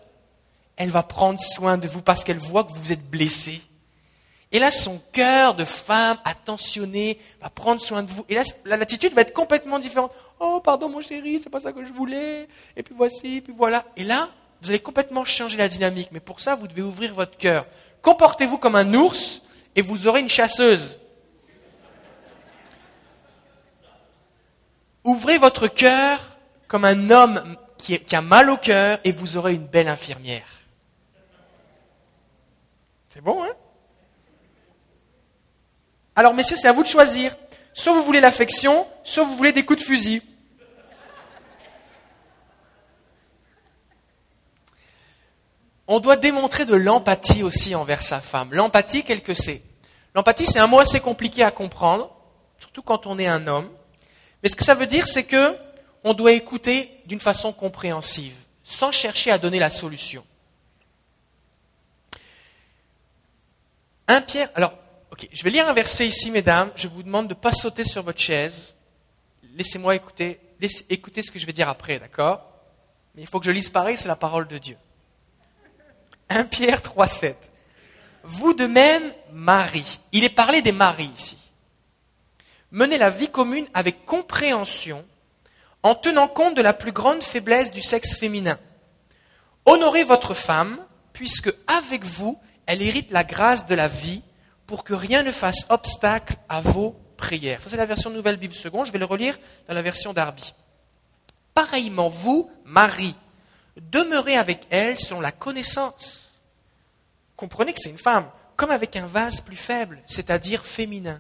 elle 0.78 0.90
va 0.90 1.04
prendre 1.04 1.40
soin 1.40 1.78
de 1.78 1.88
vous 1.88 2.02
parce 2.02 2.24
qu'elle 2.24 2.40
voit 2.40 2.64
que 2.64 2.74
vous 2.74 2.92
êtes 2.92 3.08
blessé. 3.08 3.62
Et 4.52 4.60
là, 4.60 4.70
son 4.70 5.02
cœur 5.14 5.56
de 5.56 5.64
femme 5.64 6.18
attentionné 6.26 7.18
va 7.42 7.50
prendre 7.50 7.80
soin 7.80 8.04
de 8.04 8.12
vous. 8.12 8.26
Et 8.28 8.36
là, 8.36 8.44
l'attitude 8.66 9.14
va 9.14 9.22
être 9.22 9.34
complètement 9.34 9.80
différente. 9.80 10.12
Oh, 10.40 10.60
pardon, 10.62 10.90
mon 10.90 11.00
chéri, 11.00 11.40
c'est 11.42 11.50
pas 11.50 11.62
ça 11.62 11.72
que 11.72 11.86
je 11.86 11.94
voulais. 11.94 12.50
Et 12.76 12.84
puis 12.84 12.94
voici, 12.96 13.40
puis 13.40 13.54
voilà. 13.56 13.86
Et 13.96 14.04
là, 14.04 14.30
vous 14.62 14.70
allez 14.70 14.80
complètement 14.80 15.24
changer 15.24 15.58
la 15.58 15.70
dynamique. 15.70 16.10
Mais 16.12 16.20
pour 16.20 16.42
ça, 16.42 16.56
vous 16.56 16.68
devez 16.68 16.82
ouvrir 16.82 17.14
votre 17.14 17.38
cœur. 17.38 17.66
Comportez-vous 18.02 18.58
comme 18.58 18.76
un 18.76 18.94
ours 18.94 19.42
et 19.76 19.82
vous 19.82 20.08
aurez 20.08 20.20
une 20.20 20.30
chasseuse. 20.30 21.00
Ouvrez 25.04 25.38
votre 25.38 25.68
cœur 25.68 26.20
comme 26.68 26.84
un 26.86 27.10
homme 27.10 27.42
qui, 27.78 28.00
a 28.12 28.22
mal 28.22 28.50
au 28.50 28.58
cœur 28.58 29.00
et 29.04 29.12
vous 29.12 29.38
aurez 29.38 29.54
une 29.54 29.66
belle 29.66 29.88
infirmière. 29.88 30.48
C'est 33.10 33.22
bon, 33.22 33.44
hein? 33.44 33.54
Alors, 36.16 36.34
messieurs, 36.34 36.58
c'est 36.58 36.68
à 36.68 36.74
vous 36.74 36.84
de 36.84 36.88
choisir. 36.88 37.36
Soit 37.74 37.94
vous 37.94 38.04
voulez 38.04 38.20
l'affection, 38.20 38.88
soit 39.04 39.24
vous 39.24 39.36
voulez 39.36 39.52
des 39.52 39.66
coups 39.66 39.80
de 39.80 39.86
fusil. 39.86 40.22
on 45.94 46.00
doit 46.00 46.16
démontrer 46.16 46.64
de 46.64 46.74
l'empathie 46.74 47.44
aussi 47.44 47.76
envers 47.76 48.02
sa 48.02 48.22
femme. 48.22 48.54
L'empathie, 48.54 49.04
quel 49.04 49.22
que 49.22 49.34
c'est. 49.34 49.62
L'empathie, 50.16 50.46
c'est 50.46 50.60
un 50.60 50.68
mot 50.68 50.80
assez 50.80 51.02
compliqué 51.02 51.44
à 51.44 51.52
comprendre, 51.52 52.16
surtout 52.60 52.82
quand 52.82 53.08
on 53.08 53.20
est 53.20 53.28
un 53.28 53.46
homme. 53.46 53.70
Mais 54.42 54.48
ce 54.48 54.56
que 54.56 54.64
ça 54.64 54.74
veut 54.74 54.88
dire, 54.88 55.06
c'est 55.06 55.26
que 55.26 55.54
on 56.06 56.14
doit 56.14 56.32
écouter 56.32 56.90
d'une 57.08 57.20
façon 57.20 57.52
compréhensive, 57.52 58.36
sans 58.64 58.94
chercher 58.94 59.32
à 59.32 59.38
donner 59.38 59.60
la 59.60 59.70
solution. 59.70 60.24
Un 64.08 64.22
Pierre, 64.22 64.50
alors, 64.56 64.74
ok, 65.12 65.28
je 65.32 65.44
vais 65.44 65.50
lire 65.50 65.68
un 65.68 65.74
verset 65.74 66.08
ici, 66.08 66.32
mesdames. 66.32 66.72
Je 66.76 66.88
vous 66.88 67.04
demande 67.04 67.28
de 67.28 67.34
ne 67.34 67.40
pas 67.40 67.54
sauter 67.54 67.84
sur 67.84 68.04
votre 68.04 68.20
chaise. 68.20 68.76
Laissez-moi 69.56 69.96
écouter, 69.96 70.40
ce 70.62 71.32
que 71.32 71.40
je 71.40 71.46
vais 71.46 71.54
dire 71.54 71.70
après, 71.70 72.00
d'accord? 72.00 72.48
Mais 73.16 73.22
il 73.22 73.28
faut 73.28 73.40
que 73.40 73.46
je 73.46 73.52
lise 73.52 73.70
pareil, 73.70 73.98
c'est 73.98 74.08
la 74.08 74.16
parole 74.16 74.48
de 74.48 74.58
Dieu. 74.58 74.78
1 76.30 76.46
Pierre 76.46 76.82
3, 76.82 77.08
7. 77.08 77.52
Vous 78.24 78.54
de 78.54 78.66
même, 78.66 79.14
Marie. 79.34 80.00
Il 80.12 80.24
est 80.24 80.30
parlé 80.30 80.62
des 80.62 80.72
maris 80.72 81.12
ici. 81.16 81.38
Menez 82.72 82.98
la 82.98 83.10
vie 83.10 83.30
commune 83.30 83.68
avec 83.74 84.06
compréhension, 84.06 85.06
en 85.84 85.96
tenant 85.96 86.30
compte 86.30 86.56
de 86.56 86.62
la 86.62 86.74
plus 86.74 86.94
grande 86.94 87.22
faiblesse 87.22 87.72
du 87.72 87.82
sexe 87.82 88.16
féminin. 88.16 88.58
Honorez 89.66 90.06
votre 90.06 90.34
femme, 90.34 90.86
puisque 91.12 91.54
avec 91.68 92.06
vous, 92.06 92.40
elle 92.66 92.82
hérite 92.82 93.12
la 93.12 93.26
grâce 93.26 93.66
de 93.66 93.76
la 93.76 93.90
vie, 93.90 94.22
pour 94.72 94.86
que 94.86 94.94
rien 94.94 95.22
ne 95.22 95.34
fasse 95.34 95.66
obstacle 95.68 96.36
à 96.48 96.62
vos 96.62 96.96
prières. 97.18 97.62
Ça, 97.62 97.70
c'est 97.70 97.76
la 97.76 97.86
version 97.86 98.10
Nouvelle 98.10 98.38
Bible 98.38 98.54
seconde. 98.54 98.86
Je 98.86 98.94
vais 98.94 99.00
le 99.00 99.06
relire 99.06 99.38
dans 99.68 99.74
la 99.74 99.82
version 99.82 100.14
d'Arby. 100.14 100.54
Pareillement, 101.54 102.08
vous, 102.08 102.50
Marie, 102.64 103.14
Demeurez 103.76 104.38
avec 104.38 104.68
elle 104.70 104.98
selon 104.98 105.20
la 105.20 105.34
connaissance. 105.34 106.42
Comprenez 107.36 107.74
que 107.74 107.80
c'est 107.82 107.90
une 107.90 107.98
femme, 107.98 108.30
comme 108.56 108.72
avec 108.72 108.96
un 108.96 109.08
vase 109.08 109.42
plus 109.42 109.58
faible, 109.58 110.02
c'est-à-dire 110.08 110.64
féminin, 110.64 111.20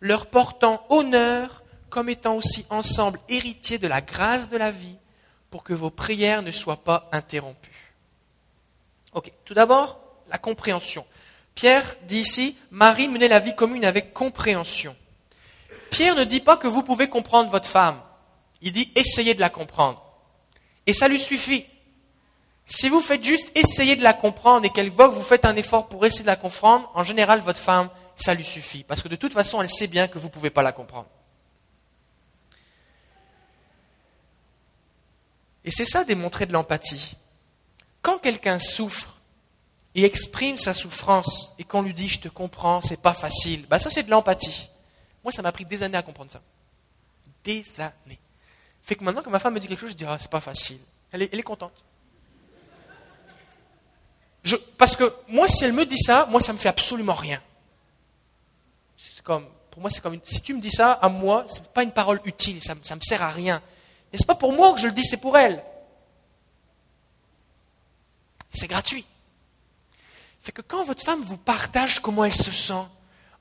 leur 0.00 0.26
portant 0.26 0.84
honneur 0.88 1.62
comme 1.90 2.08
étant 2.08 2.34
aussi 2.34 2.66
ensemble 2.70 3.20
héritiers 3.28 3.78
de 3.78 3.86
la 3.86 4.00
grâce 4.00 4.48
de 4.48 4.56
la 4.56 4.72
vie, 4.72 4.96
pour 5.48 5.62
que 5.62 5.74
vos 5.74 5.90
prières 5.90 6.42
ne 6.42 6.50
soient 6.50 6.82
pas 6.82 7.08
interrompues. 7.12 7.94
Ok, 9.12 9.30
tout 9.44 9.54
d'abord, 9.54 10.00
la 10.28 10.38
compréhension. 10.38 11.06
Pierre 11.54 11.96
dit 12.02 12.20
ici, 12.20 12.56
Marie 12.70 13.08
menait 13.08 13.28
la 13.28 13.40
vie 13.40 13.54
commune 13.54 13.84
avec 13.84 14.12
compréhension. 14.14 14.96
Pierre 15.90 16.14
ne 16.14 16.24
dit 16.24 16.40
pas 16.40 16.56
que 16.56 16.68
vous 16.68 16.82
pouvez 16.82 17.08
comprendre 17.08 17.50
votre 17.50 17.68
femme. 17.68 18.00
Il 18.62 18.72
dit 18.72 18.92
essayez 18.94 19.34
de 19.34 19.40
la 19.40 19.50
comprendre. 19.50 20.02
Et 20.86 20.92
ça 20.92 21.08
lui 21.08 21.18
suffit. 21.18 21.66
Si 22.64 22.88
vous 22.88 23.00
faites 23.00 23.24
juste 23.24 23.50
essayer 23.56 23.96
de 23.96 24.02
la 24.02 24.12
comprendre 24.12 24.64
et 24.64 24.70
qu'elle 24.70 24.90
voit 24.90 25.08
que 25.08 25.14
vous 25.14 25.22
faites 25.22 25.44
un 25.44 25.56
effort 25.56 25.88
pour 25.88 26.06
essayer 26.06 26.22
de 26.22 26.28
la 26.28 26.36
comprendre, 26.36 26.90
en 26.94 27.02
général, 27.02 27.40
votre 27.40 27.58
femme, 27.58 27.90
ça 28.14 28.34
lui 28.34 28.44
suffit. 28.44 28.84
Parce 28.84 29.02
que 29.02 29.08
de 29.08 29.16
toute 29.16 29.32
façon, 29.32 29.60
elle 29.60 29.68
sait 29.68 29.88
bien 29.88 30.06
que 30.06 30.18
vous 30.18 30.28
ne 30.28 30.32
pouvez 30.32 30.50
pas 30.50 30.62
la 30.62 30.72
comprendre. 30.72 31.08
Et 35.64 35.70
c'est 35.70 35.84
ça 35.84 36.04
démontrer 36.04 36.46
de 36.46 36.52
l'empathie. 36.52 37.16
Quand 38.02 38.18
quelqu'un 38.18 38.58
souffre 38.58 39.19
et 39.94 40.04
exprime 40.04 40.56
sa 40.56 40.74
souffrance 40.74 41.54
et 41.58 41.64
qu'on 41.64 41.82
lui 41.82 41.92
dit 41.92 42.08
je 42.08 42.20
te 42.20 42.28
comprends, 42.28 42.80
c'est 42.80 43.00
pas 43.00 43.14
facile, 43.14 43.66
bah 43.68 43.78
ça 43.78 43.90
c'est 43.90 44.04
de 44.04 44.10
l'empathie. 44.10 44.68
Moi 45.24 45.32
ça 45.32 45.42
m'a 45.42 45.52
pris 45.52 45.64
des 45.64 45.82
années 45.82 45.98
à 45.98 46.02
comprendre 46.02 46.30
ça. 46.30 46.40
Des 47.44 47.64
années. 47.80 48.20
Fait 48.82 48.94
que 48.94 49.04
maintenant 49.04 49.22
quand 49.22 49.30
ma 49.30 49.38
femme 49.38 49.54
me 49.54 49.60
dit 49.60 49.68
quelque 49.68 49.80
chose, 49.80 49.90
je 49.90 49.96
dis 49.96 50.04
ah 50.06 50.16
c'est 50.18 50.30
pas 50.30 50.40
facile. 50.40 50.80
Elle 51.12 51.22
est, 51.22 51.42
contente. 51.42 51.72
Parce 54.78 54.94
que 54.94 55.12
moi 55.28 55.48
si 55.48 55.64
elle 55.64 55.72
me 55.72 55.84
dit 55.84 55.98
ça, 55.98 56.26
moi 56.30 56.40
ça 56.40 56.52
me 56.52 56.58
fait 56.58 56.68
absolument 56.68 57.14
rien. 57.14 57.42
C'est 58.96 59.24
comme, 59.24 59.46
pour 59.70 59.80
moi 59.80 59.90
c'est 59.90 60.00
comme 60.00 60.20
si 60.22 60.40
tu 60.40 60.54
me 60.54 60.60
dis 60.60 60.70
ça 60.70 60.92
à 60.92 61.08
moi, 61.08 61.44
c'est 61.48 61.64
pas 61.72 61.82
une 61.82 61.92
parole 61.92 62.20
utile, 62.24 62.62
ça, 62.62 62.74
ça 62.82 62.94
me 62.94 63.00
sert 63.00 63.22
à 63.22 63.30
rien. 63.30 63.60
Et 64.12 64.18
c'est 64.18 64.26
pas 64.26 64.36
pour 64.36 64.52
moi 64.52 64.72
que 64.72 64.80
je 64.80 64.86
le 64.86 64.92
dis, 64.92 65.04
c'est 65.04 65.20
pour 65.20 65.36
elle. 65.36 65.62
C'est 68.52 68.66
gratuit. 68.66 69.04
Fait 70.40 70.52
que 70.52 70.62
quand 70.62 70.84
votre 70.84 71.04
femme 71.04 71.22
vous 71.22 71.36
partage 71.36 72.00
comment 72.00 72.24
elle 72.24 72.34
se 72.34 72.50
sent, 72.50 72.86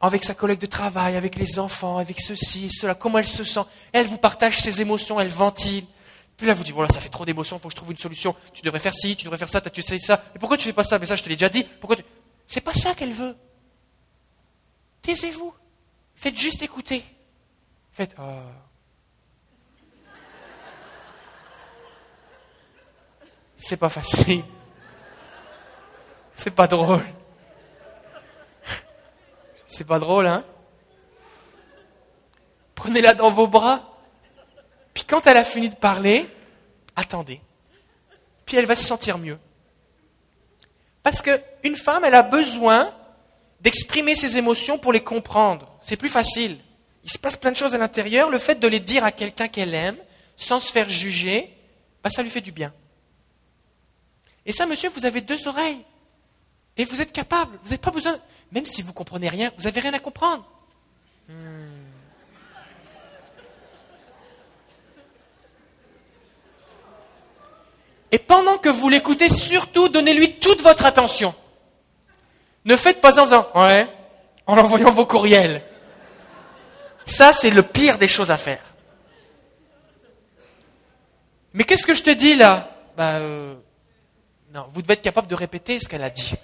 avec 0.02 0.24
sa 0.24 0.34
collègue 0.34 0.60
de 0.60 0.66
travail, 0.66 1.16
avec 1.16 1.38
les 1.38 1.60
enfants, 1.60 1.98
avec 1.98 2.20
ceci 2.20 2.70
cela, 2.70 2.96
comment 2.96 3.18
elle 3.18 3.28
se 3.28 3.44
sent, 3.44 3.62
elle 3.92 4.08
vous 4.08 4.18
partage 4.18 4.60
ses 4.60 4.82
émotions, 4.82 5.20
elle 5.20 5.30
ventile. 5.30 5.86
Puis 6.38 6.48
là, 6.48 6.54
vous 6.54 6.64
dites, 6.64 6.74
voilà, 6.74 6.92
ça 6.92 7.02
fait 7.02 7.10
trop 7.10 7.26
d'émotions, 7.26 7.58
il 7.58 7.60
faut 7.60 7.68
que 7.68 7.74
je 7.74 7.76
trouve 7.76 7.92
une 7.92 7.98
solution. 7.98 8.36
Tu 8.54 8.62
devrais 8.62 8.80
faire 8.80 8.94
ci, 8.94 9.16
tu 9.16 9.26
devrais 9.26 9.38
faire 9.38 9.50
ça, 9.50 9.60
tu 9.62 9.82
sais 9.82 10.00
ça. 10.00 10.24
Mais 10.34 10.40
pourquoi 10.40 10.58
tu 10.58 10.64
fais 10.64 10.74
pas 10.74 10.86
ça? 10.86 10.98
Mais 11.00 11.06
ça, 11.06 11.18
je 11.18 11.24
te 11.24 11.30
l'ai 11.30 11.36
déjà 11.36 11.50
dit. 11.50 11.64
Pourquoi 11.64 11.98
tu... 11.98 12.04
C'est 12.48 12.62
pas 12.62 12.74
ça 12.74 12.96
qu'elle 12.96 13.12
veut. 13.12 13.36
Taisez-vous. 15.02 15.54
Faites 16.16 16.38
juste 16.38 16.62
écouter. 16.62 17.04
Faites, 17.92 18.16
ah. 18.18 18.44
C'est 23.56 23.78
pas 23.78 23.90
facile. 23.90 24.44
C'est 26.40 26.56
pas 26.56 26.68
drôle. 26.68 27.04
C'est 29.66 29.84
pas 29.84 30.00
drôle, 30.00 30.26
hein 30.26 30.46
Prenez-la 32.76 33.14
dans 33.14 33.30
vos 33.30 33.48
bras. 33.48 34.00
Puis 34.94 35.04
quand 35.04 35.28
elle 35.28 35.36
a 35.36 35.44
fini 35.44 35.68
de 35.68 35.76
parler, 35.76 36.30
attendez. 36.96 37.42
Puis 38.46 38.56
elle 38.56 38.68
va 38.68 38.78
se 38.78 38.86
sentir 38.86 39.18
mieux. 39.18 39.38
Parce 41.04 41.22
qu'une 41.22 41.76
femme, 41.76 42.06
elle 42.06 42.16
a 42.16 42.24
besoin 42.24 42.90
d'exprimer 43.60 44.16
ses 44.16 44.38
émotions 44.38 44.78
pour 44.78 44.94
les 44.94 45.04
comprendre. 45.04 45.70
C'est 45.82 45.98
plus 45.98 46.08
facile. 46.08 46.58
Il 47.04 47.12
se 47.12 47.18
passe 47.18 47.36
plein 47.36 47.52
de 47.52 47.58
choses 47.58 47.76
à 47.76 47.78
l'intérieur. 47.78 48.30
Le 48.30 48.40
fait 48.40 48.56
de 48.56 48.68
les 48.70 48.80
dire 48.80 49.04
à 49.04 49.12
quelqu'un 49.12 49.50
qu'elle 49.50 49.74
aime, 49.74 49.98
sans 50.38 50.62
se 50.62 50.72
faire 50.72 50.88
juger, 50.88 51.54
bah, 52.02 52.10
ça 52.10 52.24
lui 52.24 52.30
fait 52.30 52.40
du 52.40 52.54
bien. 52.54 52.74
Et 54.46 54.54
ça, 54.54 54.66
monsieur, 54.66 54.90
vous 54.92 55.04
avez 55.04 55.20
deux 55.20 55.46
oreilles. 55.46 55.84
Et 56.80 56.86
vous 56.86 57.02
êtes 57.02 57.12
capable. 57.12 57.58
Vous 57.62 57.66
n'avez 57.66 57.78
pas 57.78 57.92
besoin, 57.92 58.18
même 58.54 58.66
si 58.66 58.82
vous 58.82 58.88
ne 58.88 58.94
comprenez 58.94 59.28
rien, 59.28 59.52
vous 59.58 59.66
n'avez 59.66 59.82
rien 59.82 59.94
à 59.94 60.00
comprendre. 60.00 60.46
Hmm. 61.28 61.34
Et 68.12 68.18
pendant 68.18 68.58
que 68.58 68.70
vous 68.70 68.88
l'écoutez, 68.88 69.30
surtout, 69.30 69.90
donnez-lui 69.90 70.40
toute 70.40 70.62
votre 70.62 70.86
attention. 70.86 71.36
Ne 72.64 72.78
faites 72.78 73.02
pas 73.02 73.20
en 73.20 73.24
faisant 73.26 73.48
ouais, 73.56 73.88
en 74.48 74.58
envoyant 74.58 74.92
vos 74.92 75.06
courriels. 75.06 75.62
Ça, 77.04 77.34
c'est 77.34 77.52
le 77.52 77.62
pire 77.62 77.98
des 77.98 78.08
choses 78.08 78.32
à 78.32 78.38
faire. 78.38 78.64
Mais 81.54 81.66
qu'est-ce 81.66 81.86
que 81.86 81.94
je 81.94 82.04
te 82.04 82.10
dis 82.10 82.36
là? 82.36 82.72
Bah, 82.96 83.18
euh, 83.18 83.56
non, 84.54 84.66
vous 84.72 84.82
devez 84.82 84.94
être 84.94 85.02
capable 85.02 85.28
de 85.28 85.36
répéter 85.36 85.78
ce 85.80 85.90
qu'elle 85.90 86.04
a 86.04 86.10
dit. 86.10 86.36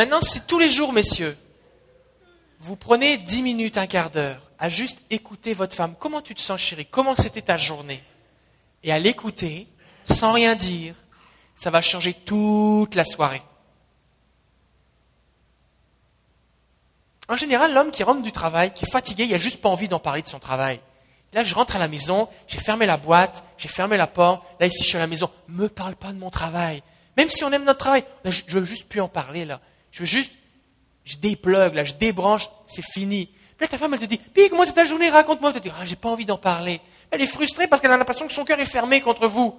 Maintenant, 0.00 0.22
si 0.22 0.40
tous 0.46 0.58
les 0.58 0.70
jours, 0.70 0.94
messieurs, 0.94 1.36
vous 2.58 2.74
prenez 2.74 3.18
dix 3.18 3.42
minutes, 3.42 3.76
un 3.76 3.86
quart 3.86 4.08
d'heure, 4.08 4.40
à 4.58 4.70
juste 4.70 5.02
écouter 5.10 5.52
votre 5.52 5.76
femme, 5.76 5.94
comment 5.94 6.22
tu 6.22 6.34
te 6.34 6.40
sens 6.40 6.58
chérie, 6.58 6.86
comment 6.86 7.14
c'était 7.14 7.42
ta 7.42 7.58
journée, 7.58 8.02
et 8.82 8.92
à 8.92 8.98
l'écouter, 8.98 9.68
sans 10.06 10.32
rien 10.32 10.54
dire, 10.54 10.94
ça 11.54 11.68
va 11.68 11.82
changer 11.82 12.14
toute 12.14 12.94
la 12.94 13.04
soirée. 13.04 13.42
En 17.28 17.36
général, 17.36 17.74
l'homme 17.74 17.90
qui 17.90 18.02
rentre 18.02 18.22
du 18.22 18.32
travail, 18.32 18.72
qui 18.72 18.86
est 18.86 18.90
fatigué, 18.90 19.24
il 19.24 19.32
n'a 19.32 19.36
juste 19.36 19.60
pas 19.60 19.68
envie 19.68 19.88
d'en 19.88 19.98
parler 19.98 20.22
de 20.22 20.28
son 20.28 20.38
travail. 20.38 20.80
Là, 21.34 21.44
je 21.44 21.54
rentre 21.54 21.76
à 21.76 21.78
la 21.78 21.88
maison, 21.88 22.26
j'ai 22.48 22.58
fermé 22.58 22.86
la 22.86 22.96
boîte, 22.96 23.44
j'ai 23.58 23.68
fermé 23.68 23.98
la 23.98 24.06
porte. 24.06 24.42
Là, 24.60 24.66
ici, 24.66 24.82
je 24.82 24.88
suis 24.88 24.96
à 24.96 25.00
la 25.00 25.06
maison. 25.06 25.30
Me 25.48 25.68
parle 25.68 25.94
pas 25.94 26.14
de 26.14 26.18
mon 26.18 26.30
travail. 26.30 26.82
Même 27.18 27.28
si 27.28 27.44
on 27.44 27.52
aime 27.52 27.64
notre 27.64 27.80
travail, 27.80 28.02
je, 28.24 28.42
veux 28.48 28.64
juste 28.64 28.88
plus 28.88 29.02
en 29.02 29.08
parler, 29.08 29.44
là. 29.44 29.60
Je 29.92 30.00
veux 30.00 30.06
juste, 30.06 30.32
je 31.04 31.16
là, 31.46 31.84
je 31.84 31.94
débranche, 31.94 32.48
c'est 32.66 32.84
fini. 32.84 33.26
Puis 33.26 33.66
là, 33.66 33.68
ta 33.68 33.78
femme, 33.78 33.94
elle 33.94 34.00
te 34.00 34.04
dit, 34.04 34.18
puis 34.18 34.48
comment 34.48 34.64
c'est 34.64 34.72
ta 34.72 34.84
journée, 34.84 35.10
raconte-moi. 35.10 35.52
Tu 35.52 35.58
te 35.60 35.68
dis, 35.68 35.74
ah, 35.78 35.84
j'ai 35.84 35.96
pas 35.96 36.08
envie 36.08 36.24
d'en 36.24 36.38
parler. 36.38 36.80
Elle 37.10 37.20
est 37.20 37.26
frustrée 37.26 37.66
parce 37.66 37.82
qu'elle 37.82 37.92
a 37.92 37.96
l'impression 37.96 38.26
que 38.26 38.32
son 38.32 38.44
cœur 38.44 38.58
est 38.60 38.64
fermé 38.64 39.00
contre 39.00 39.26
vous. 39.26 39.54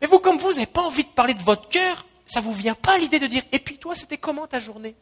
Mais 0.00 0.06
vous, 0.06 0.18
comme 0.18 0.36
vous, 0.36 0.48
vous 0.48 0.54
n'avez 0.54 0.66
pas 0.66 0.82
envie 0.82 1.04
de 1.04 1.08
parler 1.08 1.34
de 1.34 1.42
votre 1.42 1.68
cœur, 1.68 2.04
ça 2.26 2.40
vous 2.40 2.52
vient 2.52 2.74
pas 2.74 2.98
l'idée 2.98 3.18
de 3.18 3.26
dire, 3.26 3.42
et 3.52 3.58
puis 3.58 3.78
toi, 3.78 3.94
c'était 3.94 4.18
comment 4.18 4.46
ta 4.46 4.60
journée? 4.60 4.94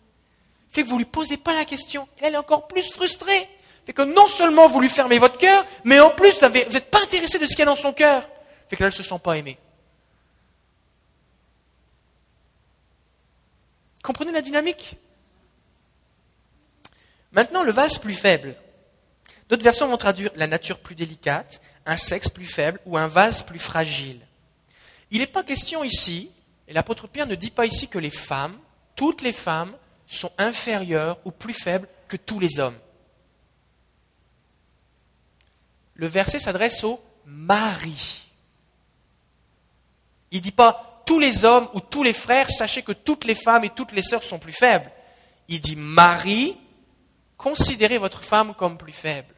Fait 0.68 0.82
que 0.82 0.88
vous 0.88 0.98
lui 0.98 1.04
posez 1.04 1.36
pas 1.36 1.54
la 1.54 1.64
question. 1.64 2.06
elle 2.20 2.34
est 2.34 2.38
encore 2.38 2.68
plus 2.68 2.90
frustrée. 2.92 3.48
Fait 3.86 3.92
que 3.92 4.02
non 4.02 4.26
seulement 4.26 4.66
vous 4.66 4.80
lui 4.80 4.88
fermez 4.88 5.18
votre 5.18 5.38
cœur, 5.38 5.64
mais 5.84 6.00
en 6.00 6.10
plus 6.10 6.32
vous 6.40 6.48
n'êtes 6.48 6.90
pas 6.90 7.02
intéressé 7.02 7.38
de 7.38 7.46
ce 7.46 7.50
qu'il 7.50 7.60
y 7.60 7.62
a 7.62 7.66
dans 7.66 7.76
son 7.76 7.92
cœur. 7.92 8.28
Fait 8.68 8.76
que 8.76 8.82
là, 8.82 8.88
elle 8.88 8.94
ne 8.94 9.02
se 9.02 9.02
sent 9.02 9.20
pas 9.22 9.36
aimée. 9.36 9.58
Comprenez 14.04 14.30
la 14.30 14.40
dynamique? 14.40 14.96
Maintenant, 17.32 17.64
le 17.64 17.72
vase 17.72 17.98
plus 17.98 18.14
faible. 18.14 18.54
D'autres 19.48 19.64
versions 19.64 19.88
vont 19.88 19.96
traduire 19.96 20.30
la 20.36 20.46
nature 20.46 20.78
plus 20.78 20.94
délicate, 20.94 21.60
un 21.84 21.96
sexe 21.96 22.28
plus 22.28 22.46
faible 22.46 22.78
ou 22.86 22.96
un 22.96 23.08
vase 23.08 23.42
plus 23.42 23.58
fragile. 23.58 24.20
Il 25.10 25.18
n'est 25.18 25.26
pas 25.26 25.42
question 25.42 25.82
ici, 25.82 26.30
et 26.68 26.72
l'apôtre 26.72 27.08
Pierre 27.08 27.26
ne 27.26 27.34
dit 27.34 27.50
pas 27.50 27.66
ici 27.66 27.88
que 27.88 27.98
les 27.98 28.10
femmes, 28.10 28.56
toutes 28.94 29.22
les 29.22 29.32
femmes, 29.32 29.72
sont 30.06 30.30
inférieures 30.38 31.18
ou 31.24 31.32
plus 31.32 31.52
faibles 31.52 31.88
que 32.06 32.16
tous 32.16 32.38
les 32.38 32.60
hommes 32.60 32.78
le 35.94 36.06
verset 36.06 36.38
s'adresse 36.38 36.84
au 36.84 37.00
mari. 37.24 38.22
Il 40.30 40.38
ne 40.38 40.42
dit 40.42 40.52
pas 40.52 40.93
tous 41.06 41.18
les 41.18 41.44
hommes 41.44 41.68
ou 41.74 41.80
tous 41.80 42.02
les 42.02 42.12
frères, 42.12 42.50
sachez 42.50 42.82
que 42.82 42.92
toutes 42.92 43.24
les 43.24 43.34
femmes 43.34 43.64
et 43.64 43.70
toutes 43.70 43.92
les 43.92 44.02
sœurs 44.02 44.24
sont 44.24 44.38
plus 44.38 44.52
faibles. 44.52 44.90
Il 45.48 45.60
dit 45.60 45.76
mari, 45.76 46.58
considérez 47.36 47.98
votre 47.98 48.22
femme 48.22 48.54
comme 48.54 48.78
plus 48.78 48.92
faible, 48.92 49.34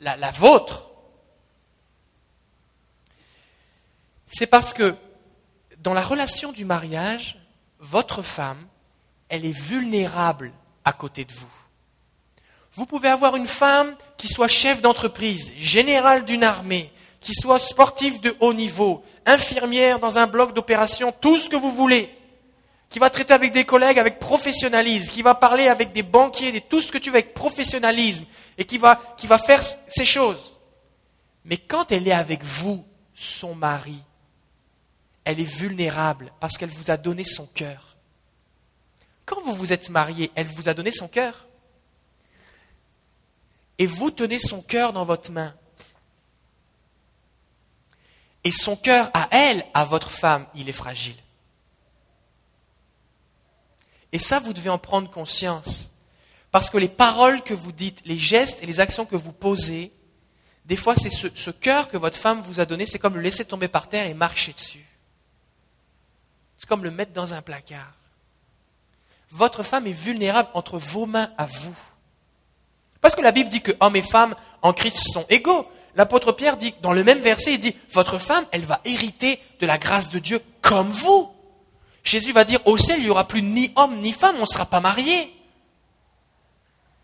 la, 0.00 0.16
la 0.16 0.30
vôtre. 0.30 0.90
C'est 4.26 4.46
parce 4.46 4.72
que 4.72 4.94
dans 5.78 5.94
la 5.94 6.02
relation 6.02 6.52
du 6.52 6.64
mariage, 6.64 7.38
votre 7.78 8.22
femme, 8.22 8.64
elle 9.28 9.44
est 9.44 9.58
vulnérable 9.58 10.52
à 10.84 10.92
côté 10.92 11.24
de 11.24 11.32
vous. 11.32 11.50
Vous 12.72 12.86
pouvez 12.86 13.08
avoir 13.08 13.36
une 13.36 13.46
femme 13.46 13.96
qui 14.16 14.28
soit 14.28 14.48
chef 14.48 14.80
d'entreprise, 14.80 15.52
générale 15.56 16.24
d'une 16.24 16.44
armée, 16.44 16.92
qui 17.20 17.34
soit 17.34 17.58
sportive 17.58 18.20
de 18.20 18.34
haut 18.40 18.54
niveau, 18.54 19.02
infirmière 19.26 19.98
dans 19.98 20.18
un 20.18 20.26
bloc 20.26 20.54
d'opération, 20.54 21.12
tout 21.12 21.38
ce 21.38 21.48
que 21.48 21.56
vous 21.56 21.70
voulez, 21.70 22.14
qui 22.88 22.98
va 22.98 23.10
traiter 23.10 23.34
avec 23.34 23.52
des 23.52 23.64
collègues 23.64 23.98
avec 23.98 24.18
professionnalisme, 24.18 25.12
qui 25.12 25.22
va 25.22 25.34
parler 25.34 25.68
avec 25.68 25.92
des 25.92 26.02
banquiers, 26.02 26.60
tout 26.62 26.80
ce 26.80 26.90
que 26.90 26.98
tu 26.98 27.10
veux 27.10 27.16
avec 27.16 27.34
professionnalisme, 27.34 28.24
et 28.58 28.64
qui 28.64 28.78
va, 28.78 29.00
qui 29.16 29.26
va 29.26 29.38
faire 29.38 29.62
ces 29.62 30.04
choses. 30.04 30.56
Mais 31.44 31.56
quand 31.56 31.92
elle 31.92 32.08
est 32.08 32.12
avec 32.12 32.42
vous, 32.42 32.84
son 33.14 33.54
mari, 33.54 34.02
elle 35.24 35.40
est 35.40 35.44
vulnérable 35.44 36.32
parce 36.40 36.56
qu'elle 36.58 36.70
vous 36.70 36.90
a 36.90 36.96
donné 36.96 37.24
son 37.24 37.46
cœur. 37.46 37.96
Quand 39.26 39.40
vous 39.44 39.54
vous 39.54 39.72
êtes 39.72 39.90
marié, 39.90 40.32
elle 40.34 40.46
vous 40.46 40.68
a 40.68 40.74
donné 40.74 40.90
son 40.90 41.06
cœur. 41.06 41.46
Et 43.78 43.86
vous 43.86 44.10
tenez 44.10 44.38
son 44.38 44.60
cœur 44.60 44.92
dans 44.92 45.04
votre 45.04 45.30
main. 45.30 45.54
Et 48.44 48.52
son 48.52 48.76
cœur 48.76 49.10
à 49.12 49.28
elle, 49.30 49.64
à 49.74 49.84
votre 49.84 50.10
femme, 50.10 50.46
il 50.54 50.68
est 50.68 50.74
fragile. 50.74 51.16
Et 54.12 54.18
ça, 54.18 54.40
vous 54.40 54.52
devez 54.52 54.70
en 54.70 54.78
prendre 54.78 55.10
conscience. 55.10 55.90
Parce 56.50 56.70
que 56.70 56.78
les 56.78 56.88
paroles 56.88 57.42
que 57.42 57.54
vous 57.54 57.72
dites, 57.72 58.00
les 58.04 58.18
gestes 58.18 58.62
et 58.62 58.66
les 58.66 58.80
actions 58.80 59.06
que 59.06 59.16
vous 59.16 59.32
posez, 59.32 59.92
des 60.64 60.76
fois, 60.76 60.96
c'est 60.96 61.10
ce, 61.10 61.28
ce 61.34 61.50
cœur 61.50 61.88
que 61.88 61.96
votre 61.96 62.18
femme 62.18 62.42
vous 62.42 62.60
a 62.60 62.66
donné, 62.66 62.86
c'est 62.86 62.98
comme 62.98 63.14
le 63.14 63.20
laisser 63.20 63.44
tomber 63.44 63.68
par 63.68 63.88
terre 63.88 64.06
et 64.06 64.14
marcher 64.14 64.52
dessus. 64.52 64.86
C'est 66.58 66.68
comme 66.68 66.84
le 66.84 66.90
mettre 66.90 67.12
dans 67.12 67.34
un 67.34 67.42
placard. 67.42 67.94
Votre 69.30 69.62
femme 69.62 69.86
est 69.86 69.92
vulnérable 69.92 70.50
entre 70.54 70.78
vos 70.78 71.06
mains 71.06 71.30
à 71.38 71.46
vous. 71.46 71.76
Parce 73.00 73.14
que 73.14 73.22
la 73.22 73.32
Bible 73.32 73.48
dit 73.48 73.62
que 73.62 73.72
hommes 73.80 73.96
et 73.96 74.02
femmes 74.02 74.34
en 74.60 74.72
Christ 74.72 75.12
sont 75.12 75.24
égaux. 75.28 75.66
L'apôtre 75.96 76.32
Pierre 76.32 76.56
dit, 76.56 76.74
dans 76.82 76.92
le 76.92 77.04
même 77.04 77.20
verset, 77.20 77.54
il 77.54 77.60
dit, 77.60 77.74
votre 77.92 78.18
femme, 78.18 78.46
elle 78.52 78.64
va 78.64 78.80
hériter 78.84 79.40
de 79.60 79.66
la 79.66 79.78
grâce 79.78 80.10
de 80.10 80.18
Dieu 80.18 80.40
comme 80.60 80.90
vous. 80.90 81.30
Jésus 82.04 82.32
va 82.32 82.44
dire, 82.44 82.60
au 82.66 82.76
ciel, 82.76 82.98
il 82.98 83.04
n'y 83.04 83.10
aura 83.10 83.26
plus 83.26 83.42
ni 83.42 83.72
homme 83.76 83.96
ni 83.98 84.12
femme, 84.12 84.36
on 84.36 84.42
ne 84.42 84.46
sera 84.46 84.66
pas 84.66 84.80
mariés. 84.80 85.34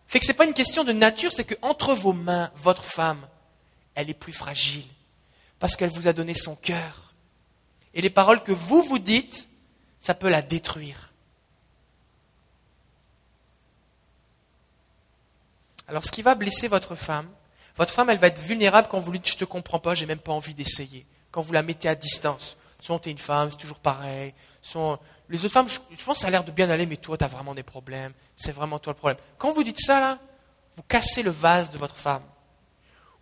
Fait 0.06 0.20
que 0.20 0.24
ce 0.24 0.30
n'est 0.30 0.36
pas 0.36 0.46
une 0.46 0.54
question 0.54 0.84
de 0.84 0.92
nature, 0.92 1.32
c'est 1.32 1.44
qu'entre 1.44 1.94
vos 1.94 2.12
mains, 2.12 2.50
votre 2.56 2.84
femme, 2.84 3.26
elle 3.94 4.08
est 4.08 4.14
plus 4.14 4.32
fragile. 4.32 4.86
Parce 5.58 5.74
qu'elle 5.74 5.90
vous 5.90 6.06
a 6.06 6.12
donné 6.12 6.34
son 6.34 6.54
cœur. 6.54 7.14
Et 7.94 8.02
les 8.02 8.10
paroles 8.10 8.42
que 8.42 8.52
vous 8.52 8.82
vous 8.82 8.98
dites, 8.98 9.48
ça 9.98 10.14
peut 10.14 10.28
la 10.28 10.42
détruire. 10.42 11.12
Alors 15.88 16.04
ce 16.04 16.12
qui 16.12 16.22
va 16.22 16.34
blesser 16.34 16.68
votre 16.68 16.94
femme, 16.94 17.28
votre 17.76 17.92
femme, 17.92 18.10
elle 18.10 18.18
va 18.18 18.28
être 18.28 18.40
vulnérable 18.40 18.88
quand 18.90 19.00
vous 19.00 19.12
lui 19.12 19.18
dites 19.18 19.32
je 19.32 19.38
te 19.38 19.44
comprends 19.44 19.78
pas, 19.78 19.94
j'ai 19.94 20.06
même 20.06 20.18
pas 20.18 20.32
envie 20.32 20.54
d'essayer. 20.54 21.06
Quand 21.30 21.42
vous 21.42 21.52
la 21.52 21.62
mettez 21.62 21.88
à 21.88 21.94
distance. 21.94 22.56
Soit 22.80 22.98
tu 23.00 23.08
es 23.08 23.12
une 23.12 23.18
femme, 23.18 23.50
c'est 23.50 23.56
toujours 23.56 23.78
pareil. 23.78 24.32
Les 25.28 25.44
autres 25.44 25.52
femmes, 25.52 25.68
je, 25.68 25.78
pense 26.04 26.14
que 26.14 26.20
ça 26.20 26.28
a 26.28 26.30
l'air 26.30 26.44
de 26.44 26.50
bien 26.50 26.70
aller, 26.70 26.86
mais 26.86 26.96
toi, 26.96 27.18
tu 27.18 27.24
as 27.24 27.28
vraiment 27.28 27.54
des 27.54 27.62
problèmes. 27.62 28.12
C'est 28.36 28.52
vraiment 28.52 28.78
toi 28.78 28.92
le 28.92 28.98
problème. 28.98 29.18
Quand 29.38 29.52
vous 29.52 29.64
dites 29.64 29.80
ça, 29.80 30.00
là, 30.00 30.18
vous 30.76 30.82
cassez 30.82 31.22
le 31.22 31.30
vase 31.30 31.70
de 31.70 31.78
votre 31.78 31.96
femme. 31.96 32.22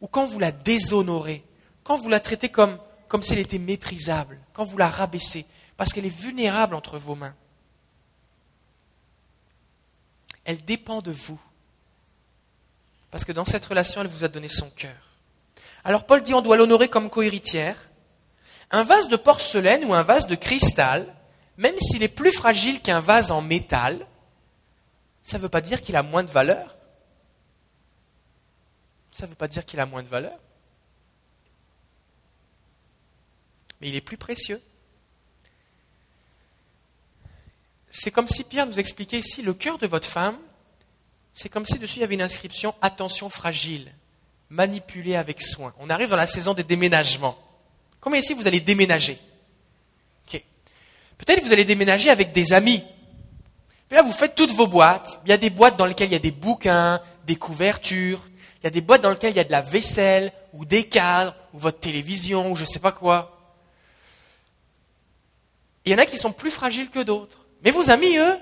Ou 0.00 0.06
quand 0.06 0.26
vous 0.26 0.38
la 0.38 0.52
déshonorez, 0.52 1.44
quand 1.82 1.96
vous 1.96 2.08
la 2.08 2.20
traitez 2.20 2.48
comme 2.48 2.78
si 3.22 3.32
elle 3.32 3.38
était 3.38 3.58
méprisable, 3.58 4.38
quand 4.52 4.64
vous 4.64 4.76
la 4.76 4.88
rabaissez, 4.88 5.46
parce 5.76 5.92
qu'elle 5.92 6.06
est 6.06 6.08
vulnérable 6.16 6.74
entre 6.74 6.98
vos 6.98 7.14
mains. 7.14 7.34
Elle 10.44 10.64
dépend 10.64 11.00
de 11.00 11.10
vous. 11.10 11.40
Parce 13.14 13.24
que 13.24 13.30
dans 13.30 13.44
cette 13.44 13.64
relation, 13.64 14.00
elle 14.00 14.08
vous 14.08 14.24
a 14.24 14.28
donné 14.28 14.48
son 14.48 14.68
cœur. 14.70 14.96
Alors 15.84 16.04
Paul 16.04 16.20
dit 16.20 16.34
on 16.34 16.40
doit 16.40 16.56
l'honorer 16.56 16.88
comme 16.88 17.08
cohéritière. 17.08 17.76
Un 18.72 18.82
vase 18.82 19.06
de 19.08 19.14
porcelaine 19.14 19.84
ou 19.84 19.94
un 19.94 20.02
vase 20.02 20.26
de 20.26 20.34
cristal, 20.34 21.14
même 21.56 21.78
s'il 21.78 22.02
est 22.02 22.08
plus 22.08 22.32
fragile 22.32 22.82
qu'un 22.82 22.98
vase 22.98 23.30
en 23.30 23.40
métal, 23.40 24.04
ça 25.22 25.38
ne 25.38 25.42
veut 25.44 25.48
pas 25.48 25.60
dire 25.60 25.80
qu'il 25.80 25.94
a 25.94 26.02
moins 26.02 26.24
de 26.24 26.30
valeur. 26.32 26.74
Ça 29.12 29.26
ne 29.26 29.30
veut 29.30 29.36
pas 29.36 29.46
dire 29.46 29.64
qu'il 29.64 29.78
a 29.78 29.86
moins 29.86 30.02
de 30.02 30.08
valeur. 30.08 30.36
mais 33.80 33.90
il 33.90 33.94
est 33.94 34.00
plus 34.00 34.16
précieux. 34.16 34.60
C'est 37.90 38.10
comme 38.10 38.26
si 38.26 38.42
Pierre 38.42 38.66
nous 38.66 38.80
expliquait 38.80 39.20
ici 39.20 39.40
le 39.40 39.54
cœur 39.54 39.78
de 39.78 39.86
votre 39.86 40.08
femme, 40.08 40.36
c'est 41.34 41.48
comme 41.48 41.66
si 41.66 41.78
dessus 41.78 41.96
il 41.96 42.00
y 42.00 42.04
avait 42.04 42.14
une 42.14 42.22
inscription 42.22 42.74
attention 42.80 43.28
fragile, 43.28 43.92
manipulée 44.48 45.16
avec 45.16 45.42
soin. 45.42 45.74
On 45.78 45.90
arrive 45.90 46.08
dans 46.08 46.16
la 46.16 46.26
saison 46.26 46.54
des 46.54 46.64
déménagements. 46.64 47.36
Combien 48.00 48.20
ici 48.20 48.32
vous 48.34 48.46
allez 48.46 48.60
déménager? 48.60 49.18
Peut-être 51.16 51.40
que 51.40 51.44
vous 51.44 51.52
allez 51.52 51.64
déménager 51.64 52.10
avec 52.10 52.32
des 52.32 52.52
amis. 52.52 52.82
Là, 53.90 54.02
vous 54.02 54.12
faites 54.12 54.34
toutes 54.34 54.50
vos 54.50 54.66
boîtes. 54.66 55.20
Il 55.24 55.30
y 55.30 55.32
a 55.32 55.36
des 55.36 55.48
boîtes 55.48 55.76
dans 55.76 55.86
lesquelles 55.86 56.08
il 56.08 56.12
y 56.12 56.16
a 56.16 56.18
des 56.18 56.32
bouquins, 56.32 57.00
des 57.24 57.36
couvertures. 57.36 58.26
Il 58.60 58.64
y 58.64 58.66
a 58.66 58.70
des 58.70 58.80
boîtes 58.80 59.02
dans 59.02 59.10
lesquelles 59.10 59.32
il 59.32 59.36
y 59.36 59.40
a 59.40 59.44
de 59.44 59.52
la 59.52 59.60
vaisselle, 59.60 60.32
ou 60.52 60.64
des 60.64 60.88
cadres, 60.88 61.34
ou 61.52 61.58
votre 61.58 61.78
télévision, 61.78 62.50
ou 62.50 62.56
je 62.56 62.62
ne 62.62 62.66
sais 62.66 62.80
pas 62.80 62.90
quoi 62.90 63.34
il 65.84 65.92
y 65.92 65.94
en 65.94 65.98
a 65.98 66.06
qui 66.06 66.18
sont 66.18 66.32
plus 66.32 66.50
fragiles 66.50 66.90
que 66.90 67.02
d'autres. 67.02 67.44
Mais 67.62 67.70
vos 67.70 67.90
amis, 67.90 68.16
eux, 68.16 68.36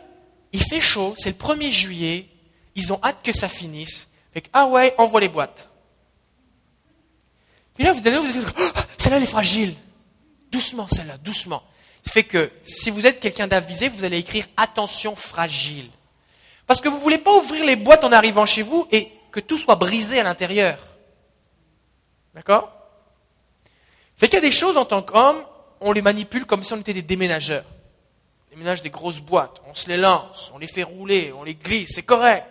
il 0.52 0.62
fait 0.62 0.80
chaud, 0.80 1.14
c'est 1.16 1.30
le 1.30 1.36
1er 1.36 1.72
juillet, 1.72 2.28
ils 2.74 2.92
ont 2.92 3.00
hâte 3.02 3.18
que 3.22 3.32
ça 3.32 3.48
finisse. 3.48 4.08
Fait 4.32 4.42
que, 4.42 4.48
ah 4.52 4.66
ouais, 4.66 4.94
envoie 4.98 5.20
les 5.20 5.28
boîtes. 5.28 5.70
Puis 7.74 7.84
là, 7.84 7.92
vous 7.92 8.06
allez, 8.06 8.18
vous 8.18 8.26
allez 8.26 8.46
oh, 8.46 8.80
celle-là, 8.98 9.16
elle 9.16 9.22
est 9.22 9.26
fragile. 9.26 9.74
Doucement, 10.50 10.86
celle-là, 10.88 11.18
doucement. 11.18 11.62
Ça 12.04 12.12
fait 12.12 12.24
que 12.24 12.50
si 12.62 12.90
vous 12.90 13.06
êtes 13.06 13.20
quelqu'un 13.20 13.46
d'avisé, 13.46 13.88
vous 13.88 14.04
allez 14.04 14.18
écrire 14.18 14.46
attention 14.56 15.14
fragile. 15.16 15.88
Parce 16.66 16.80
que 16.80 16.88
vous 16.88 16.96
ne 16.98 17.02
voulez 17.02 17.18
pas 17.18 17.32
ouvrir 17.32 17.64
les 17.64 17.76
boîtes 17.76 18.04
en 18.04 18.12
arrivant 18.12 18.46
chez 18.46 18.62
vous 18.62 18.86
et 18.90 19.12
que 19.30 19.40
tout 19.40 19.58
soit 19.58 19.76
brisé 19.76 20.20
à 20.20 20.22
l'intérieur. 20.22 20.78
D'accord? 22.34 22.72
Fait 24.16 24.28
qu'il 24.28 24.36
y 24.36 24.38
a 24.38 24.40
des 24.40 24.52
choses 24.52 24.76
en 24.76 24.84
tant 24.84 25.02
qu'homme, 25.02 25.42
on 25.80 25.92
les 25.92 26.02
manipule 26.02 26.44
comme 26.44 26.62
si 26.62 26.72
on 26.72 26.80
était 26.80 26.92
des 26.92 27.02
déménageurs. 27.02 27.64
On 28.46 28.50
déménage 28.50 28.82
des 28.82 28.90
grosses 28.90 29.20
boîtes, 29.20 29.60
on 29.68 29.74
se 29.74 29.88
les 29.88 29.96
lance, 29.96 30.50
on 30.54 30.58
les 30.58 30.66
fait 30.66 30.82
rouler, 30.82 31.32
on 31.36 31.42
les 31.42 31.54
glisse, 31.54 31.92
c'est 31.94 32.02
correct, 32.02 32.46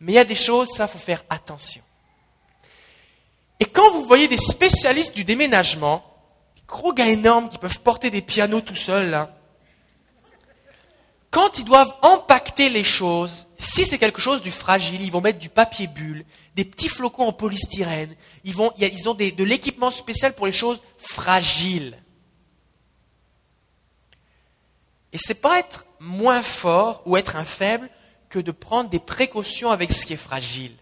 Mais 0.00 0.12
il 0.12 0.14
y 0.14 0.18
a 0.18 0.24
des 0.24 0.34
choses, 0.34 0.68
ça, 0.68 0.86
faut 0.86 0.98
faire 0.98 1.24
attention. 1.28 1.82
Et 3.60 3.64
quand 3.64 3.90
vous 3.92 4.02
voyez 4.02 4.28
des 4.28 4.38
spécialistes 4.38 5.14
du 5.14 5.24
déménagement, 5.24 6.04
des 6.56 6.62
gros 6.66 6.92
gars 6.92 7.08
énormes 7.08 7.48
qui 7.48 7.58
peuvent 7.58 7.80
porter 7.80 8.10
des 8.10 8.22
pianos 8.22 8.60
tout 8.60 8.76
seuls, 8.76 9.28
quand 11.30 11.58
ils 11.58 11.64
doivent 11.64 11.94
impacter 12.02 12.70
les 12.70 12.84
choses, 12.84 13.46
si 13.58 13.84
c'est 13.84 13.98
quelque 13.98 14.20
chose 14.20 14.40
du 14.40 14.50
fragile, 14.50 15.02
ils 15.02 15.10
vont 15.10 15.20
mettre 15.20 15.38
du 15.38 15.50
papier 15.50 15.86
bulle, 15.86 16.24
des 16.54 16.64
petits 16.64 16.88
flocons 16.88 17.26
en 17.26 17.32
polystyrène, 17.32 18.14
ils 18.44 18.60
ont 18.60 18.72
de 18.78 19.44
l'équipement 19.44 19.90
spécial 19.90 20.34
pour 20.34 20.46
les 20.46 20.52
choses 20.52 20.82
fragiles. 20.96 21.98
Et 25.12 25.18
c'est 25.18 25.40
pas 25.40 25.58
être 25.58 25.86
moins 26.00 26.42
fort 26.42 27.02
ou 27.04 27.16
être 27.16 27.36
un 27.36 27.44
faible 27.44 27.90
que 28.28 28.38
de 28.38 28.52
prendre 28.52 28.90
des 28.90 28.98
précautions 28.98 29.70
avec 29.70 29.92
ce 29.92 30.04
qui 30.04 30.12
est 30.12 30.16
fragile. 30.16 30.74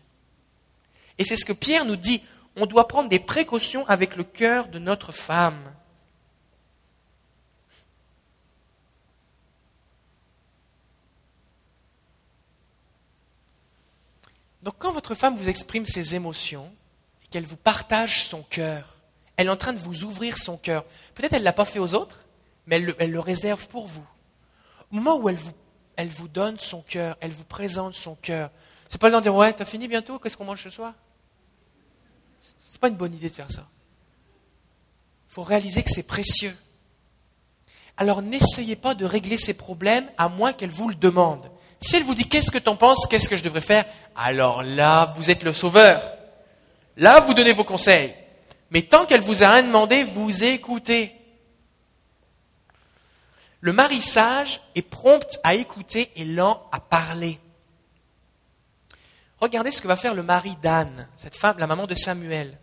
Et 1.19 1.25
c'est 1.25 1.37
ce 1.37 1.45
que 1.45 1.53
Pierre 1.53 1.85
nous 1.85 1.97
dit, 1.97 2.23
on 2.57 2.67
doit 2.67 2.89
prendre 2.89 3.09
des 3.09 3.19
précautions 3.19 3.87
avec 3.87 4.17
le 4.17 4.25
cœur 4.25 4.69
de 4.69 4.79
notre 4.79 5.13
femme. 5.13 5.61
Donc 14.63 14.75
quand 14.79 14.93
votre 14.93 15.15
femme 15.15 15.37
vous 15.37 15.49
exprime 15.49 15.87
ses 15.87 16.17
émotions, 16.17 16.73
qu'elle 17.31 17.45
vous 17.45 17.57
partage 17.57 18.25
son 18.25 18.43
cœur, 18.43 18.97
elle 19.37 19.47
est 19.47 19.51
en 19.51 19.57
train 19.57 19.73
de 19.73 19.79
vous 19.79 20.05
ouvrir 20.05 20.39
son 20.39 20.57
cœur. 20.57 20.85
Peut-être 21.15 21.35
elle 21.35 21.41
ne 21.41 21.45
l'a 21.45 21.53
pas 21.53 21.65
fait 21.65 21.79
aux 21.79 21.95
autres, 21.95 22.25
mais 22.67 22.83
elle 22.99 23.13
le, 23.13 23.21
réserve 23.21 23.69
pour 23.69 23.87
vous. 23.87 24.05
Au 24.91 24.97
moment 24.97 25.19
où 25.19 25.29
elle 25.29 25.37
vous, 25.37 25.53
elle 25.97 26.09
vous 26.09 26.29
donne 26.29 26.59
son 26.59 26.83
cœur, 26.83 27.17
elle 27.21 27.33
vous 27.33 27.45
présente 27.45 27.95
son 27.95 28.15
cœur, 28.15 28.51
c'est 28.89 29.01
pas 29.01 29.09
le 29.09 29.13
temps 29.13 29.19
de 29.19 29.25
dire 29.25 29.35
ouais, 29.35 29.53
t'as 29.53 29.65
fini 29.65 29.89
bientôt, 29.89 30.19
qu'est-ce 30.19 30.37
qu'on 30.37 30.45
mange 30.45 30.63
ce 30.63 30.71
soir? 30.71 30.93
C'est 32.61 32.81
pas 32.81 32.89
une 32.89 32.95
bonne 32.95 33.15
idée 33.15 33.29
de 33.29 33.35
faire 33.35 33.51
ça. 33.51 33.67
Il 35.31 35.35
faut 35.35 35.43
réaliser 35.43 35.83
que 35.83 35.91
c'est 35.91 36.03
précieux. 36.03 36.57
Alors 37.97 38.23
n'essayez 38.23 38.77
pas 38.77 38.95
de 38.95 39.05
régler 39.05 39.39
ces 39.39 39.55
problèmes 39.55 40.07
à 40.19 40.29
moins 40.29 40.53
qu'elle 40.53 40.71
vous 40.71 40.89
le 40.89 40.95
demande. 40.95 41.51
Si 41.81 41.97
elle 41.97 42.05
vous 42.05 42.15
dit 42.15 42.29
qu'est-ce 42.29 42.51
que 42.51 42.59
tu 42.59 42.69
en 42.69 42.77
penses, 42.77 43.07
qu'est-ce 43.07 43.29
que 43.29 43.37
je 43.37 43.43
devrais 43.43 43.61
faire, 43.61 43.85
alors 44.15 44.63
là, 44.63 45.13
vous 45.17 45.31
êtes 45.31 45.43
le 45.43 45.53
sauveur. 45.53 46.03
Là, 46.97 47.21
vous 47.21 47.35
donnez 47.35 47.53
vos 47.53 47.65
conseils. 47.65 48.15
Mais 48.71 48.83
tant 48.83 49.05
qu'elle 49.05 49.21
vous 49.21 49.43
a 49.43 49.51
rien 49.51 49.63
demandé, 49.63 50.03
vous 50.03 50.45
écoutez. 50.45 51.15
Le 53.67 53.73
mari 53.73 54.01
sage 54.01 54.61
est 54.77 54.83
prompt 54.83 55.41
à 55.43 55.57
écouter 55.57 56.13
et 56.15 56.25
lent 56.25 56.69
à 56.71 56.79
parler. 56.79 57.41
Regardez 59.41 59.73
ce 59.73 59.83
que 59.83 59.89
va 59.89 59.97
faire 59.97 60.15
le 60.15 60.23
mari 60.23 60.55
d'Anne, 60.63 61.09
cette 61.17 61.35
femme, 61.35 61.59
la 61.59 61.67
maman 61.67 61.89
de 61.89 61.97
Samuel. 61.97 62.61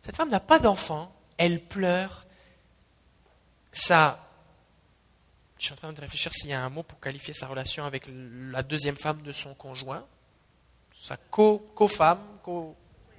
Cette 0.00 0.16
femme 0.16 0.30
n'a 0.30 0.40
pas 0.40 0.58
d'enfant, 0.58 1.14
elle 1.36 1.62
pleure. 1.62 2.24
Ça 3.70 4.18
je 5.58 5.66
suis 5.66 5.74
en 5.74 5.76
train 5.76 5.92
de 5.92 6.00
réfléchir 6.00 6.32
s'il 6.32 6.48
y 6.48 6.54
a 6.54 6.64
un 6.64 6.70
mot 6.70 6.84
pour 6.84 7.00
qualifier 7.00 7.34
sa 7.34 7.46
relation 7.46 7.84
avec 7.84 8.04
la 8.08 8.62
deuxième 8.62 8.96
femme 8.96 9.20
de 9.20 9.30
son 9.30 9.52
conjoint, 9.52 10.06
sa 10.94 11.18
co-femme, 11.18 12.38
co 12.42 12.74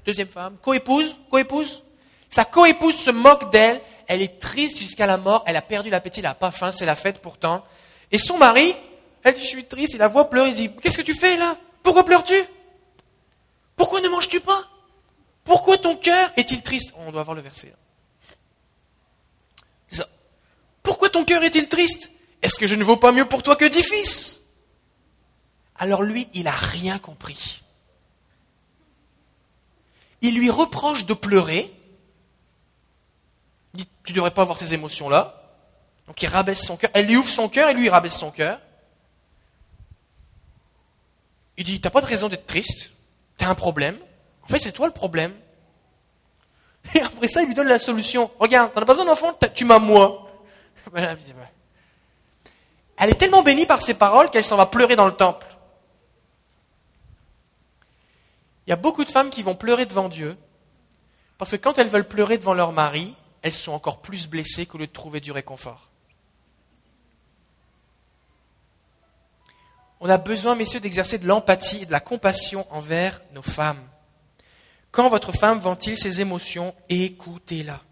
deuxième 0.08 0.30
femme, 0.30 0.58
coépouse, 0.58 1.20
coépouse. 1.30 1.84
Sa 2.30 2.46
coépouse 2.46 2.96
se 2.96 3.12
moque 3.12 3.52
d'elle, 3.52 3.82
elle 4.08 4.22
est 4.22 4.40
triste 4.40 4.80
jusqu'à 4.80 5.06
la 5.06 5.18
mort, 5.18 5.44
elle 5.46 5.56
a 5.56 5.62
perdu 5.62 5.90
l'appétit, 5.90 6.20
elle 6.20 6.26
n'a 6.26 6.36
pas 6.36 6.52
faim, 6.52 6.72
c'est 6.72 6.86
la 6.86 6.96
fête 6.96 7.22
pourtant. 7.22 7.64
Et 8.12 8.18
son 8.18 8.38
mari, 8.38 8.76
elle 9.24 9.34
dit, 9.34 9.42
je 9.42 9.48
suis 9.48 9.66
triste, 9.66 9.94
il 9.94 10.00
la 10.00 10.08
voit 10.08 10.30
pleurer, 10.30 10.50
il 10.50 10.56
dit, 10.56 10.72
qu'est-ce 10.82 10.98
que 10.98 11.04
tu 11.04 11.14
fais 11.14 11.38
là? 11.38 11.58
Pourquoi 11.84 12.04
pleures-tu? 12.06 12.44
Pourquoi 13.76 14.02
ne 14.02 14.10
manges-tu 14.10 14.40
pas? 14.40 14.70
Pourquoi 15.44 15.78
ton 15.78 15.96
cœur 15.96 16.32
est-il 16.38 16.62
triste? 16.62 16.94
On 16.98 17.12
doit 17.12 17.22
avoir 17.22 17.36
le 17.36 17.42
verset. 17.42 17.74
Ça. 19.90 20.08
Pourquoi 20.82 21.10
ton 21.10 21.26
cœur 21.26 21.44
est-il 21.44 21.68
triste? 21.68 22.12
Est-ce 22.42 22.60
que 22.60 22.68
je 22.68 22.76
ne 22.76 22.84
vaux 22.84 22.98
pas 22.98 23.12
mieux 23.12 23.28
pour 23.28 23.44
toi 23.44 23.56
que 23.56 23.66
dix 23.66 23.84
fils? 23.84 24.46
Alors 25.78 26.04
lui, 26.04 26.28
il 26.34 26.44
n'a 26.44 26.52
rien 26.52 27.00
compris. 27.00 27.64
Il 30.22 30.38
lui 30.38 30.50
reproche 30.50 31.06
de 31.06 31.14
pleurer. 31.14 31.72
Tu 34.06 34.14
ne 34.14 34.16
devrais 34.16 34.32
pas 34.32 34.44
avoir 34.44 34.58
ces 34.58 34.74
émotions-là. 34.74 35.42
Donc 36.08 36.22
il 36.22 36.28
rabaisse 36.28 36.64
son 36.64 36.78
cœur. 36.78 36.92
Elle 36.94 37.08
lui 37.08 37.18
ouvre 37.18 37.30
son 37.30 37.50
cœur 37.50 37.70
et 37.70 37.74
lui 37.74 37.86
il 37.86 37.90
rabaisse 37.90 38.16
son 38.16 38.32
cœur. 38.32 38.60
Il 41.58 41.66
dit, 41.66 41.82
t'as 41.82 41.90
pas 41.90 42.02
de 42.02 42.06
raison 42.06 42.30
d'être 42.30 42.46
triste. 42.46 42.92
T'as 43.38 43.48
un 43.48 43.56
problème. 43.56 43.98
En 44.44 44.48
fait, 44.48 44.60
c'est 44.60 44.72
toi 44.72 44.88
le 44.88 44.94
problème. 44.94 45.34
Et 46.94 47.02
après 47.02 47.28
ça, 47.28 47.42
il 47.42 47.48
lui 47.48 47.56
donne 47.56 47.68
la 47.68 47.80
solution. 47.80 48.30
Regarde, 48.40 48.72
t'en 48.74 48.82
as 48.82 48.86
pas 48.86 48.94
besoin 48.94 49.06
d'enfant, 49.06 49.38
tu 49.54 49.66
m'as 49.66 49.80
moi. 49.80 50.30
Elle 52.98 53.10
est 53.10 53.16
tellement 53.16 53.44
bénie 53.44 53.66
par 53.66 53.82
ses 53.82 53.96
paroles 53.96 54.30
qu'elle 54.30 54.44
s'en 54.44 54.56
va 54.56 54.68
pleurer 54.68 54.96
dans 54.96 55.08
le 55.08 55.16
temple. 55.16 55.48
Il 58.68 58.70
y 58.70 58.74
a 58.74 58.78
beaucoup 58.78 59.04
de 59.04 59.12
femmes 59.12 59.30
qui 59.30 59.44
vont 59.44 59.56
pleurer 59.56 59.86
devant 59.86 60.10
Dieu, 60.10 60.38
parce 61.38 61.52
que 61.52 61.56
quand 61.56 61.78
elles 61.78 61.90
veulent 61.90 62.08
pleurer 62.08 62.38
devant 62.38 62.54
leur 62.54 62.72
mari, 62.72 63.16
elles 63.46 63.54
sont 63.54 63.74
encore 63.74 64.02
plus 64.02 64.28
blessées 64.28 64.66
qu'au 64.66 64.80
lieu 64.80 64.88
de 64.88 64.92
trouver 64.92 65.20
du 65.20 65.32
réconfort. 65.32 65.92
On 70.00 70.10
a 70.10 70.18
besoin, 70.18 70.56
messieurs, 70.56 70.80
d'exercer 70.80 71.20
de 71.20 71.28
l'empathie 71.28 71.84
et 71.84 71.86
de 71.86 71.92
la 71.92 72.00
compassion 72.00 72.66
envers 72.74 73.22
nos 73.34 73.44
femmes. 73.44 73.88
Quand 74.90 75.10
votre 75.10 75.32
femme 75.32 75.60
ventile 75.60 75.96
ses 75.96 76.22
émotions, 76.22 76.74
écoutez-la. 76.90 77.84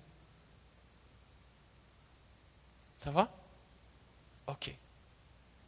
Ça 3.04 3.12
va? 3.12 3.32
Ok. 4.48 4.74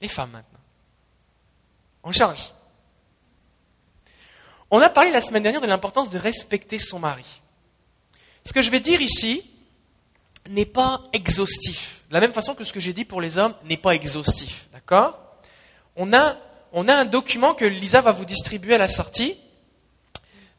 Les 0.02 0.08
femmes 0.08 0.32
maintenant. 0.32 0.60
On 2.02 2.12
change. 2.12 2.56
On 4.72 4.82
a 4.82 4.90
parlé 4.90 5.12
la 5.12 5.22
semaine 5.22 5.44
dernière 5.44 5.62
de 5.62 5.68
l'importance 5.68 6.10
de 6.10 6.18
respecter 6.18 6.80
son 6.80 6.98
mari. 6.98 7.44
Ce 8.44 8.52
que 8.52 8.64
je 8.64 8.72
vais 8.72 8.80
dire 8.80 9.00
ici 9.00 9.52
n'est 10.50 10.66
pas 10.66 11.04
exhaustif. 11.14 12.04
De 12.10 12.14
la 12.14 12.20
même 12.20 12.34
façon 12.34 12.54
que 12.56 12.64
ce 12.64 12.74
que 12.74 12.80
j'ai 12.80 12.94
dit 12.94 13.06
pour 13.06 13.22
les 13.22 13.38
hommes 13.38 13.54
n'est 13.66 13.78
pas 13.78 13.96
exhaustif. 13.96 14.70
D'accord? 14.72 15.20
On 15.96 16.14
a, 16.14 16.38
un 16.74 17.06
document 17.06 17.54
que 17.54 17.66
Lisa 17.66 18.02
va 18.02 18.12
vous 18.12 18.26
distribuer 18.26 18.76
à 18.76 18.78
la 18.78 18.90
sortie, 18.90 19.38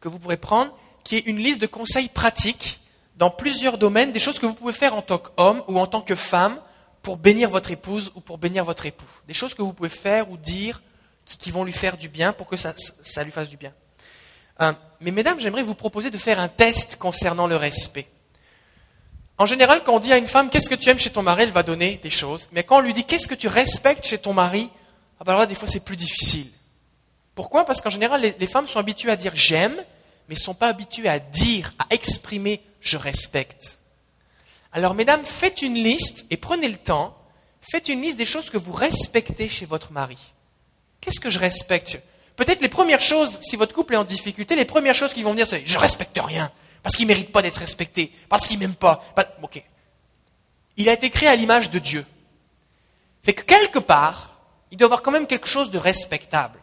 que 0.01 0.09
vous 0.09 0.19
pourrez 0.19 0.37
prendre, 0.37 0.77
qui 1.05 1.17
est 1.17 1.27
une 1.27 1.39
liste 1.39 1.61
de 1.61 1.67
conseils 1.67 2.09
pratiques 2.09 2.81
dans 3.17 3.31
plusieurs 3.31 3.79
domaines, 3.79 4.13
des 4.13 4.21
choses 4.21 4.39
que 4.39 4.47
vous 4.47 4.55
pouvez 4.55 4.73
faire 4.73 4.95
en 4.95 5.03
tant 5.03 5.19
qu'homme 5.19 5.63
ou 5.69 5.79
en 5.79 5.87
tant 5.87 6.01
que 6.01 6.15
femme 6.15 6.61
pour 7.03 7.17
bénir 7.17 7.49
votre 7.49 7.71
épouse 7.71 8.13
ou 8.15 8.21
pour 8.21 8.39
bénir 8.39 8.65
votre 8.65 8.87
époux. 8.87 9.07
Des 9.29 9.35
choses 9.35 9.55
que 9.55 9.63
vous 9.63 9.73
pouvez 9.73 9.89
faire 9.89 10.31
ou 10.31 10.37
dire 10.37 10.83
qui, 11.25 11.51
vont 11.51 11.65
lui 11.65 11.73
faire 11.73 11.97
du 11.97 12.09
bien 12.09 12.33
pour 12.33 12.47
que 12.47 12.57
ça, 12.57 12.73
ça 12.77 13.25
lui 13.25 13.31
fasse 13.31 13.49
du 13.49 13.57
bien. 13.57 13.73
Euh, 14.61 14.73
mais 15.01 15.11
mesdames, 15.11 15.39
j'aimerais 15.39 15.63
vous 15.63 15.75
proposer 15.75 16.11
de 16.11 16.19
faire 16.19 16.41
un 16.41 16.49
test 16.49 16.97
concernant 16.97 17.47
le 17.47 17.57
respect. 17.57 18.07
En 19.39 19.47
général, 19.47 19.83
quand 19.85 19.95
on 19.95 20.01
dit 20.01 20.13
à 20.13 20.17
une 20.17 20.27
femme 20.27 20.49
qu'est-ce 20.49 20.71
que 20.71 20.75
tu 20.75 20.89
aimes 20.89 20.99
chez 20.99 21.11
ton 21.11 21.23
mari, 21.23 21.43
elle 21.43 21.51
va 21.51 21.63
donner 21.63 21.99
des 22.03 22.11
choses. 22.11 22.49
Mais 22.53 22.65
quand 22.65 22.79
on 22.79 22.81
lui 22.81 22.93
dit 22.93 23.05
qu'est-ce 23.05 23.29
que 23.29 23.35
tu 23.35 23.49
respectes 23.49 24.07
chez 24.07 24.19
ton 24.19 24.33
mari, 24.33 24.71
ah 25.21 25.25
ben 25.25 25.33
alors 25.33 25.41
là, 25.41 25.47
des 25.47 25.55
fois, 25.55 25.69
c'est 25.69 25.85
plus 25.85 25.97
difficile. 25.97 26.49
Pourquoi? 27.35 27.67
Parce 27.67 27.83
qu'en 27.83 27.91
général, 27.91 28.23
les, 28.23 28.47
femmes 28.47 28.67
sont 28.67 28.79
habituées 28.79 29.11
à 29.11 29.17
dire 29.17 29.33
j'aime, 29.35 29.77
mais 30.29 30.35
ne 30.35 30.41
sont 30.41 30.55
pas 30.55 30.69
habituées 30.69 31.09
à 31.09 31.19
dire, 31.19 31.75
à 31.79 31.87
exprimer 31.91 32.63
je 32.81 32.97
respecte. 32.97 33.81
Alors, 34.73 34.95
mesdames, 34.95 35.25
faites 35.25 35.63
une 35.63 35.75
liste 35.75 36.25
et 36.31 36.37
prenez 36.37 36.69
le 36.69 36.77
temps. 36.77 37.17
Faites 37.61 37.89
une 37.89 38.01
liste 38.01 38.17
des 38.17 38.25
choses 38.25 38.49
que 38.49 38.59
vous 38.59 38.73
respectez 38.73 39.49
chez 39.49 39.67
votre 39.67 39.93
mari. 39.93 40.19
Qu'est-ce 41.01 41.21
que 41.21 41.31
je 41.31 41.39
respecte? 41.39 41.99
Peut-être 42.37 42.61
les 42.61 42.69
premières 42.69 43.01
choses, 43.01 43.39
si 43.41 43.57
votre 43.57 43.75
couple 43.75 43.95
est 43.95 43.99
en 43.99 44.05
difficulté, 44.05 44.57
les 44.57 44.65
premières 44.65 44.95
choses 44.95 45.13
qui 45.13 45.23
vont 45.23 45.33
venir, 45.33 45.49
c'est 45.49 45.63
je 45.67 45.79
respecte 45.79 46.19
rien, 46.23 46.53
parce 46.87 46.95
qu'il 46.95 47.07
ne 47.07 47.15
mérite 47.15 47.33
pas 47.33 47.43
d'être 47.43 47.57
respecté, 47.57 48.13
parce 48.29 48.47
qu'il 48.47 48.61
m'aime 48.61 48.77
pas. 48.77 49.03
Ok. 49.43 49.61
Il 50.77 50.89
a 50.89 50.93
été 50.93 51.11
créé 51.11 51.29
à 51.29 51.35
l'image 51.35 51.69
de 51.69 51.81
Dieu. 51.81 52.07
Fait 53.25 53.35
que 53.35 53.43
quelque 53.43 53.81
part, 53.81 54.39
il 54.71 54.79
doit 54.79 54.87
avoir 54.87 55.03
quand 55.03 55.11
même 55.11 55.27
quelque 55.27 55.49
chose 55.49 55.73
de 55.73 55.79
respectable. 55.79 56.61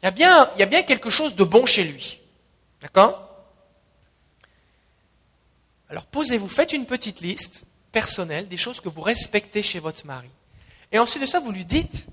Il 0.00 0.06
y 0.06 0.08
a 0.08 0.10
bien, 0.10 0.50
il 0.54 0.60
y 0.60 0.62
a 0.62 0.66
bien 0.66 0.80
quelque 0.80 1.10
chose 1.10 1.34
de 1.34 1.44
bon 1.44 1.66
chez 1.66 1.84
lui. 1.84 2.18
D'accord? 2.80 3.28
Alors 5.90 6.06
posez-vous, 6.06 6.48
faites 6.48 6.72
une 6.72 6.86
petite 6.86 7.20
liste 7.20 7.64
personnelle 7.92 8.48
des 8.48 8.56
choses 8.56 8.80
que 8.80 8.88
vous 8.88 9.02
respectez 9.02 9.62
chez 9.62 9.80
votre 9.80 10.06
mari. 10.06 10.30
Et 10.92 10.98
ensuite 10.98 11.20
de 11.20 11.28
ça, 11.28 11.40
vous 11.40 11.52
lui 11.52 11.66
dites, 11.66 12.06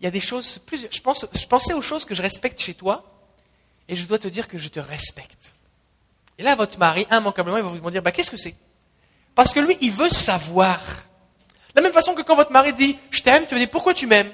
il 0.00 0.04
y 0.04 0.08
a 0.08 0.10
des 0.10 0.18
choses, 0.18 0.58
plus, 0.58 0.88
je, 0.90 1.00
pense, 1.00 1.26
je 1.32 1.46
pensais 1.46 1.74
aux 1.74 1.82
choses 1.82 2.04
que 2.04 2.16
je 2.16 2.22
respecte 2.22 2.60
chez 2.60 2.74
toi, 2.74 3.04
et 3.86 3.94
je 3.94 4.04
dois 4.08 4.18
te 4.18 4.26
dire 4.26 4.48
que 4.48 4.58
je 4.58 4.66
te 4.66 4.80
respecte. 4.80 5.52
Et 6.38 6.42
là, 6.42 6.54
votre 6.54 6.78
mari, 6.78 7.06
immanquablement, 7.10 7.56
il 7.56 7.62
va 7.62 7.68
vous 7.68 7.90
dire, 7.90 8.02
bah, 8.02 8.12
qu'est-ce 8.12 8.30
que 8.30 8.36
c'est? 8.36 8.54
Parce 9.34 9.52
que 9.52 9.60
lui, 9.60 9.76
il 9.80 9.92
veut 9.92 10.10
savoir. 10.10 10.78
De 10.78 11.80
la 11.80 11.82
même 11.82 11.92
façon 11.92 12.14
que 12.14 12.22
quand 12.22 12.36
votre 12.36 12.52
mari 12.52 12.72
dit 12.72 12.96
je 13.10 13.22
t'aime, 13.22 13.46
tu 13.46 13.54
vas 13.54 13.58
dire 13.58 13.70
pourquoi 13.70 13.92
tu 13.92 14.06
m'aimes? 14.06 14.30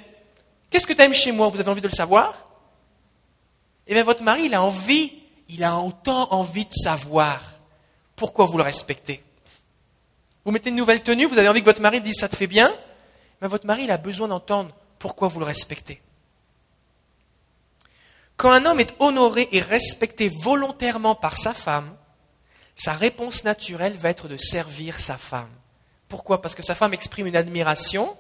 Qu'est-ce 0.71 0.87
que 0.87 0.93
tu 0.93 1.03
aimes 1.03 1.13
chez 1.13 1.33
moi? 1.33 1.49
Vous 1.49 1.59
avez 1.59 1.71
envie 1.71 1.81
de 1.81 1.89
le 1.89 1.93
savoir? 1.93 2.35
Eh 3.87 3.95
bien, 3.95 4.05
votre 4.05 4.23
mari, 4.23 4.45
il 4.45 4.55
a 4.55 4.63
envie, 4.63 5.13
il 5.49 5.65
a 5.65 5.77
autant 5.79 6.33
envie 6.33 6.65
de 6.65 6.73
savoir 6.73 7.41
pourquoi 8.15 8.45
vous 8.45 8.57
le 8.57 8.63
respectez? 8.63 9.23
Vous 10.45 10.53
mettez 10.53 10.71
une 10.71 10.77
nouvelle 10.77 11.03
tenue, 11.03 11.27
vous 11.27 11.39
avez 11.39 11.49
envie 11.49 11.61
que 11.61 11.67
votre 11.67 11.83
mari 11.83 12.01
dise 12.01 12.17
ça 12.19 12.29
te 12.29 12.37
fait 12.37 12.47
bien, 12.47 12.73
mais 13.41 13.49
votre 13.49 13.67
mari, 13.67 13.85
il 13.85 13.91
a 13.91 13.97
besoin 13.97 14.29
d'entendre 14.29 14.73
pourquoi 15.01 15.27
vous 15.27 15.41
le 15.41 15.47
respectez. 15.47 16.01
Quand 18.43 18.51
un 18.51 18.67
homme 18.67 18.81
est 18.81 18.93
honoré 18.99 19.49
et 19.53 19.61
respecté 19.61 20.29
volontairement 20.29 21.15
par 21.15 21.37
sa 21.37 21.55
femme, 21.55 21.97
sa 22.75 22.93
réponse 22.93 23.45
naturelle 23.45 23.93
va 23.93 24.11
être 24.11 24.27
de 24.27 24.37
servir 24.37 24.99
sa 24.99 25.17
femme. 25.17 25.53
Pourquoi? 26.09 26.43
Parce 26.43 26.57
que 26.57 26.63
sa 26.65 26.75
femme 26.75 26.93
exprime 26.93 27.29
une 27.29 27.37
admiration. 27.37 28.17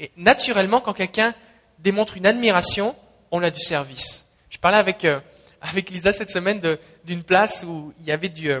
Et 0.00 0.10
naturellement, 0.16 0.80
quand 0.80 0.92
quelqu'un 0.92 1.34
démontre 1.78 2.16
une 2.16 2.26
admiration, 2.26 2.96
on 3.30 3.44
a 3.44 3.52
du 3.52 3.60
service. 3.60 4.26
Je 4.50 4.58
parlais 4.58 4.78
avec, 4.78 5.04
euh, 5.04 5.20
avec 5.60 5.88
Lisa 5.88 6.12
cette 6.12 6.30
semaine 6.30 6.60
d'une 7.04 7.22
place 7.22 7.64
où 7.64 7.94
il 8.00 8.06
y 8.06 8.10
avait 8.10 8.30
du... 8.30 8.50
Euh, 8.50 8.60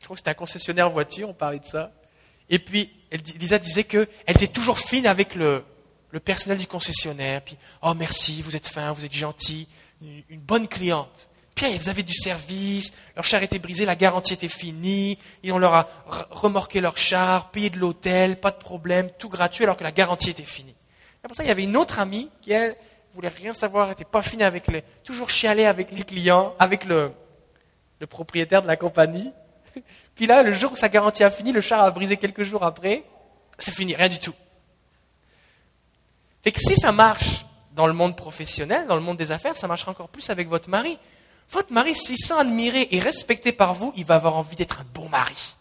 je 0.00 0.06
crois 0.06 0.16
que 0.16 0.18
c'était 0.18 0.30
un 0.30 0.34
concessionnaire 0.34 0.90
voiture, 0.90 1.28
on 1.28 1.34
parlait 1.34 1.60
de 1.60 1.66
ça. 1.66 1.92
Et 2.50 2.58
puis, 2.58 2.90
Lisa 3.38 3.60
disait 3.60 3.84
qu'elle 3.84 4.08
était 4.26 4.48
toujours 4.48 4.80
fine 4.80 5.06
avec 5.06 5.36
le, 5.36 5.62
le 6.10 6.18
personnel 6.18 6.58
du 6.58 6.66
concessionnaire. 6.66 7.42
Puis, 7.42 7.56
oh 7.80 7.94
merci, 7.94 8.42
vous 8.42 8.56
êtes 8.56 8.66
fin, 8.66 8.90
vous 8.90 9.04
êtes 9.04 9.12
gentil, 9.12 9.68
une 10.28 10.40
bonne 10.40 10.68
cliente. 10.68 11.30
Puis 11.54 11.66
ils 11.70 11.90
avaient 11.90 12.02
du 12.02 12.14
service, 12.14 12.92
leur 13.14 13.24
char 13.24 13.42
était 13.42 13.58
brisé, 13.58 13.84
la 13.84 13.96
garantie 13.96 14.32
était 14.32 14.48
finie, 14.48 15.18
et 15.42 15.52
on 15.52 15.58
leur 15.58 15.74
a 15.74 15.88
remorqué 16.30 16.80
leur 16.80 16.96
char, 16.96 17.50
payé 17.50 17.70
de 17.70 17.78
l'hôtel, 17.78 18.40
pas 18.40 18.50
de 18.50 18.56
problème, 18.56 19.10
tout 19.18 19.28
gratuit 19.28 19.64
alors 19.64 19.76
que 19.76 19.84
la 19.84 19.92
garantie 19.92 20.30
était 20.30 20.44
finie. 20.44 20.74
Et 21.24 21.28
pour 21.28 21.36
ça, 21.36 21.44
il 21.44 21.48
y 21.48 21.50
avait 21.50 21.64
une 21.64 21.76
autre 21.76 21.98
amie 21.98 22.30
qui, 22.40 22.52
elle, 22.52 22.74
voulait 23.12 23.28
rien 23.28 23.52
savoir, 23.52 23.90
était 23.90 24.04
pas 24.04 24.22
fine 24.22 24.42
avec 24.42 24.68
les, 24.68 24.82
toujours 25.04 25.28
chialée 25.28 25.66
avec 25.66 25.92
les 25.92 26.04
clients, 26.04 26.54
avec 26.58 26.86
le, 26.86 27.12
le 28.00 28.06
propriétaire 28.06 28.62
de 28.62 28.66
la 28.66 28.76
compagnie. 28.76 29.30
Puis 30.14 30.26
là, 30.26 30.42
le 30.42 30.54
jour 30.54 30.72
où 30.72 30.76
sa 30.76 30.88
garantie 30.88 31.22
a 31.22 31.30
fini, 31.30 31.52
le 31.52 31.60
char 31.60 31.82
a 31.82 31.90
brisé 31.90 32.16
quelques 32.16 32.44
jours 32.44 32.64
après, 32.64 33.04
c'est 33.58 33.74
fini, 33.74 33.94
rien 33.94 34.08
du 34.08 34.18
tout. 34.18 34.34
Fait 36.42 36.50
que 36.50 36.58
si 36.58 36.74
ça 36.76 36.90
marche 36.90 37.44
dans 37.74 37.86
le 37.86 37.92
monde 37.92 38.16
professionnel, 38.16 38.86
dans 38.86 38.96
le 38.96 39.02
monde 39.02 39.16
des 39.16 39.32
affaires, 39.32 39.56
ça 39.56 39.66
marchera 39.66 39.90
encore 39.90 40.08
plus 40.08 40.30
avec 40.30 40.48
votre 40.48 40.68
mari. 40.68 40.98
Votre 41.50 41.72
mari, 41.72 41.94
s'il 41.94 42.18
sent 42.18 42.34
admiré 42.38 42.88
et 42.90 42.98
respecté 42.98 43.52
par 43.52 43.74
vous, 43.74 43.92
il 43.96 44.04
va 44.04 44.14
avoir 44.14 44.36
envie 44.36 44.56
d'être 44.56 44.80
un 44.80 44.86
bon 44.94 45.08
mari. 45.08 45.54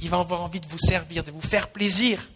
Il 0.00 0.10
va 0.10 0.18
avoir 0.18 0.42
envie 0.42 0.60
de 0.60 0.66
vous 0.66 0.78
servir, 0.78 1.24
de 1.24 1.30
vous 1.30 1.40
faire 1.40 1.68
plaisir. 1.68 2.30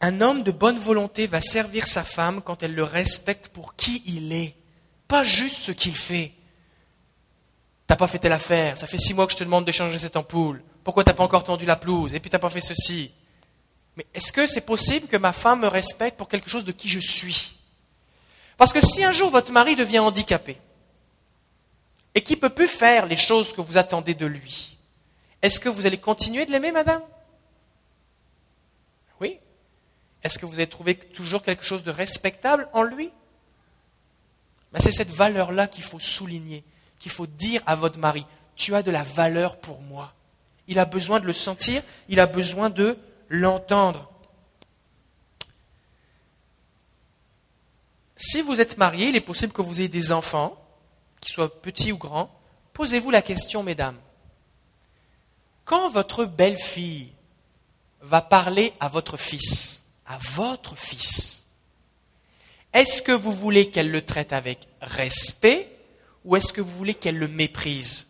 Un 0.00 0.20
homme 0.20 0.42
de 0.42 0.52
bonne 0.52 0.78
volonté 0.78 1.26
va 1.26 1.40
servir 1.40 1.86
sa 1.86 2.04
femme 2.04 2.40
quand 2.42 2.62
elle 2.62 2.74
le 2.74 2.84
respecte 2.84 3.48
pour 3.48 3.74
qui 3.74 4.02
il 4.06 4.32
est, 4.32 4.54
pas 5.08 5.24
juste 5.24 5.56
ce 5.56 5.72
qu'il 5.72 5.96
fait. 5.96 6.32
T'as 7.86 7.96
pas 7.96 8.06
fait 8.06 8.18
telle 8.18 8.32
affaire, 8.32 8.76
ça 8.76 8.86
fait 8.86 8.98
six 8.98 9.14
mois 9.14 9.26
que 9.26 9.32
je 9.32 9.38
te 9.38 9.44
demande 9.44 9.64
d'échanger 9.64 9.98
cette 9.98 10.16
ampoule. 10.16 10.62
Pourquoi 10.84 11.04
t'as 11.04 11.14
pas 11.14 11.24
encore 11.24 11.42
tendu 11.42 11.66
la 11.66 11.76
pelouse? 11.76 12.14
Et 12.14 12.20
puis 12.20 12.30
t'as 12.30 12.38
pas 12.38 12.50
fait 12.50 12.60
ceci? 12.60 13.10
Mais 13.98 14.06
est-ce 14.14 14.30
que 14.30 14.46
c'est 14.46 14.60
possible 14.60 15.08
que 15.08 15.16
ma 15.16 15.32
femme 15.32 15.62
me 15.62 15.66
respecte 15.66 16.16
pour 16.16 16.28
quelque 16.28 16.48
chose 16.48 16.62
de 16.62 16.70
qui 16.70 16.88
je 16.88 17.00
suis? 17.00 17.56
Parce 18.56 18.72
que 18.72 18.80
si 18.80 19.02
un 19.02 19.10
jour 19.10 19.28
votre 19.32 19.50
mari 19.50 19.74
devient 19.74 19.98
handicapé, 19.98 20.56
et 22.14 22.22
qui 22.22 22.36
peut 22.36 22.48
plus 22.48 22.68
faire 22.68 23.06
les 23.06 23.16
choses 23.16 23.52
que 23.52 23.60
vous 23.60 23.76
attendez 23.76 24.14
de 24.14 24.24
lui, 24.24 24.78
est-ce 25.42 25.58
que 25.58 25.68
vous 25.68 25.84
allez 25.84 25.98
continuer 25.98 26.46
de 26.46 26.52
l'aimer, 26.52 26.70
madame? 26.70 27.02
Oui. 29.20 29.40
Est-ce 30.22 30.38
que 30.38 30.46
vous 30.46 30.54
allez 30.54 30.68
trouver 30.68 30.94
toujours 30.94 31.42
quelque 31.42 31.64
chose 31.64 31.82
de 31.82 31.90
respectable 31.90 32.68
en 32.74 32.84
lui? 32.84 33.10
Ben, 34.72 34.78
C'est 34.78 34.92
cette 34.92 35.10
valeur-là 35.10 35.66
qu'il 35.66 35.82
faut 35.82 35.98
souligner, 35.98 36.62
qu'il 37.00 37.10
faut 37.10 37.26
dire 37.26 37.62
à 37.66 37.74
votre 37.74 37.98
mari, 37.98 38.24
tu 38.54 38.76
as 38.76 38.84
de 38.84 38.92
la 38.92 39.02
valeur 39.02 39.56
pour 39.56 39.80
moi. 39.80 40.14
Il 40.68 40.78
a 40.78 40.84
besoin 40.84 41.18
de 41.18 41.26
le 41.26 41.32
sentir, 41.32 41.82
il 42.08 42.20
a 42.20 42.26
besoin 42.26 42.70
de 42.70 42.96
l'entendre. 43.28 44.10
Si 48.16 48.42
vous 48.42 48.60
êtes 48.60 48.78
marié, 48.78 49.08
il 49.08 49.16
est 49.16 49.20
possible 49.20 49.52
que 49.52 49.62
vous 49.62 49.80
ayez 49.80 49.88
des 49.88 50.12
enfants, 50.12 50.60
qu'ils 51.20 51.32
soient 51.32 51.62
petits 51.62 51.92
ou 51.92 51.98
grands. 51.98 52.30
Posez-vous 52.72 53.10
la 53.10 53.22
question, 53.22 53.62
mesdames. 53.62 53.96
Quand 55.64 55.90
votre 55.90 56.24
belle-fille 56.24 57.12
va 58.00 58.20
parler 58.20 58.72
à 58.80 58.88
votre 58.88 59.16
fils, 59.16 59.84
à 60.06 60.18
votre 60.18 60.76
fils, 60.76 61.44
est-ce 62.72 63.02
que 63.02 63.12
vous 63.12 63.32
voulez 63.32 63.70
qu'elle 63.70 63.90
le 63.90 64.04
traite 64.04 64.32
avec 64.32 64.60
respect 64.80 65.70
ou 66.24 66.36
est-ce 66.36 66.52
que 66.52 66.60
vous 66.60 66.76
voulez 66.76 66.94
qu'elle 66.94 67.18
le 67.18 67.28
méprise? 67.28 68.06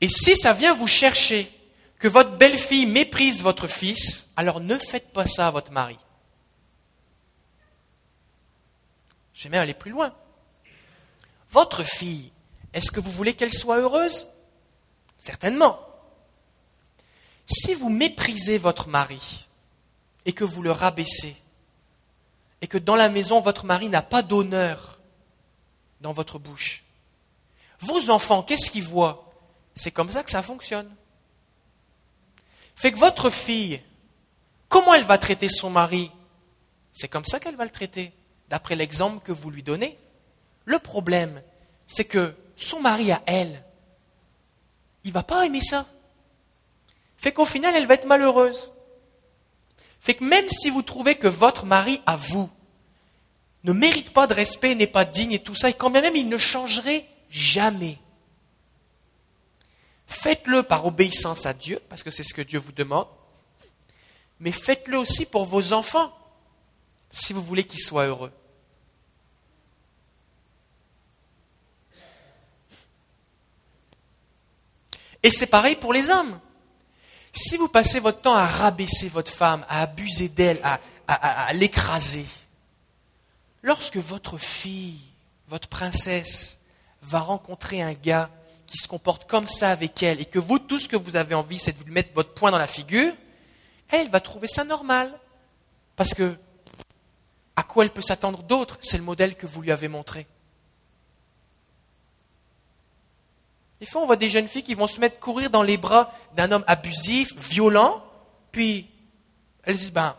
Et 0.00 0.08
si 0.08 0.36
ça 0.36 0.52
vient 0.52 0.74
vous 0.74 0.86
chercher 0.86 1.50
que 1.98 2.08
votre 2.08 2.36
belle-fille 2.36 2.86
méprise 2.86 3.42
votre 3.42 3.66
fils, 3.66 4.28
alors 4.36 4.60
ne 4.60 4.78
faites 4.78 5.12
pas 5.12 5.26
ça 5.26 5.48
à 5.48 5.50
votre 5.50 5.72
mari. 5.72 5.98
J'ai 9.34 9.48
même 9.48 9.62
aller 9.62 9.74
plus 9.74 9.90
loin. 9.90 10.14
Votre 11.50 11.82
fille, 11.82 12.32
est-ce 12.72 12.90
que 12.90 13.00
vous 13.00 13.10
voulez 13.10 13.34
qu'elle 13.34 13.52
soit 13.52 13.78
heureuse? 13.78 14.28
Certainement. 15.18 15.80
Si 17.46 17.74
vous 17.74 17.88
méprisez 17.88 18.58
votre 18.58 18.88
mari 18.88 19.48
et 20.24 20.32
que 20.32 20.44
vous 20.44 20.62
le 20.62 20.72
rabaissez, 20.72 21.36
et 22.60 22.66
que 22.66 22.78
dans 22.78 22.96
la 22.96 23.08
maison, 23.08 23.40
votre 23.40 23.64
mari 23.64 23.88
n'a 23.88 24.02
pas 24.02 24.22
d'honneur 24.22 25.00
dans 26.00 26.12
votre 26.12 26.38
bouche, 26.38 26.84
vos 27.80 28.10
enfants, 28.10 28.42
qu'est-ce 28.42 28.70
qu'ils 28.70 28.82
voient 28.82 29.32
C'est 29.74 29.92
comme 29.92 30.10
ça 30.10 30.22
que 30.22 30.30
ça 30.30 30.42
fonctionne. 30.42 30.92
Fait 32.78 32.92
que 32.92 32.98
votre 32.98 33.28
fille, 33.28 33.82
comment 34.68 34.94
elle 34.94 35.02
va 35.02 35.18
traiter 35.18 35.48
son 35.48 35.68
mari? 35.68 36.12
C'est 36.92 37.08
comme 37.08 37.24
ça 37.24 37.40
qu'elle 37.40 37.56
va 37.56 37.64
le 37.64 37.72
traiter 37.72 38.12
d'après 38.50 38.76
l'exemple 38.76 39.18
que 39.18 39.32
vous 39.32 39.50
lui 39.50 39.64
donnez. 39.64 39.98
Le 40.64 40.78
problème, 40.78 41.42
c'est 41.88 42.04
que 42.04 42.32
son 42.54 42.80
mari 42.80 43.10
à 43.10 43.20
elle, 43.26 43.64
il 45.02 45.12
va 45.12 45.24
pas 45.24 45.44
aimer 45.44 45.60
ça. 45.60 45.86
Fait 47.16 47.32
qu'au 47.32 47.44
final, 47.44 47.74
elle 47.74 47.88
va 47.88 47.94
être 47.94 48.06
malheureuse. 48.06 48.72
Fait 49.98 50.14
que 50.14 50.22
même 50.22 50.48
si 50.48 50.70
vous 50.70 50.82
trouvez 50.82 51.16
que 51.16 51.26
votre 51.26 51.66
mari 51.66 52.00
à 52.06 52.14
vous 52.14 52.48
ne 53.64 53.72
mérite 53.72 54.12
pas 54.12 54.28
de 54.28 54.34
respect, 54.34 54.76
n'est 54.76 54.86
pas 54.86 55.04
digne 55.04 55.32
et 55.32 55.42
tout 55.42 55.56
ça, 55.56 55.68
et 55.68 55.74
quand 55.74 55.90
même 55.90 56.14
il 56.14 56.28
ne 56.28 56.38
changerait 56.38 57.04
jamais, 57.28 57.98
faites-le 60.08 60.64
par 60.64 60.86
obéissance 60.86 61.46
à 61.46 61.54
Dieu, 61.54 61.80
parce 61.88 62.02
que 62.02 62.10
c'est 62.10 62.24
ce 62.24 62.34
que 62.34 62.42
Dieu 62.42 62.58
vous 62.58 62.72
demande, 62.72 63.06
mais 64.40 64.52
faites-le 64.52 64.98
aussi 64.98 65.26
pour 65.26 65.44
vos 65.44 65.72
enfants, 65.72 66.12
si 67.10 67.32
vous 67.32 67.42
voulez 67.42 67.64
qu'ils 67.64 67.80
soient 67.80 68.06
heureux. 68.06 68.32
Et 75.22 75.30
c'est 75.30 75.46
pareil 75.46 75.76
pour 75.76 75.92
les 75.92 76.10
hommes. 76.10 76.38
Si 77.32 77.56
vous 77.56 77.68
passez 77.68 78.00
votre 78.00 78.20
temps 78.20 78.34
à 78.34 78.46
rabaisser 78.46 79.08
votre 79.08 79.32
femme, 79.32 79.64
à 79.68 79.82
abuser 79.82 80.28
d'elle, 80.28 80.60
à, 80.62 81.52
l'écraser, 81.52 82.26
lorsque 83.62 83.96
votre 83.96 84.38
fille, 84.38 85.00
votre 85.48 85.68
princesse, 85.68 86.58
va 87.02 87.20
rencontrer 87.20 87.82
un 87.82 87.92
gars 87.92 88.30
qui 88.68 88.76
se 88.76 88.86
comporte 88.86 89.28
comme 89.28 89.46
ça 89.46 89.70
avec 89.70 90.02
elle 90.02 90.20
et 90.20 90.26
que 90.26 90.38
vous, 90.38 90.58
tout 90.58 90.78
ce 90.78 90.88
que 90.88 90.96
vous 90.96 91.16
avez 91.16 91.34
envie, 91.34 91.58
c'est 91.58 91.76
de 91.76 91.84
lui 91.84 91.92
mettre 91.92 92.12
votre 92.14 92.34
poing 92.34 92.50
dans 92.50 92.58
la 92.58 92.66
figure, 92.66 93.12
elle 93.88 94.08
va 94.10 94.20
trouver 94.20 94.46
ça 94.46 94.62
normal. 94.62 95.12
Parce 95.96 96.14
que 96.14 96.36
à 97.56 97.62
quoi 97.64 97.84
elle 97.84 97.90
peut 97.90 98.02
s'attendre 98.02 98.42
d'autre? 98.42 98.76
C'est 98.80 98.98
le 98.98 99.02
modèle 99.02 99.36
que 99.36 99.46
vous 99.46 99.62
lui 99.62 99.72
avez 99.72 99.88
montré. 99.88 100.26
Des 103.80 103.86
fois, 103.86 104.02
on 104.02 104.06
voit 104.06 104.16
des 104.16 104.28
jeunes 104.28 104.48
filles 104.48 104.62
qui 104.62 104.74
vont 104.74 104.86
se 104.86 105.00
mettre 105.00 105.18
courir 105.18 105.50
dans 105.50 105.62
les 105.62 105.76
bras 105.76 106.12
d'un 106.36 106.52
homme 106.52 106.64
abusif, 106.66 107.34
violent, 107.36 108.04
puis 108.52 108.88
elles 109.62 109.76
disent, 109.76 109.92
ben, 109.92 110.14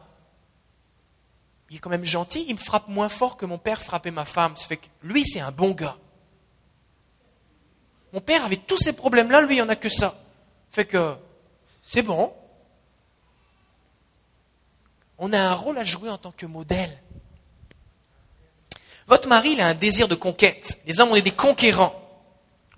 il 1.70 1.76
est 1.76 1.80
quand 1.80 1.90
même 1.90 2.06
gentil, 2.06 2.46
il 2.48 2.56
me 2.56 2.60
frappe 2.60 2.88
moins 2.88 3.10
fort 3.10 3.38
que 3.38 3.46
mon 3.46 3.58
père 3.60 3.82
frappait 3.82 4.12
ma 4.12 4.26
femme. 4.26 4.56
Ça 4.58 4.66
fait 4.66 4.78
que 4.78 4.88
lui, 5.04 5.24
c'est 5.26 5.40
un 5.40 5.52
bon 5.52 5.72
gars. 5.72 5.98
Mon 8.14 8.22
père 8.22 8.44
avait 8.46 8.58
tous 8.58 8.78
ces 8.78 8.94
problèmes-là, 8.94 9.42
lui, 9.42 9.56
il 9.56 9.58
n'y 9.58 9.62
en 9.62 9.70
a 9.70 9.76
que 9.76 9.90
ça. 9.90 10.16
Fait 10.72 10.86
que 10.86 11.16
c'est 11.84 12.02
bon. 12.02 12.34
On 15.18 15.34
a 15.34 15.40
un 15.40 15.54
rôle 15.54 15.78
à 15.78 15.84
jouer 15.84 16.10
en 16.10 16.18
tant 16.18 16.32
que 16.32 16.46
modèle. 16.46 16.98
Votre 19.08 19.28
mari, 19.28 19.52
il 19.54 19.62
a 19.62 19.68
un 19.68 19.74
désir 19.74 20.08
de 20.08 20.16
conquête. 20.16 20.80
Les 20.86 21.00
hommes, 21.00 21.10
on 21.12 21.16
est 21.16 21.22
des 21.22 21.32
conquérants. 21.32 21.96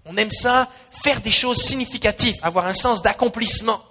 On 0.06 0.18
aime 0.18 0.32
ça, 0.32 0.68
faire 1.04 1.22
des 1.22 1.32
choses 1.32 1.58
significatives, 1.58 2.36
avoir 2.42 2.66
un 2.66 2.74
sens 2.74 3.02
d'accomplissement. 3.02 3.82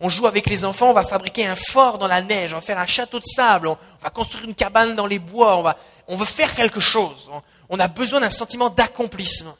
On 0.00 0.08
joue 0.08 0.26
avec 0.26 0.48
les 0.48 0.64
enfants, 0.64 0.90
on 0.90 0.94
va 0.94 1.02
fabriquer 1.02 1.46
un 1.46 1.54
fort 1.54 1.98
dans 1.98 2.06
la 2.06 2.22
neige, 2.22 2.52
on 2.52 2.56
va 2.56 2.62
faire 2.62 2.78
un 2.78 2.86
château 2.86 3.18
de 3.18 3.24
sable, 3.24 3.68
on 3.68 3.78
va 4.00 4.10
construire 4.10 4.44
une 4.44 4.54
cabane 4.54 4.96
dans 4.96 5.06
les 5.06 5.18
bois, 5.18 5.56
on, 5.56 5.62
va, 5.62 5.76
on 6.08 6.16
veut 6.16 6.24
faire 6.24 6.54
quelque 6.54 6.80
chose. 6.80 7.30
On, 7.68 7.78
a 7.78 7.88
besoin 7.88 8.20
d'un 8.20 8.30
sentiment 8.30 8.70
d'accomplissement. 8.70 9.56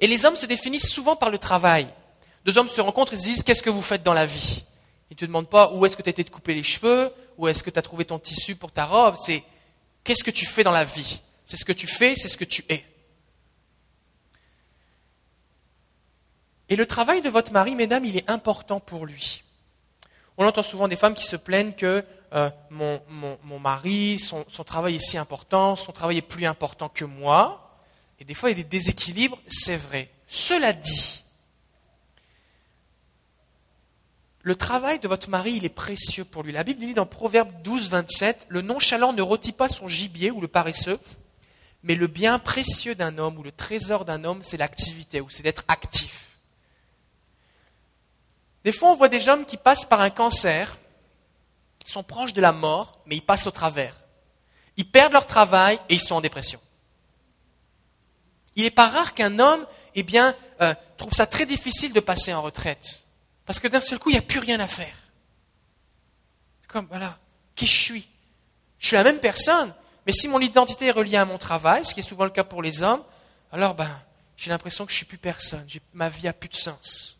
Et 0.00 0.06
les 0.06 0.24
hommes 0.24 0.36
se 0.36 0.46
définissent 0.46 0.90
souvent 0.90 1.16
par 1.16 1.30
le 1.30 1.38
travail. 1.38 1.86
Deux 2.44 2.58
hommes 2.58 2.68
se 2.68 2.80
rencontrent 2.80 3.12
et 3.12 3.18
se 3.18 3.24
disent 3.24 3.42
Qu'est-ce 3.42 3.62
que 3.62 3.70
vous 3.70 3.82
faites 3.82 4.02
dans 4.02 4.14
la 4.14 4.26
vie? 4.26 4.64
Ils 5.10 5.14
ne 5.14 5.18
te 5.18 5.24
demandent 5.24 5.48
pas 5.48 5.72
où 5.72 5.84
est-ce 5.84 5.96
que 5.96 6.02
tu 6.02 6.08
as 6.08 6.12
été 6.12 6.24
te 6.24 6.30
couper 6.30 6.54
les 6.54 6.62
cheveux, 6.62 7.12
où 7.36 7.48
est-ce 7.48 7.62
que 7.62 7.70
tu 7.70 7.78
as 7.78 7.82
trouvé 7.82 8.04
ton 8.04 8.18
tissu 8.18 8.56
pour 8.56 8.72
ta 8.72 8.86
robe? 8.86 9.16
C'est 9.20 9.42
Qu'est-ce 10.04 10.24
que 10.24 10.30
tu 10.30 10.46
fais 10.46 10.64
dans 10.64 10.72
la 10.72 10.84
vie? 10.84 11.20
C'est 11.44 11.56
ce 11.56 11.64
que 11.64 11.72
tu 11.72 11.86
fais, 11.86 12.14
c'est 12.14 12.28
ce 12.28 12.36
que 12.36 12.44
tu 12.44 12.64
es. 12.68 12.84
Et 16.68 16.76
le 16.76 16.86
travail 16.86 17.20
de 17.20 17.28
votre 17.28 17.52
mari, 17.52 17.74
mesdames, 17.74 18.04
il 18.04 18.16
est 18.16 18.30
important 18.30 18.78
pour 18.78 19.04
lui. 19.04 19.42
On 20.38 20.46
entend 20.46 20.62
souvent 20.62 20.88
des 20.88 20.96
femmes 20.96 21.14
qui 21.14 21.26
se 21.26 21.36
plaignent 21.36 21.72
que 21.72 22.04
euh, 22.32 22.48
mon, 22.70 23.00
mari, 23.58 24.20
son, 24.20 24.44
son, 24.48 24.62
travail 24.62 24.94
est 24.94 25.00
si 25.00 25.18
important, 25.18 25.74
son 25.74 25.92
travail 25.92 26.18
est 26.18 26.22
plus 26.22 26.46
important 26.46 26.88
que 26.88 27.04
moi. 27.04 27.69
Et 28.20 28.24
des 28.24 28.34
fois, 28.34 28.50
il 28.50 28.58
y 28.58 28.60
a 28.60 28.62
des 28.62 28.68
déséquilibres, 28.68 29.38
c'est 29.48 29.76
vrai. 29.76 30.10
Cela 30.26 30.72
dit, 30.72 31.24
le 34.42 34.54
travail 34.54 34.98
de 35.00 35.08
votre 35.08 35.28
mari, 35.28 35.54
il 35.54 35.64
est 35.64 35.70
précieux 35.70 36.24
pour 36.24 36.42
lui. 36.42 36.52
La 36.52 36.62
Bible 36.62 36.80
dit 36.80 36.94
dans 36.94 37.06
Proverbe 37.06 37.50
12, 37.62 37.88
27, 37.90 38.46
le 38.48 38.60
nonchalant 38.60 39.12
ne 39.12 39.22
rôtit 39.22 39.52
pas 39.52 39.68
son 39.68 39.88
gibier 39.88 40.30
ou 40.30 40.40
le 40.40 40.48
paresseux, 40.48 40.98
mais 41.82 41.94
le 41.94 42.06
bien 42.06 42.38
précieux 42.38 42.94
d'un 42.94 43.16
homme 43.18 43.38
ou 43.38 43.42
le 43.42 43.52
trésor 43.52 44.04
d'un 44.04 44.24
homme, 44.24 44.42
c'est 44.42 44.58
l'activité 44.58 45.20
ou 45.20 45.30
c'est 45.30 45.42
d'être 45.42 45.64
actif. 45.68 46.28
Des 48.64 48.72
fois, 48.72 48.90
on 48.90 48.96
voit 48.96 49.08
des 49.08 49.28
hommes 49.28 49.46
qui 49.46 49.56
passent 49.56 49.86
par 49.86 50.00
un 50.00 50.10
cancer, 50.10 50.78
sont 51.86 52.02
proches 52.02 52.34
de 52.34 52.40
la 52.40 52.52
mort, 52.52 53.00
mais 53.06 53.16
ils 53.16 53.24
passent 53.24 53.46
au 53.46 53.50
travers. 53.50 53.96
Ils 54.76 54.88
perdent 54.88 55.12
leur 55.12 55.26
travail 55.26 55.78
et 55.88 55.94
ils 55.94 56.00
sont 56.00 56.14
en 56.14 56.20
dépression. 56.20 56.60
Il 58.56 58.64
n'est 58.64 58.70
pas 58.70 58.88
rare 58.88 59.14
qu'un 59.14 59.38
homme 59.38 59.66
eh 59.94 60.04
euh, 60.60 60.74
trouve 60.96 61.12
ça 61.12 61.26
très 61.26 61.46
difficile 61.46 61.92
de 61.92 62.00
passer 62.00 62.32
en 62.34 62.42
retraite. 62.42 63.04
Parce 63.46 63.58
que 63.58 63.68
d'un 63.68 63.80
seul 63.80 63.98
coup, 63.98 64.10
il 64.10 64.12
n'y 64.12 64.18
a 64.18 64.22
plus 64.22 64.38
rien 64.38 64.60
à 64.60 64.66
faire. 64.66 64.94
Comme, 66.68 66.86
voilà, 66.88 67.18
qui 67.54 67.66
je 67.66 67.76
suis? 67.76 68.08
Je 68.78 68.86
suis 68.88 68.96
la 68.96 69.04
même 69.04 69.18
personne, 69.18 69.74
mais 70.06 70.12
si 70.12 70.28
mon 70.28 70.40
identité 70.40 70.86
est 70.86 70.92
reliée 70.92 71.16
à 71.16 71.24
mon 71.24 71.38
travail, 71.38 71.84
ce 71.84 71.94
qui 71.94 72.00
est 72.00 72.04
souvent 72.04 72.24
le 72.24 72.30
cas 72.30 72.44
pour 72.44 72.62
les 72.62 72.82
hommes, 72.82 73.02
alors 73.52 73.74
ben, 73.74 73.90
j'ai 74.36 74.50
l'impression 74.50 74.86
que 74.86 74.90
je 74.90 74.94
ne 74.94 74.98
suis 74.98 75.06
plus 75.06 75.18
personne, 75.18 75.66
ma 75.92 76.08
vie 76.08 76.24
n'a 76.24 76.32
plus 76.32 76.48
de 76.48 76.54
sens. 76.54 77.18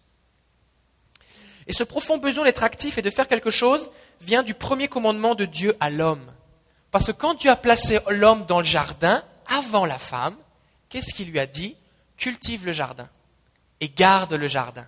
Et 1.67 1.73
ce 1.73 1.85
profond 1.85 2.19
besoin 2.19 2.45
d'être 2.45 2.65
actif 2.65 2.99
et 2.99 3.03
de 3.03 3.11
faire 3.11 3.29
quelque 3.29 3.51
chose 3.51 3.91
vient 4.21 4.43
du 4.43 4.55
premier 4.55 4.89
commandement 4.89 5.35
de 5.35 5.45
Dieu 5.45 5.77
à 5.81 5.91
l'homme. 5.91 6.33
Parce 6.91 7.07
que 7.07 7.13
quand 7.13 7.35
Dieu 7.35 7.51
a 7.51 7.57
placé 7.57 8.01
l'homme 8.09 8.47
dans 8.47 8.59
le 8.59 8.65
jardin, 8.65 9.23
avant 9.47 9.85
la 9.85 9.99
femme, 9.99 10.37
qu'est-ce 10.91 11.15
qu'il 11.15 11.31
lui 11.31 11.39
a 11.39 11.47
dit 11.47 11.77
Cultive 12.19 12.67
le 12.67 12.75
jardin 12.75 13.09
et 13.81 13.89
garde 13.89 14.35
le 14.35 14.47
jardin. 14.47 14.87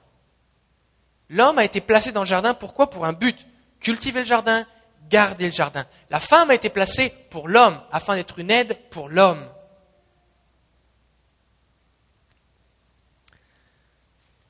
L'homme 1.31 1.59
a 1.59 1.65
été 1.65 1.81
placé 1.81 2.13
dans 2.13 2.21
le 2.21 2.27
jardin, 2.27 2.53
pourquoi? 2.53 2.91
Pour 2.91 3.07
un 3.07 3.15
but. 3.15 3.47
Cultiver 3.81 4.21
le 4.21 4.27
jardin, 4.27 4.67
garder 5.09 5.47
le 5.47 5.53
jardin. 5.53 5.87
La 6.11 6.21
femme 6.21 6.51
a 6.51 6.55
été 6.55 6.69
placée 6.69 7.11
pour 7.31 7.49
l'homme, 7.49 7.81
afin 7.91 8.17
d'être 8.17 8.39
une 8.39 8.51
aide 8.51 8.79
pour 8.91 9.09
l'homme. 9.09 9.43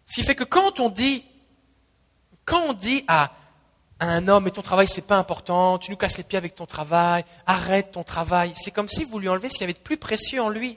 Ce 0.04 0.16
qui 0.16 0.26
fait 0.26 0.34
que 0.34 0.44
quand 0.44 0.80
on 0.80 0.88
dit, 0.88 1.24
quand 2.44 2.62
on 2.68 2.72
dit 2.72 3.04
à, 3.08 3.32
un 4.00 4.26
homme, 4.26 4.44
mais 4.44 4.50
ton 4.50 4.62
travail 4.62 4.88
c'est 4.88 5.06
pas 5.06 5.16
important, 5.16 5.78
tu 5.78 5.92
nous 5.92 5.96
casses 5.96 6.18
les 6.18 6.24
pieds 6.24 6.36
avec 6.36 6.56
ton 6.56 6.66
travail, 6.66 7.24
arrête 7.46 7.92
ton 7.92 8.02
travail, 8.02 8.52
c'est 8.56 8.72
comme 8.72 8.88
si 8.88 9.04
vous 9.04 9.20
lui 9.20 9.28
enlevez 9.28 9.48
ce 9.48 9.54
qu'il 9.54 9.62
y 9.62 9.64
avait 9.64 9.72
de 9.72 9.78
plus 9.78 9.96
précieux 9.96 10.42
en 10.42 10.48
lui. 10.48 10.76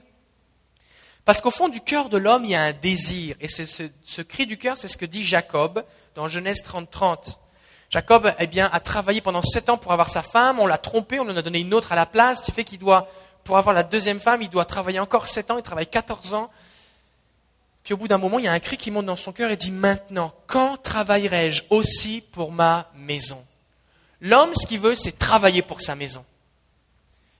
Parce 1.25 1.41
qu'au 1.41 1.51
fond 1.51 1.67
du 1.67 1.81
cœur 1.81 2.09
de 2.09 2.17
l'homme, 2.17 2.45
il 2.45 2.51
y 2.51 2.55
a 2.55 2.61
un 2.61 2.71
désir. 2.71 3.35
Et 3.41 3.47
ce, 3.47 3.65
ce, 3.65 4.21
cri 4.21 4.45
du 4.45 4.57
cœur, 4.57 4.77
c'est 4.77 4.87
ce 4.87 4.95
que 4.95 5.05
dit 5.05 5.23
Jacob 5.23 5.83
dans 6.15 6.27
Genèse 6.27 6.61
30, 6.63 6.89
30. 6.89 7.39
Jacob, 7.89 8.31
eh 8.39 8.47
bien, 8.47 8.69
a 8.71 8.79
travaillé 8.79 9.21
pendant 9.21 9.41
sept 9.41 9.69
ans 9.69 9.77
pour 9.77 9.91
avoir 9.91 10.09
sa 10.09 10.21
femme, 10.21 10.59
on 10.59 10.67
l'a 10.67 10.77
trompé, 10.77 11.19
on 11.19 11.23
en 11.23 11.35
a 11.35 11.41
donné 11.41 11.59
une 11.59 11.73
autre 11.73 11.91
à 11.91 11.95
la 11.95 12.05
place, 12.05 12.39
ce 12.39 12.45
qui 12.45 12.51
fait 12.51 12.63
qu'il 12.63 12.79
doit, 12.79 13.07
pour 13.43 13.57
avoir 13.57 13.75
la 13.75 13.83
deuxième 13.83 14.19
femme, 14.19 14.41
il 14.41 14.49
doit 14.49 14.65
travailler 14.65 14.99
encore 14.99 15.27
sept 15.27 15.51
ans, 15.51 15.57
il 15.57 15.63
travaille 15.63 15.87
14 15.87 16.33
ans. 16.33 16.49
Puis 17.83 17.93
au 17.93 17.97
bout 17.97 18.07
d'un 18.07 18.17
moment, 18.17 18.39
il 18.39 18.45
y 18.45 18.47
a 18.47 18.51
un 18.51 18.59
cri 18.59 18.77
qui 18.77 18.89
monte 18.89 19.05
dans 19.05 19.15
son 19.15 19.31
cœur 19.31 19.51
et 19.51 19.57
dit 19.57 19.71
maintenant, 19.71 20.33
quand 20.47 20.77
travaillerai-je 20.77 21.63
aussi 21.69 22.23
pour 22.31 22.51
ma 22.51 22.91
maison? 22.95 23.43
L'homme, 24.21 24.51
ce 24.55 24.65
qu'il 24.65 24.79
veut, 24.79 24.95
c'est 24.95 25.17
travailler 25.17 25.61
pour 25.61 25.81
sa 25.81 25.95
maison. 25.95 26.25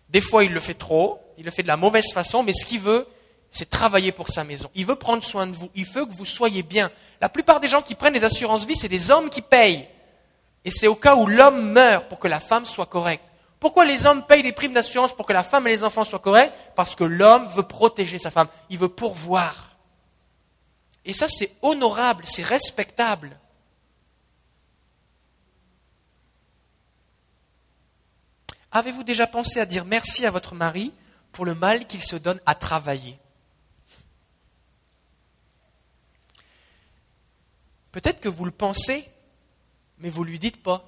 Des 0.10 0.22
fois, 0.22 0.44
il 0.44 0.54
le 0.54 0.60
fait 0.60 0.76
trop, 0.76 1.20
il 1.38 1.46
le 1.46 1.52
fait 1.52 1.64
de 1.64 1.68
la 1.68 1.78
mauvaise 1.78 2.14
façon, 2.14 2.44
mais 2.44 2.54
ce 2.54 2.66
qu'il 2.66 2.80
veut, 2.80 3.08
c'est 3.56 3.70
travailler 3.70 4.12
pour 4.12 4.28
sa 4.28 4.44
maison. 4.44 4.70
Il 4.76 4.86
veut 4.86 4.98
prendre 4.98 5.24
soin 5.24 5.48
de 5.48 5.54
vous. 5.54 5.70
Il 5.76 5.86
veut 5.86 6.06
que 6.06 6.14
vous 6.14 6.26
soyez 6.26 6.62
bien. 6.62 6.92
La 7.22 7.30
plupart 7.30 7.62
des 7.62 7.70
gens 7.70 7.82
qui 7.82 7.96
prennent 7.96 8.14
les 8.14 8.26
assurances 8.26 8.66
vie, 8.66 8.76
c'est 8.76 8.90
des 8.90 9.12
hommes 9.12 9.30
qui 9.30 9.42
payent. 9.42 9.88
Et 10.66 10.72
c'est 10.72 10.88
au 10.88 10.96
cas 10.96 11.16
où 11.16 11.26
l'homme 11.26 11.72
meurt 11.72 12.10
pour 12.10 12.20
que 12.20 12.28
la 12.28 12.42
femme 12.42 12.66
soit 12.66 12.88
correcte. 12.88 13.26
Pourquoi 13.62 13.86
les 13.86 14.06
hommes 14.06 14.26
payent 14.26 14.44
des 14.44 14.52
primes 14.52 14.74
d'assurance 14.74 15.16
pour 15.16 15.26
que 15.26 15.32
la 15.32 15.42
femme 15.42 15.68
et 15.68 15.70
les 15.70 15.86
enfants 15.86 16.04
soient 16.04 16.20
corrects? 16.20 16.52
Parce 16.76 16.98
que 16.98 17.06
l'homme 17.06 17.48
veut 17.48 17.64
protéger 17.64 18.20
sa 18.20 18.30
femme. 18.30 18.50
Il 18.70 18.78
veut 18.78 18.90
pourvoir. 18.90 19.78
Et 21.06 21.14
ça, 21.14 21.28
c'est 21.30 21.56
honorable, 21.62 22.26
c'est 22.28 22.44
respectable. 22.44 23.40
Avez-vous 28.74 29.06
déjà 29.06 29.28
pensé 29.28 29.62
à 29.62 29.66
dire 29.66 29.86
merci 29.86 30.26
à 30.26 30.32
votre 30.32 30.56
mari 30.56 30.92
pour 31.32 31.46
le 31.46 31.56
mal 31.56 31.88
qu'il 31.88 32.04
se 32.04 32.18
donne 32.18 32.42
à 32.46 32.54
travailler? 32.54 33.18
Peut-être 37.96 38.20
que 38.20 38.28
vous 38.28 38.44
le 38.44 38.52
pensez, 38.52 39.10
mais 40.00 40.10
vous 40.10 40.26
ne 40.26 40.30
lui 40.30 40.38
dites 40.38 40.62
pas. 40.62 40.84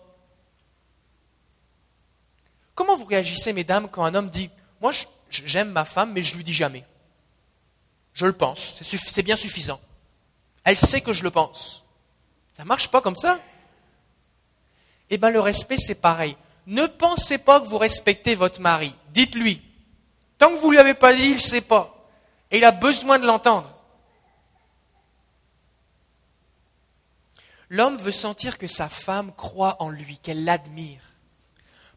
Comment 2.76 2.98
vous 2.98 3.06
réagissez, 3.06 3.54
mesdames, 3.54 3.88
quand 3.90 4.04
un 4.04 4.14
homme 4.14 4.30
dit 4.30 4.50
Moi, 4.82 4.92
j'aime 5.30 5.72
ma 5.72 5.86
femme, 5.86 6.12
mais 6.12 6.22
je 6.22 6.34
ne 6.34 6.40
lui 6.40 6.44
dis 6.44 6.54
jamais? 6.54 6.84
Je 8.14 8.26
le 8.26 8.34
pense, 8.34 8.82
c'est 8.82 9.24
bien 9.24 9.38
suffisant. 9.38 9.80
Elle 10.66 10.78
sait 10.78 11.00
que 11.00 11.14
je 11.14 11.24
le 11.24 11.32
pense. 11.32 11.86
Ça 12.52 12.64
ne 12.64 12.68
marche 12.68 12.90
pas 12.90 13.00
comme 13.00 13.16
ça? 13.16 13.40
Eh 15.10 15.18
bien, 15.18 15.30
le 15.30 15.40
respect, 15.40 15.78
c'est 15.78 16.02
pareil. 16.02 16.36
Ne 16.66 16.88
pensez 16.88 17.38
pas 17.38 17.62
que 17.62 17.68
vous 17.68 17.78
respectez 17.78 18.36
votre 18.36 18.60
mari. 18.60 18.94
Dites-lui. 19.12 19.62
Tant 20.38 20.50
que 20.50 20.58
vous 20.58 20.68
ne 20.68 20.72
lui 20.74 20.80
avez 20.80 20.94
pas 20.94 21.16
dit, 21.16 21.24
il 21.24 21.36
ne 21.36 21.40
sait 21.40 21.62
pas. 21.62 22.12
Et 22.52 22.58
il 22.58 22.66
a 22.66 22.72
besoin 22.72 23.18
de 23.18 23.26
l'entendre. 23.26 23.77
L'homme 27.70 27.98
veut 27.98 28.12
sentir 28.12 28.58
que 28.58 28.68
sa 28.68 28.88
femme 28.88 29.32
croit 29.36 29.78
en 29.80 29.90
lui, 29.90 30.20
qu'elle 30.20 30.46
l'admire. 30.46 31.02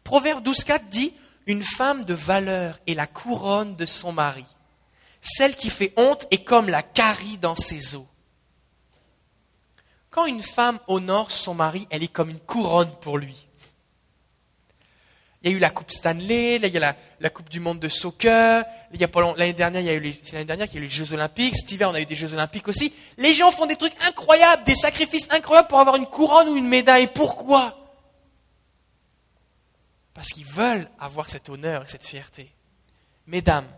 Proverbe 0.02 0.44
12.4 0.44 0.88
dit 0.88 1.14
Une 1.46 1.62
femme 1.62 2.04
de 2.04 2.14
valeur 2.14 2.78
est 2.86 2.94
la 2.94 3.06
couronne 3.06 3.76
de 3.76 3.86
son 3.86 4.12
mari. 4.12 4.46
Celle 5.20 5.54
qui 5.54 5.70
fait 5.70 5.92
honte 5.96 6.26
est 6.30 6.44
comme 6.44 6.68
la 6.68 6.82
carie 6.82 7.38
dans 7.38 7.54
ses 7.54 7.94
os. 7.94 8.06
Quand 10.10 10.26
une 10.26 10.42
femme 10.42 10.80
honore 10.88 11.30
son 11.30 11.54
mari, 11.54 11.86
elle 11.90 12.02
est 12.02 12.08
comme 12.08 12.30
une 12.30 12.40
couronne 12.40 12.90
pour 13.00 13.16
lui. 13.18 13.46
Il 15.42 15.50
y 15.50 15.54
a 15.54 15.56
eu 15.56 15.58
la 15.58 15.70
Coupe 15.70 15.90
Stanley, 15.90 16.58
là, 16.58 16.68
il 16.68 16.74
y 16.74 16.76
a 16.76 16.94
la, 17.18 17.30
Coupe 17.30 17.48
du 17.48 17.60
Monde 17.60 17.80
de 17.80 17.88
soccer, 17.88 18.62
l'année 18.92 19.52
dernière, 19.54 19.80
il 19.80 19.86
y 19.86 19.88
a 19.88 19.94
eu 19.94 20.44
dernière 20.44 20.66
qu'il 20.66 20.74
y 20.74 20.78
a 20.78 20.84
eu 20.84 20.88
les 20.88 20.88
Jeux 20.88 21.14
Olympiques, 21.14 21.56
cet 21.56 21.72
hiver, 21.72 21.88
on 21.88 21.94
a 21.94 22.00
eu 22.00 22.04
des 22.04 22.14
Jeux 22.14 22.34
Olympiques 22.34 22.68
aussi. 22.68 22.92
Les 23.16 23.32
gens 23.32 23.50
font 23.50 23.64
des 23.64 23.76
trucs 23.76 23.94
incroyables, 24.06 24.64
des 24.64 24.76
sacrifices 24.76 25.30
incroyables 25.32 25.68
pour 25.68 25.80
avoir 25.80 25.96
une 25.96 26.06
couronne 26.06 26.50
ou 26.50 26.56
une 26.56 26.68
médaille. 26.68 27.06
Pourquoi? 27.06 27.78
Parce 30.12 30.28
qu'ils 30.28 30.44
veulent 30.44 30.90
avoir 30.98 31.30
cet 31.30 31.48
honneur 31.48 31.84
et 31.84 31.88
cette 31.88 32.06
fierté. 32.06 32.52
Mesdames, 33.26 33.68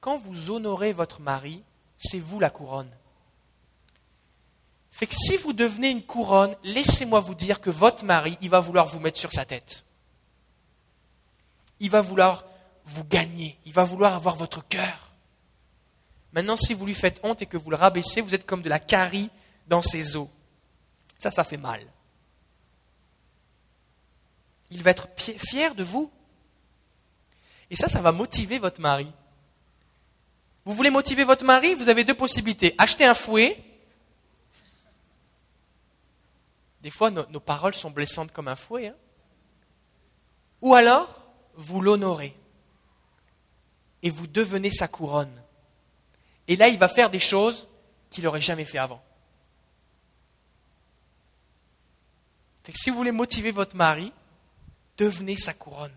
quand 0.00 0.16
vous 0.16 0.50
honorez 0.50 0.92
votre 0.92 1.20
mari, 1.20 1.62
c'est 1.98 2.18
vous 2.18 2.40
la 2.40 2.50
couronne. 2.50 2.90
Fait 4.90 5.06
que 5.06 5.14
si 5.14 5.36
vous 5.36 5.52
devenez 5.52 5.90
une 5.90 6.02
couronne, 6.02 6.56
laissez-moi 6.64 7.20
vous 7.20 7.36
dire 7.36 7.60
que 7.60 7.70
votre 7.70 8.04
mari, 8.04 8.36
il 8.40 8.50
va 8.50 8.58
vouloir 8.58 8.88
vous 8.88 8.98
mettre 8.98 9.18
sur 9.18 9.30
sa 9.30 9.44
tête 9.44 9.84
il 11.82 11.90
va 11.90 12.00
vouloir 12.00 12.46
vous 12.86 13.04
gagner, 13.04 13.58
il 13.66 13.72
va 13.72 13.84
vouloir 13.84 14.14
avoir 14.14 14.36
votre 14.36 14.66
cœur. 14.66 15.12
Maintenant, 16.32 16.56
si 16.56 16.72
vous 16.72 16.86
lui 16.86 16.94
faites 16.94 17.20
honte 17.24 17.42
et 17.42 17.46
que 17.46 17.56
vous 17.56 17.70
le 17.70 17.76
rabaissez, 17.76 18.22
vous 18.22 18.34
êtes 18.34 18.46
comme 18.46 18.62
de 18.62 18.68
la 18.68 18.78
carie 18.78 19.30
dans 19.66 19.82
ses 19.82 20.16
os. 20.16 20.28
Ça, 21.18 21.30
ça 21.30 21.44
fait 21.44 21.58
mal. 21.58 21.84
Il 24.70 24.82
va 24.82 24.90
être 24.90 25.08
fier 25.16 25.74
de 25.74 25.82
vous. 25.82 26.10
Et 27.68 27.76
ça, 27.76 27.88
ça 27.88 28.00
va 28.00 28.12
motiver 28.12 28.58
votre 28.58 28.80
mari. 28.80 29.12
Vous 30.64 30.72
voulez 30.72 30.90
motiver 30.90 31.24
votre 31.24 31.44
mari 31.44 31.74
Vous 31.74 31.88
avez 31.88 32.04
deux 32.04 32.14
possibilités. 32.14 32.74
Acheter 32.78 33.04
un 33.04 33.14
fouet. 33.14 33.62
Des 36.80 36.90
fois, 36.90 37.10
nos, 37.10 37.40
paroles 37.40 37.74
sont 37.74 37.90
blessantes 37.90 38.32
comme 38.32 38.48
un 38.48 38.56
fouet. 38.56 38.88
Hein. 38.88 38.96
Ou 40.60 40.74
alors, 40.74 41.21
vous 41.54 41.80
l'honorez 41.80 42.36
et 44.02 44.10
vous 44.10 44.26
devenez 44.26 44.70
sa 44.70 44.88
couronne. 44.88 45.42
Et 46.48 46.56
là, 46.56 46.68
il 46.68 46.78
va 46.78 46.88
faire 46.88 47.10
des 47.10 47.20
choses 47.20 47.68
qu'il 48.10 48.24
n'aurait 48.24 48.40
jamais 48.40 48.64
fait 48.64 48.78
avant. 48.78 49.02
si 52.74 52.90
vous 52.90 52.96
voulez 52.96 53.12
motiver 53.12 53.50
votre 53.50 53.76
mari, 53.76 54.12
devenez 54.96 55.36
sa 55.36 55.52
couronne. 55.52 55.92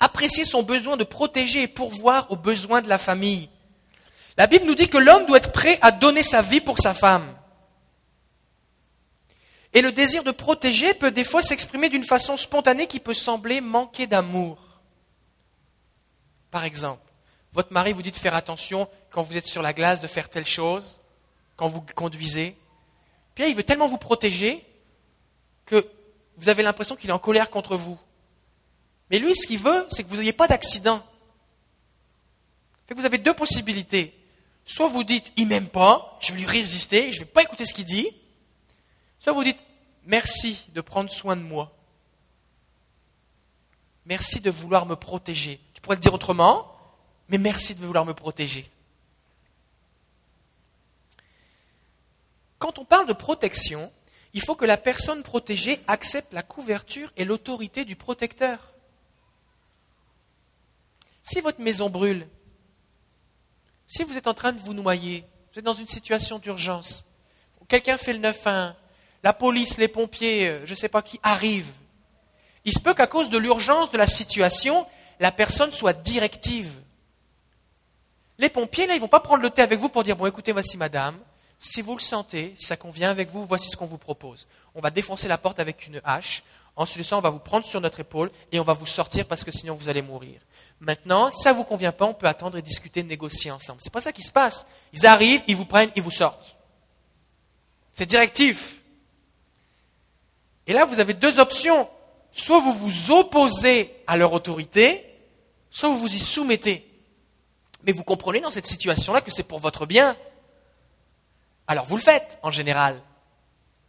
Appréciez 0.00 0.44
son 0.44 0.62
besoin 0.62 0.96
de 0.96 1.04
protéger 1.04 1.62
et 1.62 1.68
pourvoir 1.68 2.30
aux 2.30 2.36
besoins 2.36 2.82
de 2.82 2.88
la 2.88 2.98
famille. 2.98 3.48
La 4.36 4.46
Bible 4.46 4.66
nous 4.66 4.74
dit 4.74 4.88
que 4.88 4.98
l'homme 4.98 5.26
doit 5.26 5.38
être 5.38 5.52
prêt 5.52 5.78
à 5.80 5.92
donner 5.92 6.22
sa 6.22 6.42
vie 6.42 6.60
pour 6.60 6.78
sa 6.78 6.92
femme. 6.92 7.34
Et 9.74 9.82
le 9.82 9.90
désir 9.90 10.22
de 10.22 10.30
protéger 10.30 10.94
peut 10.94 11.10
des 11.10 11.24
fois 11.24 11.42
s'exprimer 11.42 11.88
d'une 11.88 12.04
façon 12.04 12.36
spontanée 12.36 12.86
qui 12.86 13.00
peut 13.00 13.12
sembler 13.14 13.60
manquer 13.60 14.06
d'amour. 14.06 14.58
Par 16.52 16.64
exemple, 16.64 17.02
votre 17.52 17.72
mari 17.72 17.92
vous 17.92 18.02
dit 18.02 18.12
de 18.12 18.16
faire 18.16 18.36
attention 18.36 18.88
quand 19.10 19.22
vous 19.22 19.36
êtes 19.36 19.46
sur 19.46 19.62
la 19.62 19.72
glace 19.72 20.00
de 20.00 20.06
faire 20.06 20.28
telle 20.28 20.46
chose, 20.46 21.00
quand 21.56 21.66
vous 21.66 21.84
conduisez. 21.94 22.56
Puis 23.34 23.42
là, 23.42 23.50
il 23.50 23.56
veut 23.56 23.64
tellement 23.64 23.88
vous 23.88 23.98
protéger 23.98 24.64
que 25.66 25.84
vous 26.36 26.48
avez 26.48 26.62
l'impression 26.62 26.94
qu'il 26.94 27.10
est 27.10 27.14
en 27.14 27.18
colère 27.18 27.50
contre 27.50 27.76
vous. 27.76 27.98
Mais 29.10 29.18
lui, 29.18 29.34
ce 29.34 29.46
qu'il 29.46 29.58
veut, 29.58 29.86
c'est 29.90 30.04
que 30.04 30.08
vous 30.08 30.16
n'ayez 30.16 30.32
pas 30.32 30.46
d'accident. 30.46 31.04
Vous 32.94 33.04
avez 33.06 33.18
deux 33.18 33.34
possibilités. 33.34 34.14
Soit 34.64 34.88
vous 34.88 35.04
dites, 35.04 35.32
il 35.36 35.48
m'aime 35.48 35.68
pas, 35.68 36.16
je 36.20 36.32
vais 36.32 36.38
lui 36.38 36.46
résister, 36.46 37.12
je 37.12 37.20
ne 37.20 37.24
vais 37.24 37.30
pas 37.30 37.42
écouter 37.42 37.66
ce 37.66 37.74
qu'il 37.74 37.84
dit. 37.84 38.08
Soit 39.24 39.32
vous 39.32 39.42
dites, 39.42 39.64
merci 40.04 40.66
de 40.74 40.82
prendre 40.82 41.10
soin 41.10 41.34
de 41.34 41.40
moi. 41.40 41.74
Merci 44.04 44.42
de 44.42 44.50
vouloir 44.50 44.84
me 44.84 44.96
protéger. 44.96 45.62
Tu 45.72 45.80
pourrais 45.80 45.96
le 45.96 46.02
dire 46.02 46.12
autrement, 46.12 46.70
mais 47.30 47.38
merci 47.38 47.74
de 47.74 47.80
vouloir 47.80 48.04
me 48.04 48.12
protéger. 48.12 48.70
Quand 52.58 52.78
on 52.78 52.84
parle 52.84 53.06
de 53.06 53.14
protection, 53.14 53.90
il 54.34 54.42
faut 54.42 54.56
que 54.56 54.66
la 54.66 54.76
personne 54.76 55.22
protégée 55.22 55.80
accepte 55.86 56.34
la 56.34 56.42
couverture 56.42 57.10
et 57.16 57.24
l'autorité 57.24 57.86
du 57.86 57.96
protecteur. 57.96 58.74
Si 61.22 61.40
votre 61.40 61.62
maison 61.62 61.88
brûle, 61.88 62.28
si 63.86 64.04
vous 64.04 64.18
êtes 64.18 64.26
en 64.26 64.34
train 64.34 64.52
de 64.52 64.60
vous 64.60 64.74
noyer, 64.74 65.24
vous 65.50 65.60
êtes 65.60 65.64
dans 65.64 65.72
une 65.72 65.86
situation 65.86 66.38
d'urgence, 66.38 67.06
quelqu'un 67.68 67.96
fait 67.96 68.12
le 68.12 68.18
9-1, 68.18 68.74
la 69.24 69.32
police, 69.32 69.78
les 69.78 69.88
pompiers, 69.88 70.48
euh, 70.48 70.66
je 70.66 70.72
ne 70.72 70.76
sais 70.76 70.90
pas 70.90 71.02
qui, 71.02 71.18
arrivent. 71.22 71.72
Il 72.66 72.72
se 72.72 72.78
peut 72.78 72.92
qu'à 72.92 73.06
cause 73.06 73.30
de 73.30 73.38
l'urgence 73.38 73.90
de 73.90 73.98
la 73.98 74.06
situation, 74.06 74.86
la 75.18 75.32
personne 75.32 75.72
soit 75.72 75.94
directive. 75.94 76.80
Les 78.38 78.50
pompiers, 78.50 78.86
là, 78.86 78.92
ils 78.92 78.98
ne 78.98 79.02
vont 79.02 79.08
pas 79.08 79.20
prendre 79.20 79.42
le 79.42 79.48
thé 79.48 79.62
avec 79.62 79.80
vous 79.80 79.88
pour 79.88 80.04
dire, 80.04 80.14
bon, 80.14 80.26
écoutez, 80.26 80.52
voici 80.52 80.76
madame, 80.76 81.16
si 81.58 81.80
vous 81.80 81.96
le 81.96 82.02
sentez, 82.02 82.54
si 82.58 82.66
ça 82.66 82.76
convient 82.76 83.10
avec 83.10 83.30
vous, 83.30 83.46
voici 83.46 83.70
ce 83.70 83.76
qu'on 83.76 83.86
vous 83.86 83.98
propose. 83.98 84.46
On 84.74 84.80
va 84.80 84.90
défoncer 84.90 85.26
la 85.26 85.38
porte 85.38 85.58
avec 85.58 85.86
une 85.86 86.02
hache. 86.04 86.42
Ensuite 86.76 87.06
ça, 87.06 87.16
on 87.16 87.22
va 87.22 87.30
vous 87.30 87.38
prendre 87.38 87.64
sur 87.64 87.80
notre 87.80 88.00
épaule 88.00 88.30
et 88.52 88.60
on 88.60 88.64
va 88.64 88.74
vous 88.74 88.86
sortir 88.86 89.24
parce 89.26 89.44
que 89.44 89.52
sinon 89.52 89.74
vous 89.74 89.88
allez 89.88 90.02
mourir. 90.02 90.38
Maintenant, 90.80 91.30
si 91.30 91.42
ça 91.42 91.52
ne 91.52 91.56
vous 91.56 91.64
convient 91.64 91.92
pas, 91.92 92.04
on 92.04 92.14
peut 92.14 92.26
attendre 92.26 92.58
et 92.58 92.62
discuter, 92.62 93.02
négocier 93.02 93.50
ensemble. 93.50 93.80
C'est 93.80 93.92
pas 93.92 94.00
ça 94.00 94.12
qui 94.12 94.22
se 94.22 94.32
passe. 94.32 94.66
Ils 94.92 95.06
arrivent, 95.06 95.42
ils 95.46 95.56
vous 95.56 95.64
prennent, 95.64 95.90
ils 95.96 96.02
vous 96.02 96.10
sortent. 96.10 96.56
C'est 97.92 98.06
directif. 98.06 98.82
Et 100.66 100.72
là, 100.72 100.84
vous 100.84 101.00
avez 101.00 101.14
deux 101.14 101.38
options. 101.38 101.88
Soit 102.32 102.60
vous 102.60 102.72
vous 102.72 103.10
opposez 103.12 103.94
à 104.06 104.16
leur 104.16 104.32
autorité, 104.32 105.04
soit 105.70 105.88
vous 105.88 105.98
vous 105.98 106.14
y 106.14 106.18
soumettez. 106.18 106.84
Mais 107.84 107.92
vous 107.92 108.02
comprenez 108.02 108.40
dans 108.40 108.50
cette 108.50 108.66
situation-là 108.66 109.20
que 109.20 109.30
c'est 109.30 109.44
pour 109.44 109.60
votre 109.60 109.86
bien. 109.86 110.16
Alors 111.66 111.84
vous 111.86 111.96
le 111.96 112.02
faites, 112.02 112.38
en 112.42 112.50
général. 112.50 113.00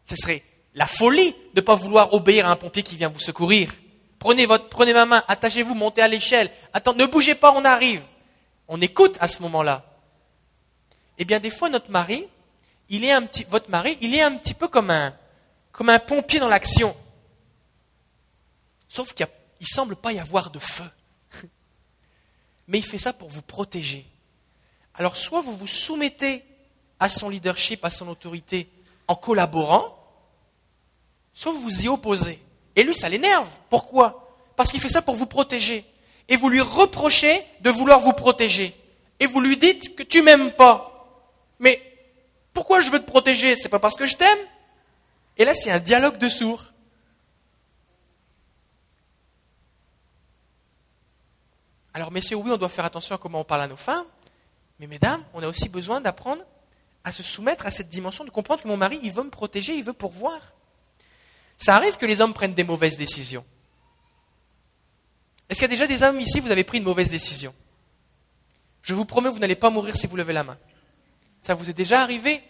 Ce 0.04 0.16
serait 0.16 0.44
la 0.76 0.86
folie 0.86 1.32
de 1.54 1.62
ne 1.62 1.62
pas 1.62 1.76
vouloir 1.76 2.14
obéir 2.14 2.48
à 2.48 2.52
un 2.52 2.56
pompier 2.56 2.84
qui 2.84 2.96
vient 2.96 3.10
vous 3.10 3.20
secourir. 3.20 3.72
Prenez, 4.20 4.48
prenez 4.70 4.94
ma 4.94 5.06
main, 5.06 5.24
attachez-vous, 5.28 5.74
montez 5.74 6.02
à 6.02 6.08
l'échelle. 6.08 6.52
Attends, 6.74 6.94
ne 6.94 7.06
bougez 7.06 7.36
pas, 7.36 7.52
on 7.52 7.64
arrive. 7.66 8.02
On 8.68 8.80
écoute 8.82 9.18
à 9.20 9.28
ce 9.28 9.42
moment-là. 9.44 9.86
Eh 11.18 11.26
bien, 11.26 11.40
des 11.40 11.50
fois, 11.50 11.70
notre 11.70 11.92
mari, 11.92 12.28
il 12.90 13.04
est 13.04 13.12
un 13.12 13.22
petit, 13.24 13.46
votre 13.50 13.70
mari, 13.70 13.98
il 14.02 14.14
est 14.14 14.22
un 14.22 14.36
petit 14.36 14.54
peu 14.54 14.68
comme 14.68 14.90
un, 14.90 15.14
comme 15.76 15.90
un 15.90 16.00
pompier 16.00 16.40
dans 16.40 16.48
l'action. 16.48 16.96
Sauf 18.88 19.14
qu'il 19.14 19.28
ne 19.60 19.66
semble 19.66 19.96
pas 19.96 20.14
y 20.14 20.20
avoir 20.20 20.50
de 20.50 20.60
feu. 20.60 20.90
Mais 22.68 22.80
il 22.80 22.86
fait 22.86 22.98
ça 22.98 23.12
pour 23.12 23.30
vous 23.30 23.42
protéger. 23.42 24.06
Alors, 24.94 25.18
soit 25.18 25.42
vous 25.42 25.52
vous 25.52 25.68
soumettez 25.68 26.44
à 27.00 27.10
son 27.10 27.28
leadership, 27.28 27.84
à 27.84 27.90
son 27.90 28.08
autorité, 28.08 28.70
en 29.10 29.16
collaborant, 29.16 30.00
soit 31.34 31.52
vous 31.52 31.60
vous 31.60 31.84
y 31.84 31.88
opposez. 31.90 32.40
Et 32.78 32.84
lui, 32.84 32.96
ça 32.96 33.10
l'énerve. 33.10 33.50
Pourquoi? 33.70 34.34
Parce 34.56 34.72
qu'il 34.72 34.80
fait 34.80 34.90
ça 34.90 35.02
pour 35.02 35.16
vous 35.16 35.26
protéger. 35.26 35.86
Et 36.30 36.38
vous 36.38 36.50
lui 36.50 36.62
reprochez 36.62 37.44
de 37.60 37.70
vouloir 37.70 38.00
vous 38.00 38.14
protéger. 38.14 38.74
Et 39.20 39.28
vous 39.28 39.42
lui 39.42 39.58
dites 39.58 39.96
que 39.96 40.04
tu 40.04 40.22
m'aimes 40.22 40.54
pas. 40.54 41.26
Mais 41.60 41.82
pourquoi 42.54 42.80
je 42.80 42.90
veux 42.90 43.00
te 43.00 43.06
protéger? 43.12 43.58
C'est 43.58 43.70
pas 43.70 43.80
parce 43.80 43.98
que 43.98 44.06
je 44.06 44.16
t'aime? 44.16 44.40
Et 45.38 45.46
là, 45.46 45.54
c'est 45.54 45.72
un 45.72 45.80
dialogue 45.80 46.18
de 46.18 46.30
sourds. 46.30 46.72
Alors, 51.94 52.12
messieurs, 52.12 52.36
oui, 52.36 52.52
on 52.52 52.58
doit 52.58 52.70
faire 52.70 52.86
attention 52.86 53.16
à 53.16 53.18
comment 53.18 53.40
on 53.40 53.44
parle 53.46 53.62
à 53.62 53.68
nos 53.68 53.76
femmes. 53.76 54.06
Mais 54.80 54.88
mesdames, 54.88 55.24
on 55.34 55.42
a 55.42 55.48
aussi 55.48 55.70
besoin 55.70 56.02
d'apprendre 56.02 56.44
à 57.04 57.12
se 57.12 57.24
soumettre 57.24 57.66
à 57.66 57.72
cette 57.72 57.88
dimension, 57.88 58.26
de 58.26 58.30
comprendre 58.30 58.64
que 58.64 58.68
mon 58.68 58.78
mari, 58.78 59.00
il 59.04 59.12
veut 59.12 59.24
me 59.24 59.30
protéger, 59.30 59.76
il 59.76 59.84
veut 59.84 59.94
pourvoir. 59.94 60.40
Ça 61.58 61.76
arrive 61.76 61.96
que 61.98 62.06
les 62.06 62.20
hommes 62.20 62.34
prennent 62.34 62.54
des 62.54 62.64
mauvaises 62.64 62.98
décisions. 62.98 63.46
Est-ce 65.48 65.60
qu'il 65.60 65.70
y 65.70 65.74
a 65.74 65.76
déjà 65.76 65.88
des 65.88 66.04
hommes 66.04 66.20
ici, 66.20 66.40
vous 66.40 66.52
avez 66.52 66.64
pris 66.64 66.80
une 66.80 66.84
mauvaise 66.84 67.10
décision? 67.10 67.54
Je 68.82 68.94
vous 68.94 69.06
promets, 69.06 69.30
vous 69.30 69.40
n'allez 69.40 69.56
pas 69.56 69.70
mourir 69.70 69.96
si 69.96 70.08
vous 70.08 70.16
levez 70.16 70.34
la 70.34 70.44
main. 70.44 70.58
Ça 71.40 71.54
vous 71.54 71.70
est 71.70 71.74
déjà 71.74 72.02
arrivé? 72.02 72.44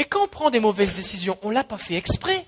Et 0.00 0.06
quand 0.06 0.24
on 0.24 0.28
prend 0.28 0.48
des 0.48 0.60
mauvaises 0.60 0.94
décisions, 0.94 1.38
on 1.42 1.50
ne 1.50 1.54
l'a 1.54 1.62
pas 1.62 1.76
fait 1.76 1.94
exprès. 1.94 2.46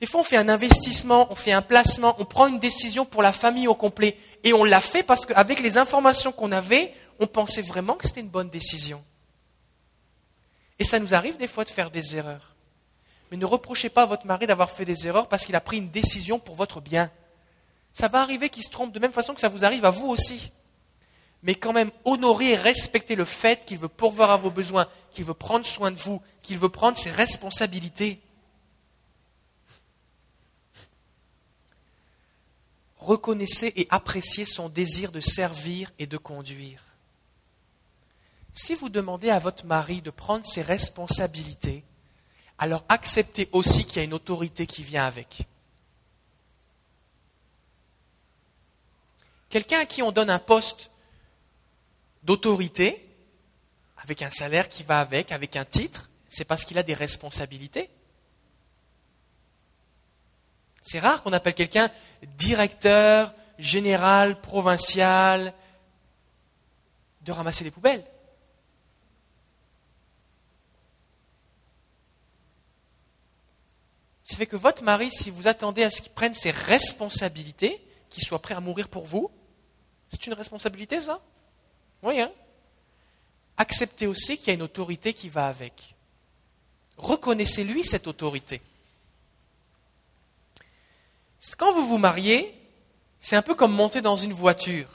Des 0.00 0.06
fois, 0.06 0.20
on 0.20 0.24
fait 0.24 0.36
un 0.36 0.48
investissement, 0.48 1.26
on 1.30 1.34
fait 1.34 1.50
un 1.50 1.60
placement, 1.60 2.14
on 2.20 2.24
prend 2.24 2.46
une 2.46 2.60
décision 2.60 3.04
pour 3.04 3.20
la 3.20 3.32
famille 3.32 3.66
au 3.66 3.74
complet. 3.74 4.16
Et 4.44 4.52
on 4.52 4.62
l'a 4.62 4.80
fait 4.80 5.02
parce 5.02 5.26
qu'avec 5.26 5.58
les 5.58 5.76
informations 5.76 6.30
qu'on 6.30 6.52
avait, 6.52 6.94
on 7.18 7.26
pensait 7.26 7.62
vraiment 7.62 7.94
que 7.94 8.06
c'était 8.06 8.20
une 8.20 8.28
bonne 8.28 8.48
décision. 8.48 9.02
Et 10.78 10.84
ça 10.84 11.00
nous 11.00 11.14
arrive 11.14 11.36
des 11.36 11.48
fois 11.48 11.64
de 11.64 11.70
faire 11.70 11.90
des 11.90 12.14
erreurs. 12.14 12.54
Mais 13.32 13.36
ne 13.36 13.44
reprochez 13.44 13.88
pas 13.88 14.02
à 14.02 14.06
votre 14.06 14.26
mari 14.26 14.46
d'avoir 14.46 14.70
fait 14.70 14.84
des 14.84 15.08
erreurs 15.08 15.28
parce 15.28 15.44
qu'il 15.44 15.56
a 15.56 15.60
pris 15.60 15.78
une 15.78 15.90
décision 15.90 16.38
pour 16.38 16.54
votre 16.54 16.80
bien. 16.80 17.10
Ça 17.92 18.06
va 18.06 18.20
arriver 18.20 18.50
qu'il 18.50 18.62
se 18.62 18.70
trompe 18.70 18.92
de 18.92 19.00
même 19.00 19.12
façon 19.12 19.34
que 19.34 19.40
ça 19.40 19.48
vous 19.48 19.64
arrive 19.64 19.84
à 19.84 19.90
vous 19.90 20.06
aussi. 20.06 20.52
Mais 21.44 21.54
quand 21.54 21.74
même, 21.74 21.92
honorer 22.06 22.52
et 22.52 22.56
respecter 22.56 23.14
le 23.14 23.26
fait 23.26 23.66
qu'il 23.66 23.78
veut 23.78 23.88
pourvoir 23.88 24.30
à 24.30 24.38
vos 24.38 24.50
besoins, 24.50 24.88
qu'il 25.12 25.24
veut 25.24 25.34
prendre 25.34 25.66
soin 25.66 25.90
de 25.90 25.98
vous, 25.98 26.20
qu'il 26.42 26.58
veut 26.58 26.70
prendre 26.70 26.96
ses 26.96 27.10
responsabilités. 27.10 28.18
Reconnaissez 32.96 33.74
et 33.76 33.86
appréciez 33.90 34.46
son 34.46 34.70
désir 34.70 35.12
de 35.12 35.20
servir 35.20 35.92
et 35.98 36.06
de 36.06 36.16
conduire. 36.16 36.82
Si 38.54 38.74
vous 38.74 38.88
demandez 38.88 39.28
à 39.28 39.38
votre 39.38 39.66
mari 39.66 40.00
de 40.00 40.10
prendre 40.10 40.46
ses 40.46 40.62
responsabilités, 40.62 41.84
alors 42.56 42.84
acceptez 42.88 43.50
aussi 43.52 43.84
qu'il 43.84 43.96
y 43.96 44.00
a 44.00 44.04
une 44.04 44.14
autorité 44.14 44.66
qui 44.66 44.82
vient 44.82 45.04
avec. 45.04 45.46
Quelqu'un 49.50 49.80
à 49.80 49.84
qui 49.84 50.02
on 50.02 50.10
donne 50.10 50.30
un 50.30 50.38
poste 50.38 50.90
d'autorité, 52.24 53.08
avec 53.98 54.22
un 54.22 54.30
salaire 54.30 54.68
qui 54.68 54.82
va 54.82 55.00
avec, 55.00 55.32
avec 55.32 55.56
un 55.56 55.64
titre, 55.64 56.10
c'est 56.28 56.44
parce 56.44 56.64
qu'il 56.64 56.78
a 56.78 56.82
des 56.82 56.94
responsabilités. 56.94 57.88
C'est 60.80 60.98
rare 60.98 61.22
qu'on 61.22 61.32
appelle 61.32 61.54
quelqu'un 61.54 61.90
directeur, 62.36 63.32
général, 63.58 64.40
provincial, 64.40 65.54
de 67.22 67.32
ramasser 67.32 67.64
les 67.64 67.70
poubelles. 67.70 68.04
Ça 74.24 74.36
fait 74.36 74.46
que 74.46 74.56
votre 74.56 74.82
mari, 74.82 75.10
si 75.10 75.30
vous 75.30 75.48
attendez 75.48 75.84
à 75.84 75.90
ce 75.90 76.02
qu'il 76.02 76.12
prenne 76.12 76.34
ses 76.34 76.50
responsabilités, 76.50 77.82
qu'il 78.10 78.24
soit 78.24 78.42
prêt 78.42 78.54
à 78.54 78.60
mourir 78.60 78.88
pour 78.88 79.04
vous, 79.04 79.30
c'est 80.10 80.26
une 80.26 80.34
responsabilité 80.34 81.00
ça? 81.00 81.20
Oui, 82.04 82.20
hein 82.20 82.30
Acceptez 83.56 84.06
aussi 84.06 84.36
qu'il 84.36 84.48
y 84.48 84.50
a 84.50 84.54
une 84.54 84.62
autorité 84.62 85.14
qui 85.14 85.28
va 85.28 85.48
avec. 85.48 85.72
Reconnaissez-lui 86.98 87.84
cette 87.84 88.06
autorité. 88.06 88.60
Quand 91.58 91.72
vous 91.72 91.86
vous 91.86 91.98
mariez, 91.98 92.54
c'est 93.18 93.36
un 93.36 93.42
peu 93.42 93.54
comme 93.54 93.72
monter 93.72 94.02
dans 94.02 94.16
une 94.16 94.32
voiture. 94.32 94.88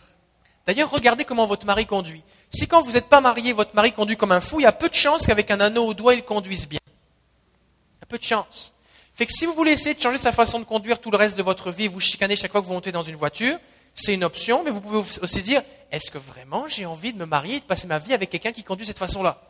D'ailleurs, 0.65 0.91
regardez 0.91 1.25
comment 1.25 1.47
votre 1.47 1.65
mari 1.65 1.85
conduit. 1.85 2.21
Si 2.49 2.67
quand 2.67 2.81
vous 2.81 2.91
n'êtes 2.91 3.09
pas 3.09 3.21
marié, 3.21 3.53
votre 3.53 3.75
mari 3.75 3.91
conduit 3.91 4.17
comme 4.17 4.31
un 4.31 4.41
fou, 4.41 4.59
il 4.59 4.63
y 4.63 4.67
a 4.67 4.71
peu 4.71 4.89
de 4.89 4.95
chances 4.95 5.25
qu'avec 5.25 5.49
un 5.51 5.59
anneau 5.59 5.85
au 5.85 5.93
doigt, 5.93 6.13
il 6.13 6.23
conduise 6.23 6.67
bien. 6.67 6.79
Il 6.85 8.01
y 8.01 8.03
a 8.03 8.05
peu 8.05 8.17
de 8.17 8.23
chances. 8.23 8.73
Fait 9.13 9.25
que 9.25 9.33
si 9.33 9.45
vous 9.45 9.53
voulez 9.53 9.73
essayer 9.73 9.95
de 9.95 10.01
changer 10.01 10.17
sa 10.17 10.31
façon 10.31 10.59
de 10.59 10.63
conduire 10.63 10.99
tout 10.99 11.11
le 11.11 11.17
reste 11.17 11.37
de 11.37 11.43
votre 11.43 11.71
vie, 11.71 11.87
vous 11.87 11.99
chicanez 11.99 12.35
chaque 12.35 12.51
fois 12.51 12.61
que 12.61 12.65
vous 12.65 12.73
montez 12.73 12.91
dans 12.91 13.03
une 13.03 13.15
voiture, 13.15 13.57
c'est 13.99 14.13
une 14.13 14.23
option, 14.23 14.63
mais 14.63 14.71
vous 14.71 14.81
pouvez 14.81 14.97
aussi 15.21 15.43
dire, 15.43 15.61
est-ce 15.91 16.09
que 16.09 16.17
vraiment 16.17 16.67
j'ai 16.67 16.85
envie 16.85 17.11
de 17.11 17.17
me 17.17 17.25
marier 17.25 17.57
et 17.57 17.59
de 17.59 17.65
passer 17.65 17.85
ma 17.85 17.99
vie 17.99 18.13
avec 18.13 18.29
quelqu'un 18.29 18.51
qui 18.51 18.63
conduit 18.63 18.85
de 18.85 18.87
cette 18.87 18.99
façon-là? 18.99 19.41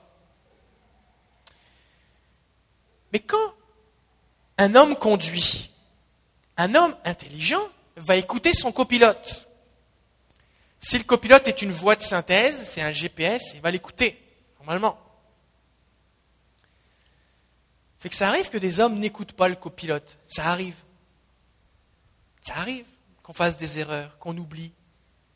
Mais 3.14 3.20
quand 3.20 3.54
un 4.58 4.76
homme 4.76 4.95
conduit, 4.95 5.72
un 6.58 6.74
homme 6.76 6.95
intelligent 7.06 7.62
va 7.95 8.16
écouter 8.16 8.54
son 8.54 8.72
copilote. 8.72 9.47
Si 10.80 10.97
le 10.97 11.04
copilote 11.04 11.47
est 11.47 11.62
une 11.62 11.72
voix 11.72 11.95
de 11.95 12.02
synthèse, 12.02 12.70
c'est 12.70 12.82
un 12.82 12.91
GPS, 12.91 13.54
il 13.54 13.62
va 13.62 13.70
l'écouter, 13.70 14.20
normalement. 14.60 14.97
Fait 18.00 18.10
que 18.10 18.16
ça 18.16 18.30
arrive 18.30 18.50
que 18.50 18.58
des 18.58 18.80
hommes 18.80 18.97
n'écoutent 18.97 19.34
pas 19.34 19.50
le 19.50 19.56
copilote. 19.56 20.18
Ça 20.28 20.45
arrive. 20.45 20.78
Ça 22.41 22.56
arrive 22.56 22.86
qu'on 23.30 23.34
fasse 23.34 23.58
des 23.58 23.78
erreurs, 23.78 24.18
qu'on 24.18 24.36
oublie, 24.36 24.72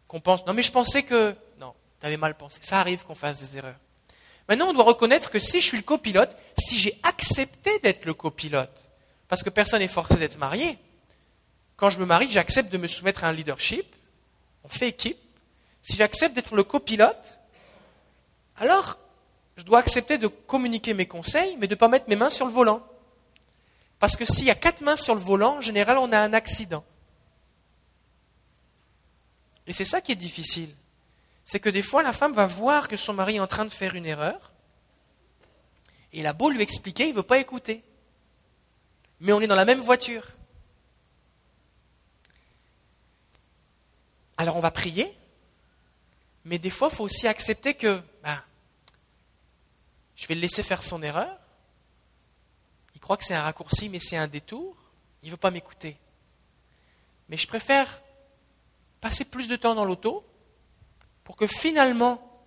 qu'on 0.08 0.20
pense, 0.20 0.48
non 0.48 0.56
mais 0.56 0.64
je 0.64 0.72
pensais 0.72 1.04
que... 1.04 1.36
Non, 1.60 1.76
tu 2.00 2.08
avais 2.08 2.18
mal 2.18 2.36
pensé. 2.36 2.58
Ça 2.64 2.80
arrive 2.80 3.06
qu'on 3.06 3.14
fasse 3.14 3.39
des 3.39 3.60
erreurs. 3.60 3.76
Maintenant, 4.50 4.70
on 4.70 4.74
doit 4.74 4.84
reconnaître 4.84 5.30
que 5.30 5.38
si 5.38 5.62
je 5.62 5.68
suis 5.68 5.78
le 5.78 5.84
copilote, 5.84 6.36
si 6.58 6.80
j'ai 6.80 7.00
accepté 7.04 7.70
d'être 7.84 8.06
le 8.06 8.16
copilote, 8.16 8.89
parce 9.28 9.44
que 9.44 9.52
personne 9.52 9.78
n'est 9.78 9.88
forcé 9.88 10.16
d'être 10.16 10.39
marié, 10.39 10.80
quand 11.76 11.91
je 11.91 12.00
me 12.00 12.08
marie, 12.08 12.32
j'accepte 12.32 12.74
de 12.74 12.80
me 12.80 12.88
soumettre 12.88 13.26
à 13.26 13.28
un 13.28 13.32
leadership, 13.32 13.86
on 14.64 14.70
fait 14.70 14.88
équipe, 14.88 15.20
si 15.84 15.96
j'accepte 15.96 16.34
d'être 16.34 16.56
le 16.56 16.64
copilote, 16.64 17.41
alors 18.58 18.98
je 19.56 19.62
dois 19.66 19.78
accepter 19.78 20.18
de 20.18 20.26
communiquer 20.26 20.96
mes 20.96 21.06
conseils, 21.06 21.58
mais 21.60 21.68
de 21.68 21.76
ne 21.76 21.80
pas 21.80 21.89
mettre 21.89 22.10
mes 22.10 22.16
mains 22.16 22.32
sur 22.32 22.48
le 22.48 22.52
volant. 22.52 22.82
Parce 24.00 24.16
que 24.16 24.26
s'il 24.26 24.46
y 24.46 24.50
a 24.50 24.56
quatre 24.56 24.82
mains 24.82 24.98
sur 24.98 25.14
le 25.14 25.22
volant, 25.22 25.58
en 25.58 25.62
général, 25.62 26.00
on 26.00 26.12
a 26.12 26.18
un 26.18 26.34
accident. 26.34 26.84
Et 29.68 29.74
c'est 29.74 29.86
ça 29.86 30.01
qui 30.01 30.11
est 30.11 30.16
difficile. 30.16 30.70
C'est 31.43 31.59
que 31.59 31.70
des 31.70 31.82
fois, 31.82 32.03
la 32.03 32.14
femme 32.14 32.34
va 32.34 32.45
voir 32.45 32.88
que 32.88 32.97
son 32.97 33.14
mari 33.14 33.36
est 33.36 33.39
en 33.39 33.47
train 33.47 33.66
de 33.66 33.70
faire 33.74 33.95
une 33.95 34.05
erreur, 34.05 34.53
et 36.14 36.20
il 36.20 36.28
a 36.28 36.34
beau 36.34 36.49
lui 36.49 36.61
expliquer, 36.61 37.05
il 37.05 37.11
ne 37.11 37.16
veut 37.16 37.24
pas 37.24 37.39
écouter. 37.39 37.84
Mais 39.20 39.34
on 39.34 39.41
est 39.41 39.47
dans 39.47 39.55
la 39.55 39.66
même 39.66 39.82
voiture. 39.82 40.28
Alors 44.38 44.55
on 44.55 44.59
va 44.59 44.72
prier, 44.72 45.11
mais 46.45 46.59
des 46.59 46.70
fois, 46.70 46.89
il 46.91 46.95
faut 46.95 47.03
aussi 47.03 47.28
accepter 47.28 47.74
que 47.74 48.01
ben, 48.22 48.41
je 50.16 50.28
vais 50.28 50.36
le 50.36 50.41
laisser 50.41 50.61
faire 50.61 50.84
son 50.84 51.01
erreur. 51.01 51.36
Il 52.93 53.01
croit 53.01 53.18
que 53.18 53.24
c'est 53.24 53.34
un 53.34 53.41
raccourci, 53.41 53.89
mais 53.89 53.99
c'est 53.99 54.18
un 54.18 54.28
détour. 54.28 54.76
Il 55.24 55.28
ne 55.28 55.32
veut 55.32 55.38
pas 55.38 55.51
m'écouter. 55.51 55.97
Mais 57.30 57.38
je 57.38 57.47
préfère 57.47 58.03
passer 59.04 59.26
plus 59.26 59.49
de 59.49 59.58
temps 59.58 59.76
dans 59.76 59.84
l'auto 59.84 60.26
pour 61.26 61.36
que 61.36 61.45
finalement 61.45 62.41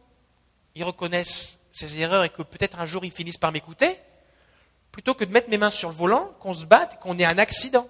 il 0.75 0.85
reconnaisse 0.85 1.59
ses 1.71 1.99
erreurs 1.99 2.25
et 2.25 2.31
que 2.31 2.41
peut-être 2.41 2.81
un 2.81 2.87
jour 2.87 3.05
il 3.05 3.11
finisse 3.11 3.37
par 3.37 3.53
m'écouter, 3.53 4.01
plutôt 4.91 5.13
que 5.13 5.25
de 5.25 5.33
mettre 5.33 5.51
mes 5.51 5.59
mains 5.59 5.71
sur 5.71 5.91
le 5.91 5.95
volant, 5.95 6.35
qu'on 6.41 6.55
se 6.55 6.65
batte, 6.65 6.99
qu'on 7.01 7.19
ait 7.19 7.27
un 7.27 7.37
accident. 7.37 7.87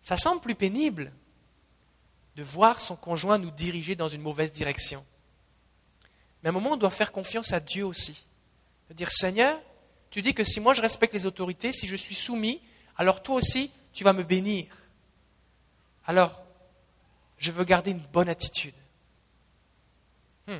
Ça 0.00 0.16
semble 0.16 0.40
plus 0.40 0.56
pénible 0.56 1.12
de 2.34 2.42
voir 2.42 2.80
son 2.80 2.96
conjoint 2.96 3.38
nous 3.38 3.52
diriger 3.52 3.94
dans 3.94 4.08
une 4.08 4.20
mauvaise 4.20 4.50
direction. 4.50 5.06
Mais 6.42 6.48
à 6.48 6.50
un 6.50 6.54
moment, 6.54 6.72
on 6.72 6.76
doit 6.76 6.90
faire 6.90 7.12
confiance 7.12 7.52
à 7.52 7.60
Dieu 7.60 7.86
aussi. 7.86 8.26
De 8.88 8.94
dire, 8.94 9.12
Seigneur, 9.12 9.60
tu 10.12 10.20
dis 10.20 10.34
que 10.34 10.44
si 10.44 10.60
moi 10.60 10.74
je 10.74 10.82
respecte 10.82 11.14
les 11.14 11.24
autorités, 11.24 11.72
si 11.72 11.86
je 11.86 11.96
suis 11.96 12.14
soumis, 12.14 12.60
alors 12.98 13.22
toi 13.22 13.36
aussi, 13.36 13.70
tu 13.94 14.04
vas 14.04 14.12
me 14.12 14.22
bénir. 14.22 14.66
Alors, 16.06 16.42
je 17.38 17.50
veux 17.50 17.64
garder 17.64 17.92
une 17.92 17.98
bonne 18.12 18.28
attitude. 18.28 18.74
Hmm. 20.46 20.58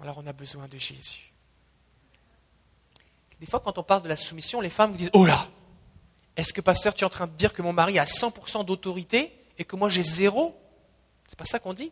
Alors 0.00 0.18
on 0.18 0.26
a 0.28 0.32
besoin 0.32 0.68
de 0.68 0.78
Jésus. 0.78 1.32
Des 3.40 3.46
fois, 3.46 3.58
quand 3.58 3.76
on 3.76 3.82
parle 3.82 4.04
de 4.04 4.08
la 4.08 4.16
soumission, 4.16 4.60
les 4.60 4.70
femmes 4.70 4.94
disent 4.94 5.10
Oh 5.12 5.26
là 5.26 5.48
Est-ce 6.36 6.52
que, 6.52 6.60
pasteur, 6.60 6.94
tu 6.94 7.02
es 7.02 7.06
en 7.06 7.10
train 7.10 7.26
de 7.26 7.32
dire 7.32 7.52
que 7.52 7.62
mon 7.62 7.72
mari 7.72 7.98
a 7.98 8.04
100% 8.04 8.64
d'autorité 8.64 9.34
et 9.58 9.64
que 9.64 9.74
moi 9.74 9.88
j'ai 9.88 10.04
zéro? 10.04 10.56
C'est 11.26 11.38
pas 11.38 11.44
ça 11.46 11.58
qu'on 11.58 11.74
dit. 11.74 11.90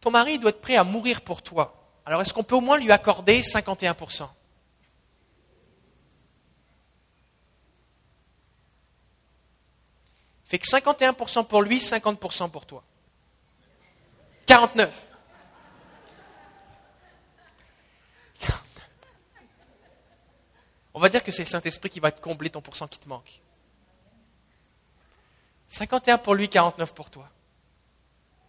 Ton 0.00 0.10
mari 0.10 0.38
doit 0.38 0.48
être 0.48 0.62
prêt 0.62 0.76
à 0.76 0.84
mourir 0.84 1.20
pour 1.20 1.42
toi. 1.42 1.85
Alors 2.06 2.22
est-ce 2.22 2.32
qu'on 2.32 2.44
peut 2.44 2.54
au 2.54 2.60
moins 2.60 2.78
lui 2.78 2.92
accorder 2.92 3.42
51% 3.42 4.28
Fait 10.44 10.60
que 10.60 10.66
51% 10.66 11.46
pour 11.48 11.62
lui, 11.62 11.78
50% 11.78 12.50
pour 12.50 12.64
toi. 12.66 12.84
49. 14.46 15.08
On 20.94 21.00
va 21.00 21.08
dire 21.08 21.24
que 21.24 21.32
c'est 21.32 21.42
le 21.42 21.48
Saint-Esprit 21.48 21.90
qui 21.90 21.98
va 21.98 22.12
te 22.12 22.20
combler 22.20 22.48
ton 22.48 22.62
pourcent 22.62 22.86
qui 22.86 23.00
te 23.00 23.08
manque. 23.08 23.42
51 25.66 26.18
pour 26.18 26.36
lui, 26.36 26.48
49 26.48 26.94
pour 26.94 27.10
toi. 27.10 27.28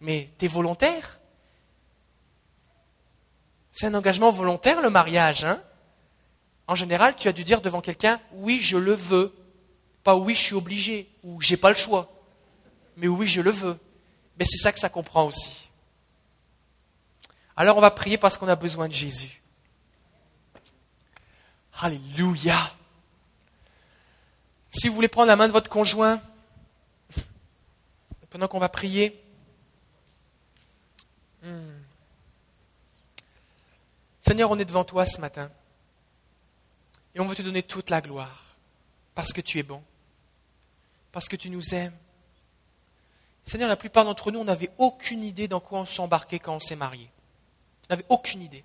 Mais 0.00 0.30
tu 0.38 0.44
es 0.44 0.48
volontaire? 0.48 1.18
C'est 3.78 3.86
un 3.86 3.94
engagement 3.94 4.32
volontaire 4.32 4.80
le 4.80 4.90
mariage. 4.90 5.44
Hein 5.44 5.62
en 6.66 6.74
général, 6.74 7.14
tu 7.14 7.28
as 7.28 7.32
dû 7.32 7.44
dire 7.44 7.60
devant 7.60 7.80
quelqu'un, 7.80 8.20
oui, 8.32 8.58
je 8.60 8.76
le 8.76 8.92
veux. 8.92 9.32
Pas 10.02 10.16
oui, 10.16 10.34
je 10.34 10.40
suis 10.40 10.56
obligé 10.56 11.08
ou 11.22 11.40
j'ai 11.40 11.56
pas 11.56 11.68
le 11.68 11.76
choix. 11.76 12.10
Mais 12.96 13.06
oui, 13.06 13.28
je 13.28 13.40
le 13.40 13.52
veux. 13.52 13.78
Mais 14.36 14.44
c'est 14.44 14.56
ça 14.56 14.72
que 14.72 14.80
ça 14.80 14.88
comprend 14.88 15.26
aussi. 15.26 15.70
Alors 17.56 17.76
on 17.76 17.80
va 17.80 17.92
prier 17.92 18.18
parce 18.18 18.36
qu'on 18.36 18.48
a 18.48 18.56
besoin 18.56 18.88
de 18.88 18.92
Jésus. 18.92 19.42
Alléluia. 21.80 22.58
Si 24.70 24.88
vous 24.88 24.94
voulez 24.96 25.06
prendre 25.06 25.28
la 25.28 25.36
main 25.36 25.46
de 25.46 25.52
votre 25.52 25.70
conjoint, 25.70 26.20
pendant 28.28 28.48
qu'on 28.48 28.58
va 28.58 28.68
prier, 28.68 29.22
hmm. 31.44 31.77
Seigneur, 34.28 34.50
on 34.50 34.58
est 34.58 34.66
devant 34.66 34.84
toi 34.84 35.06
ce 35.06 35.20
matin. 35.22 35.50
Et 37.14 37.20
on 37.20 37.24
veut 37.24 37.34
te 37.34 37.42
donner 37.42 37.62
toute 37.62 37.88
la 37.88 38.02
gloire 38.02 38.56
parce 39.14 39.32
que 39.32 39.40
tu 39.40 39.58
es 39.58 39.62
bon 39.62 39.82
parce 41.12 41.28
que 41.28 41.36
tu 41.36 41.48
nous 41.50 41.74
aimes. 41.74 41.96
Seigneur, 43.46 43.68
la 43.68 43.76
plupart 43.76 44.04
d'entre 44.04 44.30
nous, 44.30 44.40
on 44.40 44.44
n'avait 44.44 44.70
aucune 44.76 45.24
idée 45.24 45.48
dans 45.48 45.60
quoi 45.60 45.80
on 45.80 45.84
s'embarquait 45.84 46.38
quand 46.38 46.54
on 46.54 46.60
s'est 46.60 46.76
marié. 46.76 47.10
On 47.88 47.94
n'avait 47.94 48.04
aucune 48.10 48.42
idée. 48.42 48.62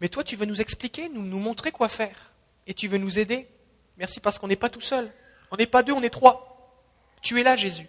Mais 0.00 0.08
toi, 0.08 0.24
tu 0.24 0.34
veux 0.34 0.44
nous 0.44 0.60
expliquer, 0.60 1.08
nous, 1.08 1.22
nous 1.22 1.38
montrer 1.38 1.70
quoi 1.70 1.88
faire. 1.88 2.32
Et 2.66 2.74
tu 2.74 2.88
veux 2.88 2.98
nous 2.98 3.20
aider. 3.20 3.48
Merci 3.96 4.18
parce 4.18 4.38
qu'on 4.38 4.48
n'est 4.48 4.56
pas 4.56 4.68
tout 4.70 4.80
seul. 4.80 5.12
On 5.52 5.56
n'est 5.56 5.66
pas 5.66 5.84
deux, 5.84 5.92
on 5.92 6.02
est 6.02 6.10
trois. 6.10 6.76
Tu 7.22 7.40
es 7.40 7.44
là, 7.44 7.54
Jésus. 7.54 7.88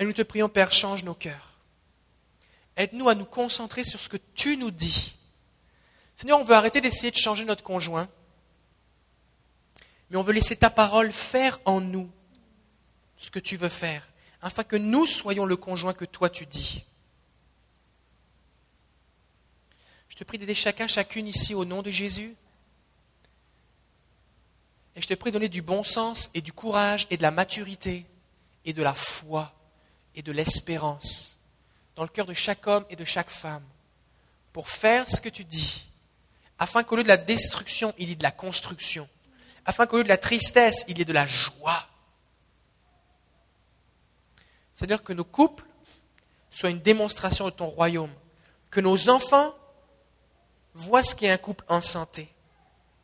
Et 0.00 0.04
nous 0.04 0.12
te 0.12 0.22
prions, 0.22 0.48
Père, 0.48 0.72
change 0.72 1.04
nos 1.04 1.14
cœurs. 1.14 1.49
Aide-nous 2.80 3.08
à 3.08 3.14
nous 3.14 3.24
concentrer 3.24 3.84
sur 3.84 4.00
ce 4.00 4.08
que 4.08 4.16
tu 4.34 4.56
nous 4.56 4.70
dis. 4.70 5.14
Seigneur, 6.16 6.40
on 6.40 6.44
veut 6.44 6.54
arrêter 6.54 6.80
d'essayer 6.80 7.10
de 7.10 7.16
changer 7.16 7.44
notre 7.44 7.62
conjoint 7.62 8.08
mais 10.10 10.16
on 10.16 10.22
veut 10.22 10.32
laisser 10.32 10.56
ta 10.56 10.70
parole 10.70 11.12
faire 11.12 11.60
en 11.64 11.80
nous 11.80 12.10
ce 13.16 13.30
que 13.30 13.38
tu 13.38 13.56
veux 13.56 13.68
faire, 13.68 14.06
afin 14.42 14.64
que 14.64 14.76
nous 14.76 15.06
soyons 15.06 15.46
le 15.46 15.56
conjoint 15.56 15.94
que 15.94 16.04
toi 16.04 16.28
tu 16.28 16.46
dis. 16.46 16.84
Je 20.08 20.16
te 20.16 20.24
prie 20.24 20.38
d'aider 20.38 20.54
chacun, 20.54 20.88
chacune 20.88 21.28
ici 21.28 21.54
au 21.54 21.64
nom 21.64 21.82
de 21.82 21.90
Jésus. 21.90 22.34
Et 24.96 25.00
je 25.00 25.06
te 25.06 25.14
prie 25.14 25.30
de 25.30 25.34
donner 25.34 25.48
du 25.48 25.62
bon 25.62 25.84
sens 25.84 26.30
et 26.34 26.40
du 26.40 26.52
courage 26.52 27.06
et 27.10 27.16
de 27.16 27.22
la 27.22 27.30
maturité 27.30 28.04
et 28.64 28.72
de 28.72 28.82
la 28.82 28.94
foi 28.94 29.54
et 30.16 30.22
de 30.22 30.32
l'espérance 30.32 31.38
dans 31.96 32.02
le 32.02 32.08
cœur 32.08 32.26
de 32.26 32.34
chaque 32.34 32.66
homme 32.66 32.84
et 32.90 32.96
de 32.96 33.04
chaque 33.04 33.30
femme 33.30 33.64
pour 34.52 34.68
faire 34.68 35.08
ce 35.08 35.20
que 35.20 35.28
tu 35.28 35.44
dis, 35.44 35.88
afin 36.58 36.82
qu'au 36.82 36.96
lieu 36.96 37.02
de 37.02 37.08
la 37.08 37.16
destruction, 37.16 37.94
il 37.98 38.08
y 38.08 38.12
ait 38.12 38.16
de 38.16 38.22
la 38.22 38.30
construction 38.30 39.08
afin 39.64 39.86
qu'au 39.86 39.98
lieu 39.98 40.04
de 40.04 40.08
la 40.08 40.18
tristesse, 40.18 40.84
il 40.88 40.98
y 40.98 41.02
ait 41.02 41.04
de 41.04 41.12
la 41.12 41.26
joie. 41.26 41.86
C'est-à-dire 44.74 45.02
que 45.02 45.12
nos 45.12 45.24
couples 45.24 45.64
soient 46.50 46.70
une 46.70 46.80
démonstration 46.80 47.44
de 47.44 47.50
ton 47.50 47.66
royaume, 47.66 48.12
que 48.70 48.80
nos 48.80 49.08
enfants 49.08 49.54
voient 50.74 51.02
ce 51.02 51.14
qu'est 51.14 51.30
un 51.30 51.36
couple 51.36 51.64
en 51.68 51.80
santé. 51.80 52.32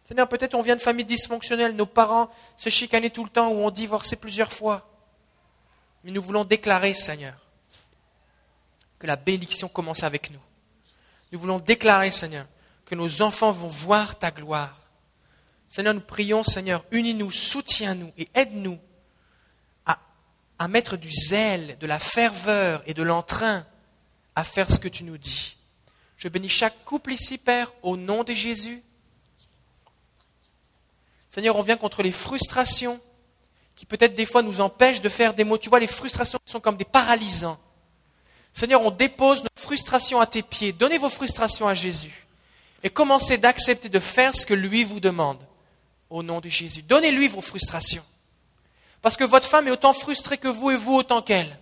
C'est-à-dire 0.04 0.28
peut-être 0.28 0.54
on 0.54 0.60
vient 0.62 0.76
de 0.76 0.80
familles 0.80 1.04
dysfonctionnelles, 1.04 1.76
nos 1.76 1.86
parents 1.86 2.30
se 2.56 2.70
chicanaient 2.70 3.10
tout 3.10 3.24
le 3.24 3.30
temps 3.30 3.48
ou 3.48 3.64
ont 3.64 3.70
divorcé 3.70 4.16
plusieurs 4.16 4.52
fois. 4.52 4.88
Mais 6.04 6.10
nous 6.10 6.22
voulons 6.22 6.44
déclarer, 6.44 6.94
Seigneur, 6.94 7.34
la 9.06 9.16
bénédiction 9.16 9.68
commence 9.68 10.02
avec 10.02 10.30
nous. 10.30 10.40
Nous 11.32 11.38
voulons 11.38 11.58
déclarer, 11.58 12.10
Seigneur, 12.10 12.46
que 12.84 12.94
nos 12.94 13.22
enfants 13.22 13.52
vont 13.52 13.68
voir 13.68 14.18
ta 14.18 14.30
gloire 14.30 14.86
Seigneur, 15.68 15.94
nous 15.94 16.00
prions, 16.00 16.44
Seigneur, 16.44 16.84
unis-nous, 16.90 17.30
soutiens-nous 17.30 18.12
et 18.16 18.28
aide-nous 18.34 18.78
à, 19.84 19.98
à 20.58 20.68
mettre 20.68 20.96
du 20.96 21.10
zèle, 21.12 21.76
de 21.78 21.86
la 21.86 21.98
ferveur 21.98 22.82
et 22.86 22.94
de 22.94 23.02
l'entrain 23.02 23.66
à 24.34 24.44
faire 24.44 24.70
ce 24.70 24.78
que 24.78 24.88
tu 24.88 25.04
nous 25.04 25.18
dis. 25.18 25.56
Je 26.16 26.28
bénis 26.28 26.48
chaque 26.48 26.84
couple 26.84 27.12
ici, 27.12 27.36
Père, 27.36 27.72
au 27.82 27.96
nom 27.96 28.22
de 28.24 28.32
Jésus. 28.32 28.82
Seigneur, 31.28 31.56
on 31.56 31.62
vient 31.62 31.76
contre 31.76 32.02
les 32.02 32.12
frustrations 32.12 33.00
qui 33.74 33.84
peut-être 33.84 34.14
des 34.14 34.24
fois 34.24 34.42
nous 34.42 34.60
empêchent 34.62 35.02
de 35.02 35.08
faire 35.10 35.34
des 35.34 35.44
mots. 35.44 35.58
Tu 35.58 35.68
vois, 35.68 35.80
les 35.80 35.86
frustrations 35.86 36.38
sont 36.46 36.60
comme 36.60 36.78
des 36.78 36.86
paralysants. 36.86 37.60
Seigneur, 38.56 38.80
on 38.80 38.90
dépose 38.90 39.42
nos 39.42 39.50
frustrations 39.54 40.18
à 40.18 40.24
tes 40.24 40.40
pieds. 40.40 40.72
Donnez 40.72 40.96
vos 40.96 41.10
frustrations 41.10 41.68
à 41.68 41.74
Jésus. 41.74 42.26
Et 42.82 42.88
commencez 42.88 43.36
d'accepter 43.36 43.90
de 43.90 44.00
faire 44.00 44.34
ce 44.34 44.46
que 44.46 44.54
lui 44.54 44.82
vous 44.82 44.98
demande 44.98 45.46
au 46.08 46.22
nom 46.22 46.40
de 46.40 46.48
Jésus. 46.48 46.80
Donnez-lui 46.80 47.28
vos 47.28 47.42
frustrations. 47.42 48.04
Parce 49.02 49.18
que 49.18 49.24
votre 49.24 49.46
femme 49.46 49.68
est 49.68 49.72
autant 49.72 49.92
frustrée 49.92 50.38
que 50.38 50.48
vous 50.48 50.70
et 50.70 50.76
vous 50.76 50.94
autant 50.94 51.20
qu'elle. 51.20 51.58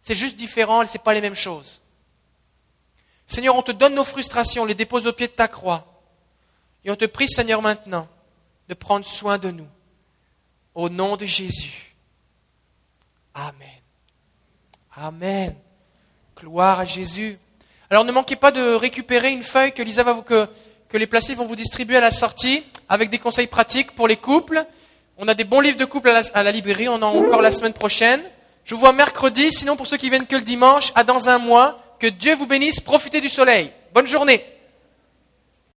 C'est 0.00 0.14
juste 0.14 0.36
différent, 0.36 0.86
ce 0.86 0.94
n'est 0.94 1.04
pas 1.04 1.12
les 1.12 1.20
mêmes 1.20 1.34
choses. 1.34 1.82
Seigneur, 3.26 3.54
on 3.56 3.62
te 3.62 3.72
donne 3.72 3.94
nos 3.94 4.02
frustrations, 4.02 4.62
on 4.62 4.66
les 4.66 4.74
dépose 4.74 5.06
au 5.06 5.12
pied 5.12 5.26
de 5.26 5.32
ta 5.32 5.46
croix. 5.46 6.02
Et 6.86 6.90
on 6.90 6.96
te 6.96 7.04
prie, 7.04 7.28
Seigneur, 7.28 7.60
maintenant, 7.60 8.08
de 8.66 8.72
prendre 8.72 9.04
soin 9.04 9.36
de 9.36 9.50
nous. 9.50 9.68
Au 10.74 10.88
nom 10.88 11.18
de 11.18 11.26
Jésus. 11.26 11.94
Amen. 13.34 13.68
Amen. 14.96 15.54
Gloire 16.40 16.78
à 16.78 16.84
Jésus. 16.84 17.36
Alors 17.90 18.04
ne 18.04 18.12
manquez 18.12 18.36
pas 18.36 18.52
de 18.52 18.74
récupérer 18.74 19.32
une 19.32 19.42
feuille 19.42 19.72
que 19.72 19.82
Lisa 19.82 20.04
va 20.04 20.12
vous, 20.12 20.22
que, 20.22 20.46
les 20.92 21.08
placés 21.08 21.34
vont 21.34 21.44
vous 21.44 21.56
distribuer 21.56 21.96
à 21.96 22.00
la 22.00 22.12
sortie 22.12 22.62
avec 22.88 23.10
des 23.10 23.18
conseils 23.18 23.48
pratiques 23.48 23.90
pour 23.96 24.06
les 24.06 24.14
couples. 24.14 24.64
On 25.16 25.26
a 25.26 25.34
des 25.34 25.42
bons 25.42 25.58
livres 25.58 25.78
de 25.78 25.84
couple 25.84 26.10
à 26.10 26.42
la, 26.44 26.52
librairie, 26.52 26.88
on 26.88 26.94
en 26.94 27.02
a 27.02 27.06
encore 27.06 27.42
la 27.42 27.50
semaine 27.50 27.72
prochaine. 27.72 28.22
Je 28.64 28.74
vous 28.76 28.80
vois 28.80 28.92
mercredi, 28.92 29.50
sinon 29.50 29.74
pour 29.74 29.88
ceux 29.88 29.96
qui 29.96 30.10
viennent 30.10 30.28
que 30.28 30.36
le 30.36 30.42
dimanche, 30.42 30.92
à 30.94 31.02
dans 31.02 31.28
un 31.28 31.38
mois. 31.38 31.80
Que 31.98 32.06
Dieu 32.06 32.36
vous 32.36 32.46
bénisse, 32.46 32.78
profitez 32.78 33.20
du 33.20 33.28
soleil. 33.28 33.72
Bonne 33.92 34.06
journée. 34.06 34.44